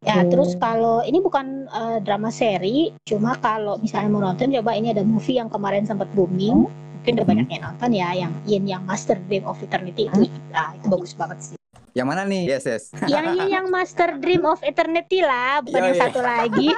Ya, 0.00 0.24
Hmm. 0.24 0.32
terus 0.32 0.56
kalau 0.56 1.04
ini 1.04 1.20
bukan 1.20 1.68
eh, 1.68 1.98
drama 2.00 2.32
seri, 2.32 2.88
cuma 3.04 3.36
kalau 3.36 3.76
misalnya 3.76 4.08
mau 4.08 4.24
nonton 4.24 4.48
coba 4.48 4.72
ini 4.72 4.96
ada 4.96 5.04
movie 5.04 5.36
yang 5.36 5.52
kemarin 5.52 5.84
sempat 5.84 6.08
booming. 6.16 6.64
Mungkin 6.66 7.12
udah 7.16 7.24
Hmm. 7.28 7.32
banyak 7.36 7.46
yang 7.52 7.62
nonton 7.68 7.90
ya, 7.92 8.08
yang 8.16 8.32
Yin 8.48 8.64
yang 8.64 8.82
Master 8.88 9.20
Dream 9.28 9.44
of 9.44 9.60
Eternity 9.60 10.08
itu. 10.08 10.24
Ah, 10.56 10.72
itu 10.72 10.88
bagus 10.88 11.12
banget 11.12 11.38
sih. 11.52 11.59
Yang 11.90 12.06
mana 12.06 12.22
nih? 12.26 12.42
Yes, 12.46 12.64
yes. 12.66 12.84
yang 13.12 13.34
yang 13.50 13.66
Master 13.68 14.14
Dream 14.18 14.46
of 14.46 14.62
Eternity 14.62 15.20
lah, 15.20 15.58
bukan 15.64 15.80
Iya, 15.80 15.86
yang 15.86 15.96
iya. 15.96 16.04
satu 16.06 16.20
lagi. 16.22 16.68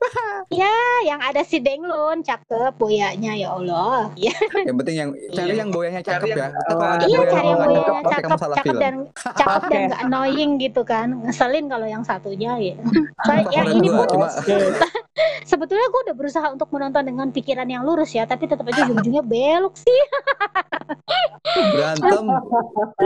ya, 0.62 0.76
yang 1.06 1.20
ada 1.20 1.42
si 1.42 1.58
Denglun, 1.58 2.22
cakep 2.22 2.78
boyanya 2.78 3.32
ya 3.34 3.48
Allah. 3.54 4.10
Ya, 4.14 4.34
Yang 4.62 4.76
penting 4.84 4.96
yang 4.96 5.10
cari 5.34 5.54
yang 5.58 5.70
boyanya 5.74 6.02
cakep 6.02 6.28
ya. 6.30 6.48
Iya 7.06 7.18
cari 7.26 7.46
yang 7.50 7.60
boyanya 7.60 8.02
cakep, 8.06 8.22
kamu 8.22 8.38
salah 8.38 8.56
cakep 8.58 8.66
film. 8.70 8.80
dan 8.82 8.94
cakep 9.18 9.62
dan 9.66 9.82
Oke. 9.82 9.90
gak 9.92 10.00
annoying 10.06 10.50
gitu 10.62 10.82
kan. 10.86 11.08
Ngeselin 11.26 11.64
kalau 11.66 11.86
yang 11.86 12.02
satunya 12.06 12.52
ya. 12.58 12.74
Soalnya 13.26 13.50
yang 13.50 13.66
ini 13.74 13.88
pun 13.90 14.06
sebetulnya 15.44 15.86
gue 15.92 16.00
udah 16.10 16.16
berusaha 16.16 16.46
untuk 16.48 16.68
menonton 16.72 17.04
dengan 17.04 17.28
pikiran 17.28 17.68
yang 17.68 17.84
lurus 17.84 18.12
ya, 18.16 18.24
tapi 18.24 18.48
tetap 18.48 18.64
aja 18.64 18.88
ujung-ujungnya 18.88 19.24
belok 19.24 19.74
sih. 19.76 20.00
berantem. 21.76 22.24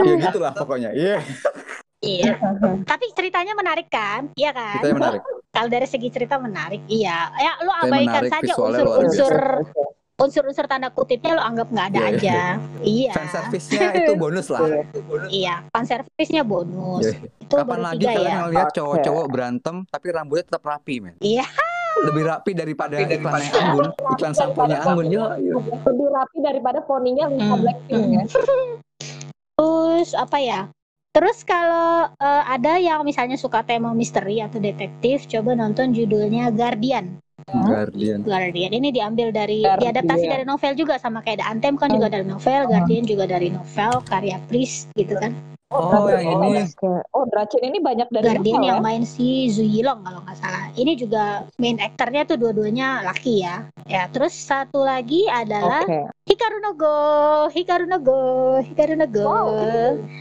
ya 0.05 0.13
gitulah 0.29 0.53
pokoknya. 0.55 0.89
Iya. 0.95 1.17
Iya. 1.97 2.37
Tapi 2.85 3.05
ceritanya 3.17 3.57
menarik 3.57 3.89
kan? 3.89 4.29
Iya 4.37 4.51
kan? 4.53 4.81
Yang 4.85 4.97
menarik. 5.01 5.21
Kalau 5.49 5.69
dari 5.73 5.87
segi 5.89 6.07
cerita 6.13 6.37
menarik, 6.37 6.85
iya. 6.85 7.33
Ya 7.41 7.57
lo 7.65 7.73
abaikan 7.73 8.29
menarik, 8.29 8.31
saja 8.31 8.53
unsur-unsur 8.53 9.35
unsur-unsur 10.17 10.65
tanda 10.65 10.89
kutipnya 10.89 11.37
lo 11.37 11.45
anggap 11.45 11.69
nggak 11.69 11.87
ada 11.93 11.99
Iya, 12.01 12.09
aja. 12.09 12.39
Iya. 12.81 13.11
Fan 13.13 13.29
service-nya 13.29 13.87
itu 14.01 14.13
bonus 14.17 14.47
lah. 14.49 14.61
Iya, 15.29 15.55
fan 15.69 15.85
service-nya 15.85 16.41
bonus. 16.41 17.05
Iya. 17.05 17.17
Itu 17.37 17.53
Kapan 17.53 17.79
lagi 17.85 18.05
kalian 18.05 18.25
ya. 18.25 18.37
ngeliat 18.45 18.69
cowok-cowok 18.73 19.25
berantem 19.29 19.75
tapi 19.89 20.07
rambutnya 20.09 20.45
tetap 20.49 20.63
rapi, 20.65 20.95
men? 21.01 21.15
Iya. 21.21 21.45
Lebih 22.05 22.23
rapi 22.29 22.51
daripada 22.53 22.95
iklannya 23.01 23.51
Anggun, 23.57 23.87
iklan 24.13 24.33
sampo-nya 24.37 24.77
Anggun. 24.85 25.09
Yo, 25.09 25.25
yo. 25.41 25.57
Lebih 25.61 26.07
rapi 26.13 26.37
daripada 26.45 26.79
poninya 26.85 27.25
Lisa 27.31 27.55
Hmm. 27.57 27.61
Blackpink 27.63 28.05
ya. 28.13 28.23
Terus 29.57 30.09
apa 30.13 30.37
ya? 30.37 30.61
Terus 31.17 31.41
kalau 31.41 32.05
eh, 32.13 32.43
ada 32.45 32.77
yang 32.77 33.01
misalnya 33.01 33.41
suka 33.41 33.65
tema 33.65 33.89
misteri 33.97 34.37
atau 34.37 34.61
detektif, 34.61 35.25
coba 35.25 35.57
nonton 35.57 35.89
judulnya 35.89 36.53
Guardian. 36.53 37.17
Guardian. 37.49 38.21
Guardian 38.21 38.71
ini 38.75 38.93
diambil 38.93 39.33
dari 39.33 39.65
Guardian. 39.65 39.93
diadaptasi 39.97 40.25
dari 40.29 40.43
novel 40.45 40.73
juga 40.77 41.01
sama 41.01 41.25
kayak 41.25 41.41
The 41.41 41.45
Anthem 41.49 41.73
kan 41.79 41.89
juga 41.89 42.13
dari 42.13 42.25
novel, 42.27 42.69
Guardian 42.69 43.05
juga 43.09 43.25
dari 43.25 43.49
novel 43.49 44.03
karya 44.05 44.37
Priest 44.45 44.93
gitu 44.93 45.17
kan. 45.17 45.33
Oh, 45.67 46.07
yang 46.07 46.39
ini. 46.47 46.63
Oh, 47.11 47.27
Dracin 47.27 47.59
ini 47.59 47.83
banyak 47.83 48.07
dari 48.07 48.39
Guardian 48.39 48.63
yang 48.63 48.79
ya? 48.79 48.85
main 48.87 49.03
si 49.03 49.51
Zhu 49.51 49.67
Yilong 49.67 49.99
kalau 49.99 50.23
nggak 50.23 50.37
salah. 50.39 50.71
Ini 50.79 50.95
juga 50.95 51.43
main 51.59 51.75
aktornya 51.83 52.23
tuh 52.23 52.39
dua-duanya 52.39 53.03
laki 53.03 53.43
ya. 53.43 53.67
Ya, 53.83 54.07
terus 54.07 54.31
satu 54.31 54.87
lagi 54.87 55.27
adalah 55.27 55.83
Oke. 55.83 56.07
Hikaru 56.23 56.63
no 56.63 56.71
Go, 56.71 56.99
Hikaru 57.51 57.83
no 57.83 57.99
Go, 57.99 58.23
Hikaru 58.63 58.95
no 58.95 59.07
Go. 59.11 59.27
Wow. 59.27 59.47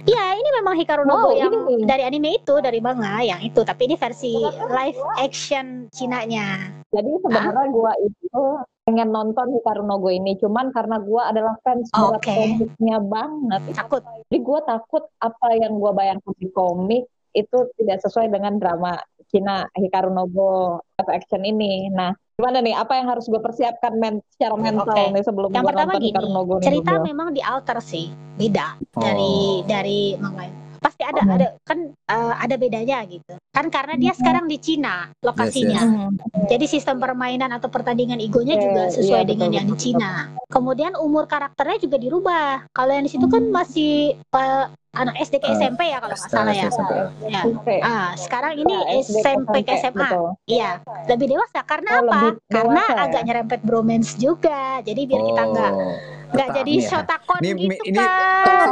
Iya, 0.02 0.24
ini 0.34 0.48
memang 0.58 0.74
Hikaru 0.82 1.06
no 1.06 1.14
Go 1.14 1.30
Wow, 1.30 1.38
yang 1.38 1.54
ini. 1.54 1.86
dari 1.86 2.02
anime 2.02 2.42
itu, 2.42 2.54
dari 2.58 2.82
manga 2.82 3.22
yang 3.22 3.38
itu, 3.38 3.62
tapi 3.62 3.86
ini 3.86 3.94
versi 3.94 4.42
live 4.50 4.98
action 5.14 5.86
Cina-nya. 5.94 6.74
Jadi 6.90 7.10
sebenarnya 7.22 7.70
gua 7.70 7.94
itu 8.02 8.66
pengen 8.86 9.10
nonton 9.10 9.50
Hikaru 9.50 9.82
no 9.82 9.98
Go 9.98 10.14
ini, 10.14 10.38
cuman 10.38 10.70
karena 10.70 11.02
gua 11.02 11.34
adalah 11.34 11.58
fans 11.66 11.90
berat 11.90 12.22
Oke. 12.22 12.30
komiknya 12.30 13.02
banget. 13.02 13.74
Takut. 13.74 14.02
Jadi 14.30 14.38
gua 14.46 14.62
takut 14.62 15.02
apa 15.18 15.48
yang 15.58 15.82
gua 15.82 15.90
bayangkan 15.90 16.30
di 16.38 16.46
komik 16.54 17.02
itu 17.34 17.58
tidak 17.76 17.98
sesuai 18.00 18.30
dengan 18.30 18.56
drama 18.62 18.94
Cina 19.26 19.66
Hikaru 19.74 20.14
no 20.14 20.30
Go 20.30 20.78
live 21.02 21.10
action 21.10 21.42
ini. 21.42 21.90
Nah, 21.90 22.14
gimana 22.38 22.62
nih? 22.62 22.78
Apa 22.78 22.96
yang 22.96 23.10
harus 23.10 23.26
gue 23.26 23.42
persiapkan 23.42 23.98
men 23.98 24.22
secara 24.32 24.54
mental 24.56 24.86
Oke. 24.88 25.12
nih 25.18 25.24
sebelum 25.26 25.50
Yang 25.50 25.64
gua 25.66 25.70
pertama 25.74 25.90
nonton 25.90 26.00
gini, 26.00 26.08
Hikaru 26.14 26.28
no 26.30 26.42
Go 26.46 26.54
nih, 26.56 26.64
cerita 26.70 26.92
memang 27.02 27.28
di 27.34 27.42
alter 27.42 27.78
sih, 27.82 28.06
beda 28.38 28.78
Oh. 28.96 29.02
dari 29.02 29.66
dari 29.66 30.00
manga. 30.16 30.65
Pasti 30.86 31.02
ada 31.02 31.18
Oh. 31.18 31.34
ada 31.34 31.46
kan 31.66 31.78
eh, 31.90 32.34
ada 32.38 32.54
bedanya 32.54 33.02
gitu. 33.10 33.34
Kan 33.50 33.66
karena 33.74 33.98
dia 33.98 34.14
Mhm. 34.14 34.18
sekarang 34.22 34.44
di 34.46 34.58
Cina 34.62 35.10
lokasinya. 35.18 35.82
Hmm. 35.82 36.14
Jadi 36.46 36.64
sistem 36.70 37.02
permainan 37.02 37.50
atau 37.50 37.66
pertandingan 37.66 38.22
egonya 38.22 38.54
juga 38.54 38.86
Oke, 38.86 39.02
sesuai 39.02 39.22
iya, 39.24 39.26
dengan 39.26 39.50
betul, 39.50 39.58
yang 39.58 39.66
di 39.66 39.74
betul, 39.74 39.82
Cina. 39.82 40.10
Kemudian 40.46 40.92
umur 40.94 41.26
karakternya 41.26 41.82
juga 41.82 41.96
dirubah. 41.98 42.70
Kalau 42.70 42.92
yang 42.94 43.02
di 43.02 43.10
situ 43.10 43.26
kan 43.26 43.50
masih 43.50 44.14
eh, 44.14 44.64
anak 44.96 45.14
SD 45.20 45.34
ke 45.36 45.46
Eh, 45.46 45.54
SMP 45.54 45.80
ya 45.86 45.98
kalau 45.98 46.16
nggak 46.16 46.30
salah 46.32 46.52
ya. 46.52 46.64
SMP. 46.66 46.92
Ya. 47.26 47.42
Ah, 47.84 48.10
sekarang 48.16 48.52
ini 48.56 48.74
SD 48.98 49.16
ke 49.16 49.20
SMP 49.20 49.54
ke 49.62 49.72
SMA. 49.78 50.08
Iya, 50.44 50.70
lebih 51.06 51.26
dewasa. 51.30 51.60
Karena 51.62 51.90
Oh, 51.94 52.08
apa? 52.08 52.18
Karena 52.48 52.82
dewasa 52.82 52.92
ya? 52.92 53.04
agak 53.06 53.22
nyerempet 53.24 53.60
bromance 53.62 54.10
juga. 54.16 54.80
Jadi 54.80 55.00
biar 55.04 55.22
kita 55.22 55.42
nggak 55.46 55.72
Oh, 55.72 55.92
nggak 56.26 56.48
tetap 56.48 56.58
jadi 56.58 56.72
ya. 56.74 56.88
shotakon 56.88 57.38
Ini 57.38 57.50
gitu 57.54 57.82
ini 57.86 57.98
kan. 57.98 58.68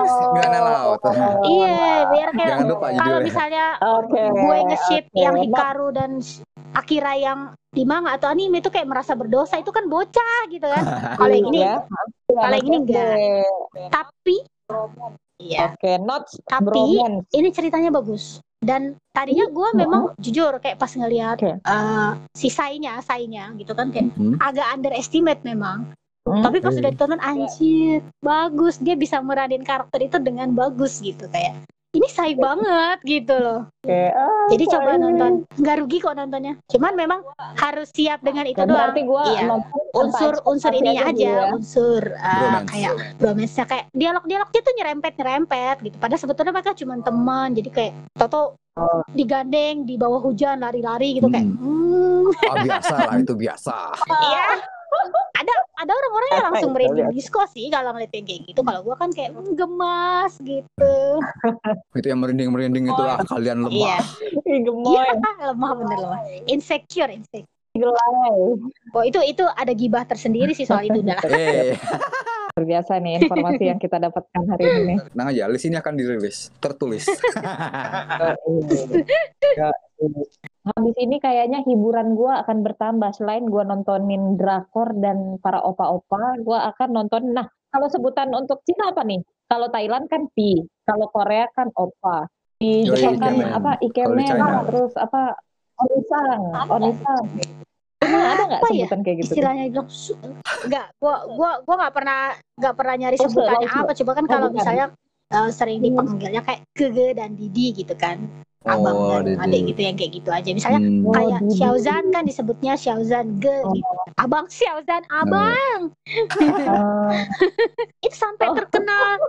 Iya, 1.45 1.79
biar 2.09 2.29
kayak 2.33 2.57
kalau 2.95 3.19
misalnya 3.21 3.65
gue 4.11 4.59
nge-ship 4.67 5.05
yang 5.15 5.35
Hikaru 5.37 5.89
dan 5.93 6.11
Akira 6.75 7.15
yang 7.15 7.41
di 7.71 7.83
manga 7.83 8.15
atau 8.15 8.31
anime 8.31 8.59
itu 8.59 8.71
kayak 8.71 8.87
merasa 8.87 9.15
berdosa 9.15 9.59
itu 9.59 9.71
kan 9.71 9.87
bocah 9.87 10.41
gitu 10.47 10.63
kan. 10.63 10.83
Kalau 11.19 11.31
yang 11.31 11.47
ini 11.51 11.61
ya. 11.63 11.83
kalau 12.31 12.55
yang 12.55 12.67
ini 12.67 12.77
Anak 12.79 12.87
enggak. 12.87 13.15
Tapi 13.91 14.37
iya, 15.45 15.65
Oke, 15.71 16.01
not 16.01 16.25
Tapi- 16.49 16.65
bromance. 16.65 17.29
ini 17.31 17.49
ceritanya 17.51 17.93
bagus. 17.93 18.41
Dan 18.65 18.97
tadinya 19.13 19.45
gue 19.45 19.69
memang 19.77 20.17
jujur 20.17 20.57
kayak 20.57 20.81
pas 20.81 20.89
ngelihat 20.89 21.37
Oke. 21.37 21.61
eh, 21.61 22.11
si 22.33 22.49
Sainya, 22.49 22.97
Sainya 22.99 23.53
gitu 23.55 23.77
kan 23.77 23.93
kayak 23.93 24.17
Hmm. 24.17 24.41
agak 24.41 24.65
underestimate 24.73 25.45
memang. 25.45 25.93
Hmm. 26.25 26.41
Tapi 26.41 26.65
pas 26.65 26.73
udah 26.73 26.89
ditonton 26.89 27.21
anjir, 27.21 28.01
bagus 28.19 28.81
dia 28.81 28.97
bisa 28.97 29.21
meranin 29.21 29.61
karakter 29.61 30.01
itu 30.03 30.17
dengan 30.17 30.49
bagus 30.51 30.97
gitu 30.99 31.29
kayak. 31.29 31.61
Ini 31.95 32.09
say 32.11 32.35
banget 32.35 32.99
gitu 33.03 33.35
loh. 33.35 33.71
Oke. 33.81 34.03
Ah, 34.11 34.51
Jadi 34.51 34.65
coba 34.67 34.91
sorry. 34.91 34.99
nonton. 34.99 35.33
Nggak 35.55 35.77
rugi 35.79 35.99
kok 35.99 36.15
nontonnya. 36.15 36.55
Cuman 36.67 36.93
memang 36.93 37.21
harus 37.55 37.89
siap 37.89 38.19
dengan 38.19 38.45
itu 38.45 38.59
Dan 38.59 38.67
doang. 38.67 38.79
berarti 38.91 39.01
gue 39.01 39.25
Iya. 39.31 39.47
unsur 39.95 40.35
unsur 40.43 40.71
dulu 40.71 40.91
aja, 40.91 41.07
ya. 41.15 41.55
unsur 41.55 42.03
uh, 42.11 42.35
Bromance. 42.35 42.69
kayak 42.69 42.93
bromance-nya 43.15 43.65
kayak 43.65 43.85
dialog-dialognya 43.93 44.61
tuh 44.61 44.75
nyerempet 44.75 45.13
nyerempet 45.15 45.77
gitu. 45.83 45.97
Padahal 45.97 46.21
sebetulnya 46.21 46.53
mereka 46.53 46.75
cuma 46.75 46.95
teman, 46.99 47.49
jadi 47.55 47.71
kayak 47.71 47.93
Toto 48.13 48.59
Oh. 48.75 49.07
digandeng 49.09 49.87
di 49.87 49.95
bawah 49.95 50.19
hujan 50.19 50.59
lari-lari 50.59 51.15
gitu 51.15 51.31
kayak 51.31 51.47
Hmm. 51.47 52.27
hmm, 52.27 52.27
Ah, 52.43 52.57
biasa 52.59 52.95
lah 53.07 53.17
itu 53.23 53.35
biasa. 53.39 53.75
iya. 54.03 54.45
Ada 55.35 55.55
ada 55.75 55.93
orang-orang 55.93 56.29
yang 56.31 56.45
langsung 56.49 56.71
Itu 56.71 56.77
merinding 56.79 57.11
disco 57.13 57.41
sih 57.51 57.67
kalau 57.69 57.91
ngeliat 57.93 58.13
yang 58.15 58.27
kayak 58.27 58.41
gitu. 58.47 58.61
Kalau 58.63 58.81
gua 58.81 58.97
kan 58.97 59.11
kayak 59.11 59.35
"Hmm, 59.35 59.53
gemas 59.53 60.33
gitu. 60.41 60.95
Itu 61.99 62.07
yang 62.07 62.21
merinding-merinding 62.23 62.85
itu 62.89 63.03
ah 63.03 63.21
kalian 63.23 63.67
lemah. 63.67 63.75
Iya. 63.75 63.99
Gemoy. 64.67 64.95
Iya, 64.95 65.03
lemah 65.51 65.71
bener 65.75 65.99
lemah. 65.99 66.21
Insecure, 66.47 67.11
insecure. 67.11 67.51
Gelai. 67.75 68.39
Oh, 68.95 69.03
itu 69.03 69.19
itu 69.27 69.43
ada 69.43 69.75
gibah 69.75 70.07
tersendiri 70.07 70.55
sih 70.55 70.63
soal 70.63 70.87
itu 70.87 71.03
udah 71.03 71.19
lah. 71.19 71.27
Eh, 71.27 71.75
Luar 72.55 72.65
biasa 72.71 73.03
nih 73.03 73.27
informasi 73.27 73.67
yang 73.67 73.83
kita 73.83 73.99
dapatkan 73.99 74.43
hari 74.47 74.63
ini 74.63 74.83
nih. 74.95 74.97
tenang 75.11 75.29
aja, 75.35 75.51
list 75.51 75.67
ini 75.67 75.75
akan 75.75 75.93
dirilis, 75.99 76.55
tertulis. 76.63 77.03
Ya. 80.65 80.73
Habis 80.73 80.97
ini 80.97 81.21
kayaknya 81.21 81.61
hiburan 81.69 82.17
gua 82.17 82.41
akan 82.41 82.65
bertambah 82.65 83.13
selain 83.13 83.45
gua 83.45 83.69
nontonin 83.69 84.41
drakor 84.41 84.97
dan 84.97 85.37
para 85.45 85.61
opa-opa, 85.61 86.41
gua 86.41 86.73
akan 86.73 86.89
nonton. 87.05 87.37
Nah, 87.37 87.45
kalau 87.69 87.93
sebutan 87.93 88.33
untuk 88.33 88.65
Cina 88.65 88.97
apa 88.97 89.05
nih? 89.05 89.21
Kalau 89.45 89.69
Thailand 89.69 90.09
kan 90.09 90.25
Pi, 90.33 90.65
kalau 90.89 91.13
Korea 91.13 91.45
kan 91.53 91.69
opa. 91.77 92.25
Di 92.57 92.81
Jepang 92.89 93.21
kan 93.21 93.35
apa 93.45 93.77
ikemen, 93.85 94.25
China. 94.25 94.65
terus 94.65 94.97
apa 94.97 95.37
onisang, 95.85 96.41
onisang. 96.73 97.25
Ada 98.01 98.43
nggak 98.49 98.63
Apa 98.65 98.69
ya 98.73 98.85
sebutan 98.89 99.01
kayak 99.05 99.17
gitu? 99.21 99.33
istilahnya 99.37 99.65
bilang 99.69 99.89
su- 99.93 100.17
enggak 100.65 100.87
gua 100.97 101.29
gua 101.29 101.51
gua 101.61 101.75
nggak 101.77 101.95
pernah 101.97 102.21
nggak 102.57 102.75
pernah 102.77 102.95
nyari 102.97 103.17
Oh, 103.17 103.25
sebutannya 103.29 103.69
apa 103.69 103.93
coba 103.97 104.11
kan 104.17 104.25
Oh, 104.25 104.31
kalau 104.33 104.49
bukan. 104.49 104.57
misalnya 104.61 104.87
eh, 105.29 105.51
sering 105.53 105.79
Hmm. 105.81 105.87
dipanggilnya 105.93 106.43
kayak 106.45 106.61
kege 106.73 107.09
dan 107.17 107.31
didi 107.37 107.67
gitu 107.75 107.93
kan 107.97 108.17
abang 108.65 108.97
Oh, 108.97 109.19
dan 109.19 109.37
Didi. 109.37 109.45
adik 109.45 109.61
gitu 109.69 109.81
yang 109.83 109.95
kayak 109.95 110.13
gitu 110.15 110.31
aja 110.31 110.49
misalnya 110.51 110.81
Hmm. 110.81 111.03
Oh, 111.03 111.13
kayak 111.13 111.39
Didi. 111.39 111.55
Xiaozan 111.55 112.03
kan 112.09 112.23
disebutnya 112.25 112.73
Xiaozan 112.75 113.27
ge 113.39 113.59
Oh. 113.61 113.73
gitu 113.73 113.93
abang 114.17 114.47
Xiaozan 114.47 115.03
abang 115.09 115.81
Ah, 116.65 117.13
itu 118.05 118.15
sampai 118.15 118.47
Oh. 118.47 118.57
terkenal 118.57 119.21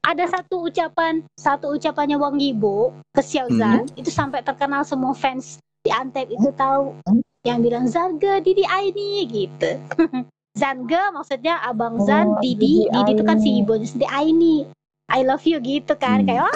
ada 0.00 0.24
satu 0.26 0.64
ucapan 0.64 1.12
satu 1.34 1.72
ucapannya 1.72 2.14
Wang 2.14 2.36
Yibo 2.36 2.90
ke 3.10 3.20
Xiaozan 3.20 3.90
itu 3.94 4.08
sampai 4.08 4.40
terkenal 4.40 4.82
semua 4.82 5.10
fans 5.12 5.56
di 5.80 5.90
Antep 5.90 6.28
itu 6.28 6.54
tahu 6.54 6.94
Hmm. 7.02 7.20
yang 7.42 7.60
bilang 7.60 7.84
Zarga 7.84 8.38
Didi 8.38 8.62
Aini 8.64 9.26
gitu 9.26 9.74
Zanga 10.54 11.10
maksudnya 11.10 11.58
abang 11.60 11.98
Zan 12.00 12.30
Oh, 12.30 12.38
Didi 12.38 12.86
Didi 12.86 12.94
Didi 12.94 13.10
itu 13.12 13.22
kan 13.22 13.36
si 13.36 13.50
ibunya 13.58 13.84
sendiri 13.84 14.06
Aini 14.08 14.56
I 15.04 15.20
love 15.20 15.42
you 15.42 15.58
gitu 15.58 15.92
kan 15.94 16.22
Hmm. 16.22 16.26
kayak 16.26 16.42
wah 16.46 16.54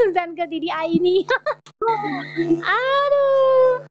langsung 0.00 0.16
Zanga 0.16 0.48
Didi 0.48 0.72
Aini 0.72 1.28
aduh 2.64 3.84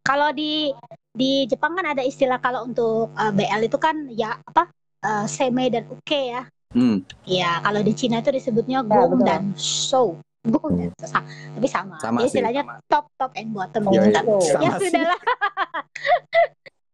kalau 0.00 0.30
di 0.30 0.70
di 1.10 1.50
Jepang 1.50 1.74
kan 1.74 1.90
ada 1.90 2.06
istilah 2.06 2.38
kalau 2.38 2.62
untuk 2.62 3.10
uh, 3.10 3.32
BL 3.34 3.66
itu 3.66 3.74
kan 3.76 4.06
ya 4.08 4.38
apa 4.38 4.70
uh, 5.02 5.26
seme 5.26 5.66
dan 5.66 5.90
uke 5.90 6.22
ya 6.30 6.46
Hmm. 6.76 7.00
Ya, 7.24 7.56
kalau 7.64 7.80
di 7.80 7.96
Cina 7.96 8.20
itu 8.20 8.28
disebutnya 8.28 8.84
Ya, 8.84 8.90
gong 8.90 9.16
betul. 9.16 9.24
dan 9.24 9.42
show. 9.56 10.18
Gong 10.44 10.76
dan 10.76 10.90
show. 11.00 11.24
Tapi 11.56 11.68
sama. 11.72 11.96
Sama 11.96 12.18
sih, 12.20 12.36
istilahnya 12.36 12.68
top, 12.84 13.08
top 13.16 13.32
and 13.32 13.48
bottom 13.56 13.88
Oh, 13.88 13.96
gitu 13.96 14.12
kan. 14.12 14.24
gitu. 14.28 14.36
Ya 14.60 14.68
Sama 14.68 14.76
sih. 14.76 14.90
sudahlah. 14.92 15.20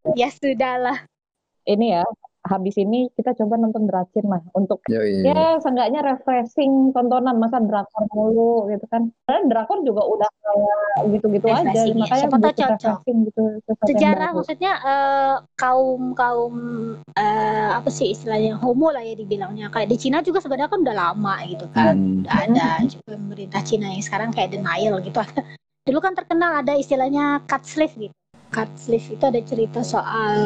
ya 0.20 0.28
sudahlah. 0.30 0.98
ini 1.66 1.98
ya, 1.98 2.04
habis 2.42 2.74
ini 2.74 3.06
kita 3.14 3.38
coba 3.38 3.54
nonton 3.54 3.86
Dracin 3.86 4.26
lah 4.26 4.42
untuk 4.58 4.82
Yoi. 4.90 5.22
ya 5.22 5.62
seenggaknya 5.62 6.02
refreshing 6.02 6.90
tontonan 6.90 7.38
masa 7.38 7.62
drakor 7.62 8.02
mulu 8.10 8.66
gitu 8.66 8.82
kan 8.90 9.14
karena 9.30 9.40
drakor 9.46 9.78
juga 9.86 10.02
udah 10.02 10.26
kayak 10.26 11.06
gitu-gitu 11.14 11.46
aja 11.46 11.70
ya. 11.86 11.94
makanya 11.94 12.26
Siapa 12.26 12.36
tahu 12.36 12.42
butuh 12.42 12.54
cocok. 12.58 12.74
refreshing 12.74 13.18
gitu 13.30 13.42
Sejarah 13.86 14.28
baru. 14.34 14.36
maksudnya 14.42 14.72
eh, 14.82 15.34
kaum 15.54 16.02
kaum 16.18 16.54
eh, 17.14 17.70
apa 17.72 17.88
sih 17.90 18.10
istilahnya 18.14 18.58
homo 18.58 18.90
lah 18.90 19.02
ya 19.02 19.14
dibilangnya. 19.14 19.70
Kayak 19.70 19.88
di 19.94 19.96
Cina 19.98 20.18
juga 20.22 20.42
sebenarnya 20.42 20.70
kan 20.70 20.80
udah 20.82 20.96
lama 20.96 21.34
gitu 21.46 21.66
kan. 21.70 21.94
Hmm. 21.94 22.22
Udah 22.26 22.34
ada 22.46 22.68
juga 22.86 23.14
pemerintah 23.14 23.62
Cina 23.62 23.86
yang 23.90 24.02
sekarang 24.04 24.30
kayak 24.34 24.54
denial 24.54 24.98
gitu. 25.02 25.18
Dulu 25.86 25.98
kan 25.98 26.14
terkenal 26.14 26.62
ada 26.62 26.78
istilahnya 26.78 27.42
cut 27.46 27.62
sleeve 27.66 28.10
gitu. 28.10 28.14
Cut 28.52 28.68
sleeve 28.76 29.08
itu 29.10 29.24
ada 29.24 29.40
cerita 29.40 29.80
soal 29.82 30.36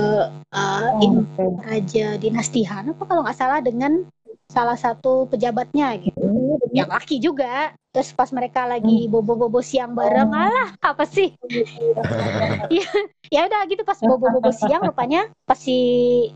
eh, 0.47 0.91
Oh, 0.97 1.21
oke. 1.21 1.45
Raja 1.61 2.15
Dinasti 2.15 2.63
Han 2.63 2.95
apa 2.95 3.03
kalau 3.03 3.21
nggak 3.21 3.35
salah 3.35 3.59
dengan 3.59 4.07
salah 4.47 4.75
satu 4.75 5.27
pejabatnya 5.27 5.99
gitu 5.99 6.23
yang 6.71 6.87
laki 6.87 7.19
juga 7.19 7.75
terus 7.91 8.13
pas 8.13 8.31
mereka 8.31 8.63
lagi 8.63 9.05
bobo-bobo 9.07 9.59
siang 9.59 9.91
bareng 9.91 10.29
Oh. 10.29 10.39
alah 10.39 10.71
apa 10.81 11.03
sih 11.03 11.35
ya 12.71 12.87
ya 13.27 13.41
udah 13.43 13.61
gitu 13.67 13.83
pas 13.83 13.99
bobo-bobo 13.99 14.51
siang 14.51 14.83
rupanya 14.83 15.27
pas 15.43 15.59
si 15.59 15.77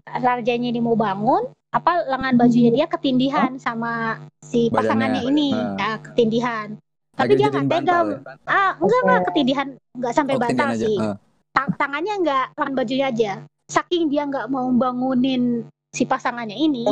rajanya 0.05 0.69
ini 0.69 0.81
mau 0.81 0.95
bangun 0.95 1.47
apa 1.71 2.03
lengan 2.05 2.35
bajunya 2.37 2.71
dia 2.75 2.87
ketindihan 2.89 3.55
sama 3.57 4.19
si 4.43 4.67
Badannya. 4.67 4.75
pasangannya 4.75 5.23
ini 5.25 5.49
Ah. 5.55 5.79
ya, 5.79 5.91
ketindihan 6.03 6.69
Tapi 7.11 7.37
dia 7.37 7.47
jadiin 7.47 7.69
nggak 7.69 7.81
tega. 7.85 7.99
ya? 8.01 8.17
Ah, 8.43 8.71
enggak 8.75 9.01
enggak 9.05 9.21
ketidihan, 9.29 9.67
enggak 9.93 10.13
sampai 10.15 10.35
Oh, 10.35 10.41
bantal 10.41 10.57
ketindihan 10.73 10.81
sih. 10.81 10.97
Ah. 10.99 11.17
Tang- 11.51 11.75
tangannya 11.75 12.15
enggak, 12.17 12.45
tangan 12.55 12.75
bajunya 12.75 13.07
aja. 13.09 13.33
Saking 13.67 14.11
dia 14.11 14.27
nggak 14.27 14.47
mau 14.47 14.67
bangunin 14.71 15.63
si 15.91 16.07
pasangannya 16.07 16.55
ini, 16.55 16.87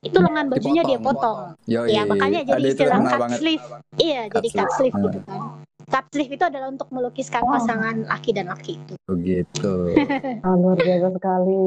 itu 0.00 0.18
lengan 0.20 0.48
bajunya 0.48 0.84
dia 0.84 1.00
potong. 1.00 1.56
Yoi. 1.64 1.88
Ya 1.88 2.04
makanya 2.04 2.44
jadi 2.44 2.62
istilah 2.68 3.00
cut 3.00 3.20
banget. 3.20 3.38
sleeve. 3.40 3.64
Iya, 3.96 4.20
Cut 4.28 4.40
jadi 4.40 4.48
cut 4.52 4.70
sleeve. 4.76 4.92
sleeve 4.92 5.08
gitu 5.08 5.18
kan. 5.24 5.40
Sleeve 6.12 6.36
itu 6.36 6.44
adalah 6.44 6.68
untuk 6.68 6.88
melukiskan 6.88 7.40
Oh. 7.40 7.52
pasangan 7.52 8.04
laki 8.04 8.30
dan 8.30 8.46
laki 8.46 8.76
itu. 8.76 8.94
Begitu. 9.04 9.72
Ah, 10.44 10.54
luar 10.54 10.76
biasa 10.76 11.08
sekali. 11.10 11.60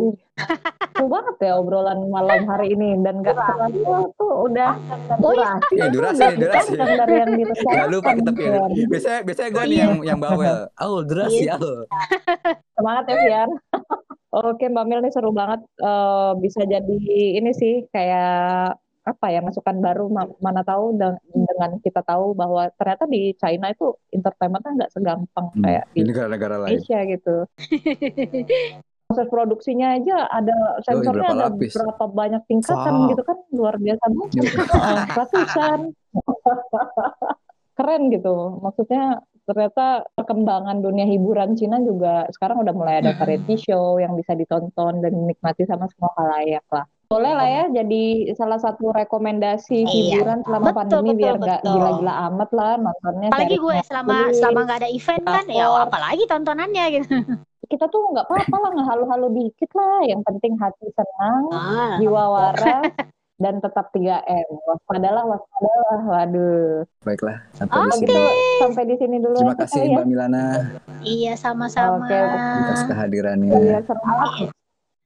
Seru 0.92 1.08
banget 1.08 1.36
ya 1.40 1.54
obrolan 1.56 2.00
malam 2.06 2.44
hari 2.46 2.72
ini 2.72 3.00
dan 3.02 3.20
gak 3.20 3.36
terlalu 3.36 3.82
tuh 4.14 4.34
udah 4.46 4.72
Oh 5.16 5.32
iya. 5.32 5.56
durasi. 5.58 5.74
Iya, 5.74 5.86
tuh 5.86 5.94
durasi, 5.94 6.20
udah 6.20 6.32
durasi. 6.36 6.72
dari 6.76 7.14
yang. 7.16 7.32
Gak 7.58 7.88
lupa 7.90 8.10
kita 8.14 8.32
Pir. 8.32 8.46
Fian. 8.46 8.70
Biasanya 8.86 9.20
biasanya 9.24 9.50
gue 9.50 9.58
Oh, 9.58 9.66
nih 9.66 9.72
iya. 9.72 9.84
yang 9.84 9.94
yang 10.06 10.20
bawel. 10.20 10.58
Aul 10.78 11.02
durasi 11.04 11.42
Iya. 11.42 11.56
aul. 11.56 11.78
Semangat 12.72 13.04
ya 13.06 13.16
Fian. 13.18 13.50
Oke 14.36 14.66
Mbak 14.68 14.86
Mil 14.86 15.00
nih 15.00 15.12
seru 15.12 15.32
banget. 15.32 15.64
Eh, 15.78 16.32
bisa 16.38 16.62
jadi 16.62 16.96
ini 17.34 17.52
sih 17.52 17.88
kayak 17.90 18.76
apa 19.06 19.30
ya 19.30 19.40
masukan 19.40 19.78
baru 19.78 20.10
ma- 20.10 20.34
mana 20.40 20.62
tahu 20.62 20.94
deng- 20.94 21.22
dengan 21.28 21.78
kita 21.78 22.02
tahu 22.02 22.34
bahwa 22.34 22.74
ternyata 22.74 23.06
di 23.06 23.32
China 23.36 23.70
itu 23.70 23.94
entertainmentnya 24.10 24.72
nggak 24.76 24.92
segampang 24.92 25.48
Hmm, 25.52 25.62
kayak 25.62 25.86
Di 25.92 26.02
negara-negara 26.02 26.56
lain. 26.60 26.70
Indonesia 26.76 27.00
gitu. 27.08 27.36
Proses 29.06 29.30
produksinya 29.30 29.94
aja 29.94 30.26
ada 30.26 30.58
sensornya 30.82 31.30
berapa 31.30 31.38
ada 31.38 31.46
lapis? 31.54 31.72
berapa 31.72 32.04
banyak 32.08 32.42
tingkatan 32.44 32.94
Wow. 32.96 33.10
gitu 33.14 33.22
kan 33.22 33.38
luar 33.52 33.76
biasa 33.78 34.04
banget. 34.04 34.30
Ratusan. 35.14 35.80
Keren 37.76 38.04
gitu. 38.10 38.36
Maksudnya 38.58 39.04
ternyata 39.46 39.86
perkembangan 40.12 40.82
dunia 40.82 41.06
hiburan 41.06 41.54
Cina 41.54 41.78
juga 41.78 42.26
sekarang 42.32 42.58
udah 42.58 42.74
mulai 42.74 42.98
ada 42.98 43.14
variety 43.14 43.62
show 43.62 44.02
yang 44.02 44.18
bisa 44.18 44.34
ditonton 44.34 44.98
dan 44.98 45.12
dinikmati 45.12 45.62
sama 45.64 45.86
semua 45.86 46.10
halayak 46.18 46.66
lah. 46.68 46.90
Boleh 47.06 47.32
lah 47.32 47.46
ya 47.46 47.64
jadi 47.72 48.04
salah 48.34 48.58
satu 48.58 48.90
rekomendasi 48.90 49.78
Iya. 49.78 49.90
hiburan 50.18 50.40
selama 50.42 50.66
Betul, 50.66 50.76
pandemi 50.76 51.08
betul, 51.08 51.20
biar 51.20 51.36
nggak 51.38 51.62
gila-gila 51.64 52.14
amat 52.28 52.50
lah 52.52 52.72
nontonnya. 52.78 53.30
Apalagi 53.30 53.58
gue 53.58 53.76
selama 53.84 54.10
Netflix. 54.12 54.36
selama 54.36 54.60
nggak 54.62 54.80
ada 54.80 54.90
event 54.90 55.24
kan, 55.24 55.46
ya 55.48 55.66
apalagi 55.80 56.24
tontonannya 56.26 56.86
gitu. 56.94 57.16
kita 57.66 57.86
tuh 57.88 58.02
nggak 58.08 58.26
apa-apa 58.26 58.56
lah 58.60 58.72
ngehalu-halu 58.74 59.28
dikit 59.34 59.72
lah 59.74 59.98
yang 60.04 60.22
penting 60.22 60.54
hati 60.56 60.86
senang 60.92 61.44
Ah, 61.50 61.98
jiwa 61.98 62.24
waras 62.28 62.94
dan 63.36 63.58
tetap 63.58 63.90
3M 63.90 64.48
waspadalah 64.64 65.26
waspadalah 65.26 65.98
waduh 66.06 66.86
Baiklah, 67.02 67.42
sampai 67.52 67.74
kalau 67.76 67.90
di 67.92 68.06
sini. 68.06 68.22
sampai 68.60 68.84
di 68.86 68.96
sini 68.96 69.18
dulu 69.18 69.36
Terima 69.36 69.58
kasih 69.58 69.82
ya 69.82 69.90
Mbak 69.92 70.06
Milana 70.08 70.46
iya 71.02 71.34
sama-sama. 71.36 72.02
Oke, 72.02 72.14
atas 72.14 72.80
iya 72.80 72.88
kehadirannya. 72.88 73.50
seru 73.82 74.00
banget. 74.00 74.50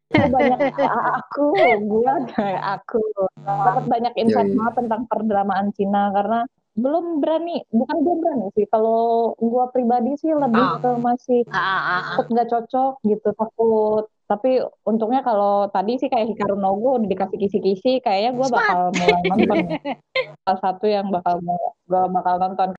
Banyak 0.10 0.60
aku 0.90 1.46
gua 1.86 2.14
kayak 2.34 2.64
aku. 2.82 3.02
Dapat 3.46 3.86
banyak 3.86 4.14
insight 4.18 4.50
Yoi. 4.50 4.58
banget 4.58 4.76
tentang 4.86 5.02
perdramaan 5.06 5.68
Cina 5.74 6.10
karena 6.10 6.40
belum 6.74 7.20
berani 7.20 7.60
bukan 7.70 7.98
belum 8.02 8.18
berani 8.24 8.48
sih. 8.56 8.66
Kalau 8.68 9.34
gua 9.38 9.70
pribadi 9.70 10.18
sih 10.18 10.32
lebih 10.32 10.58
Ah. 10.60 10.78
ke 10.82 10.90
masih 10.98 11.42
Ah, 11.50 11.58
ah, 11.58 11.78
ah. 11.78 12.00
takut 12.16 12.26
nggak 12.32 12.50
cocok 12.50 12.94
gitu 13.06 13.30
takut. 13.34 14.04
Tapi 14.26 14.62
untungnya 14.86 15.26
kalau 15.26 15.66
tadi 15.70 15.98
sih 15.98 16.06
kayak 16.06 16.30
Hikaru 16.30 16.54
no 16.54 16.78
Go 16.78 17.02
udah 17.02 17.10
dikasih 17.10 17.38
kisi-kisi 17.40 17.98
kayaknya 18.00 18.38
gue 18.38 18.48
bakal 18.48 18.94
mulai 18.94 19.22
nonton. 19.26 19.58
Salah 20.46 20.60
satu 20.62 20.86
yang 20.86 21.10
bakal 21.10 21.42
gue 21.42 22.02
bakal 22.14 22.36
nonton. 22.38 22.70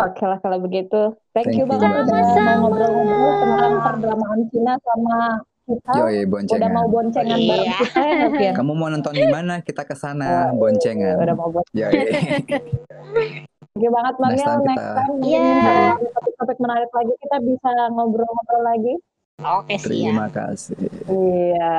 Oke 0.00 0.24
lah 0.24 0.40
kalau 0.40 0.58
begitu. 0.58 1.12
Thank, 1.36 1.52
Thank 1.52 1.60
you. 1.60 1.66
banget 1.68 2.08
udah 2.08 2.56
ngobrol-ngobrol 2.58 3.32
tentang 3.38 3.72
perdramaan 3.78 4.40
Cina 4.48 4.74
sama 4.80 5.18
kita 5.64 5.90
Yoi, 5.96 6.16
udah 6.18 6.28
boncengan. 6.28 6.70
mau 6.70 6.86
boncengan 6.86 7.34
Iya. 7.34 7.48
bareng 7.48 7.72
kita 7.80 8.00
ya 8.04 8.28
Fian? 8.30 8.52
Kamu 8.54 8.72
mau 8.72 8.88
nonton 8.88 9.12
di 9.12 9.24
mana? 9.26 9.54
Kita 9.58 9.82
ke 9.82 9.94
sana, 9.94 10.52
boncengan. 10.52 11.16
udah 11.16 11.34
mau 11.34 11.48
boncengan 11.48 11.92
thank 13.64 13.80
you 13.80 13.90
banget 13.90 14.14
Bang 14.16 14.30
Next 14.30 14.40
Yel. 14.40 14.50
time 14.50 14.62
next 14.62 14.78
kita- 14.78 14.94
time 14.94 15.12
ada 15.64 16.08
topik-topik 16.14 16.58
menarik 16.58 16.90
lagi 16.90 17.12
kita 17.18 17.36
bisa 17.40 17.70
ngobrol-ngobrol 17.90 18.62
lagi 18.62 18.94
Oke 19.36 19.74
siap. 19.74 19.90
Terima 19.90 20.30
kasih. 20.30 20.78
iya 21.10 21.74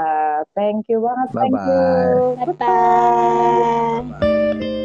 thank 0.51 0.83
you 0.85 0.99
banget 0.99 1.27
thank 1.31 1.55
Bye-bye. 1.55 2.03
you 2.03 2.35
Bye 2.35 4.03
bye. 4.11 4.84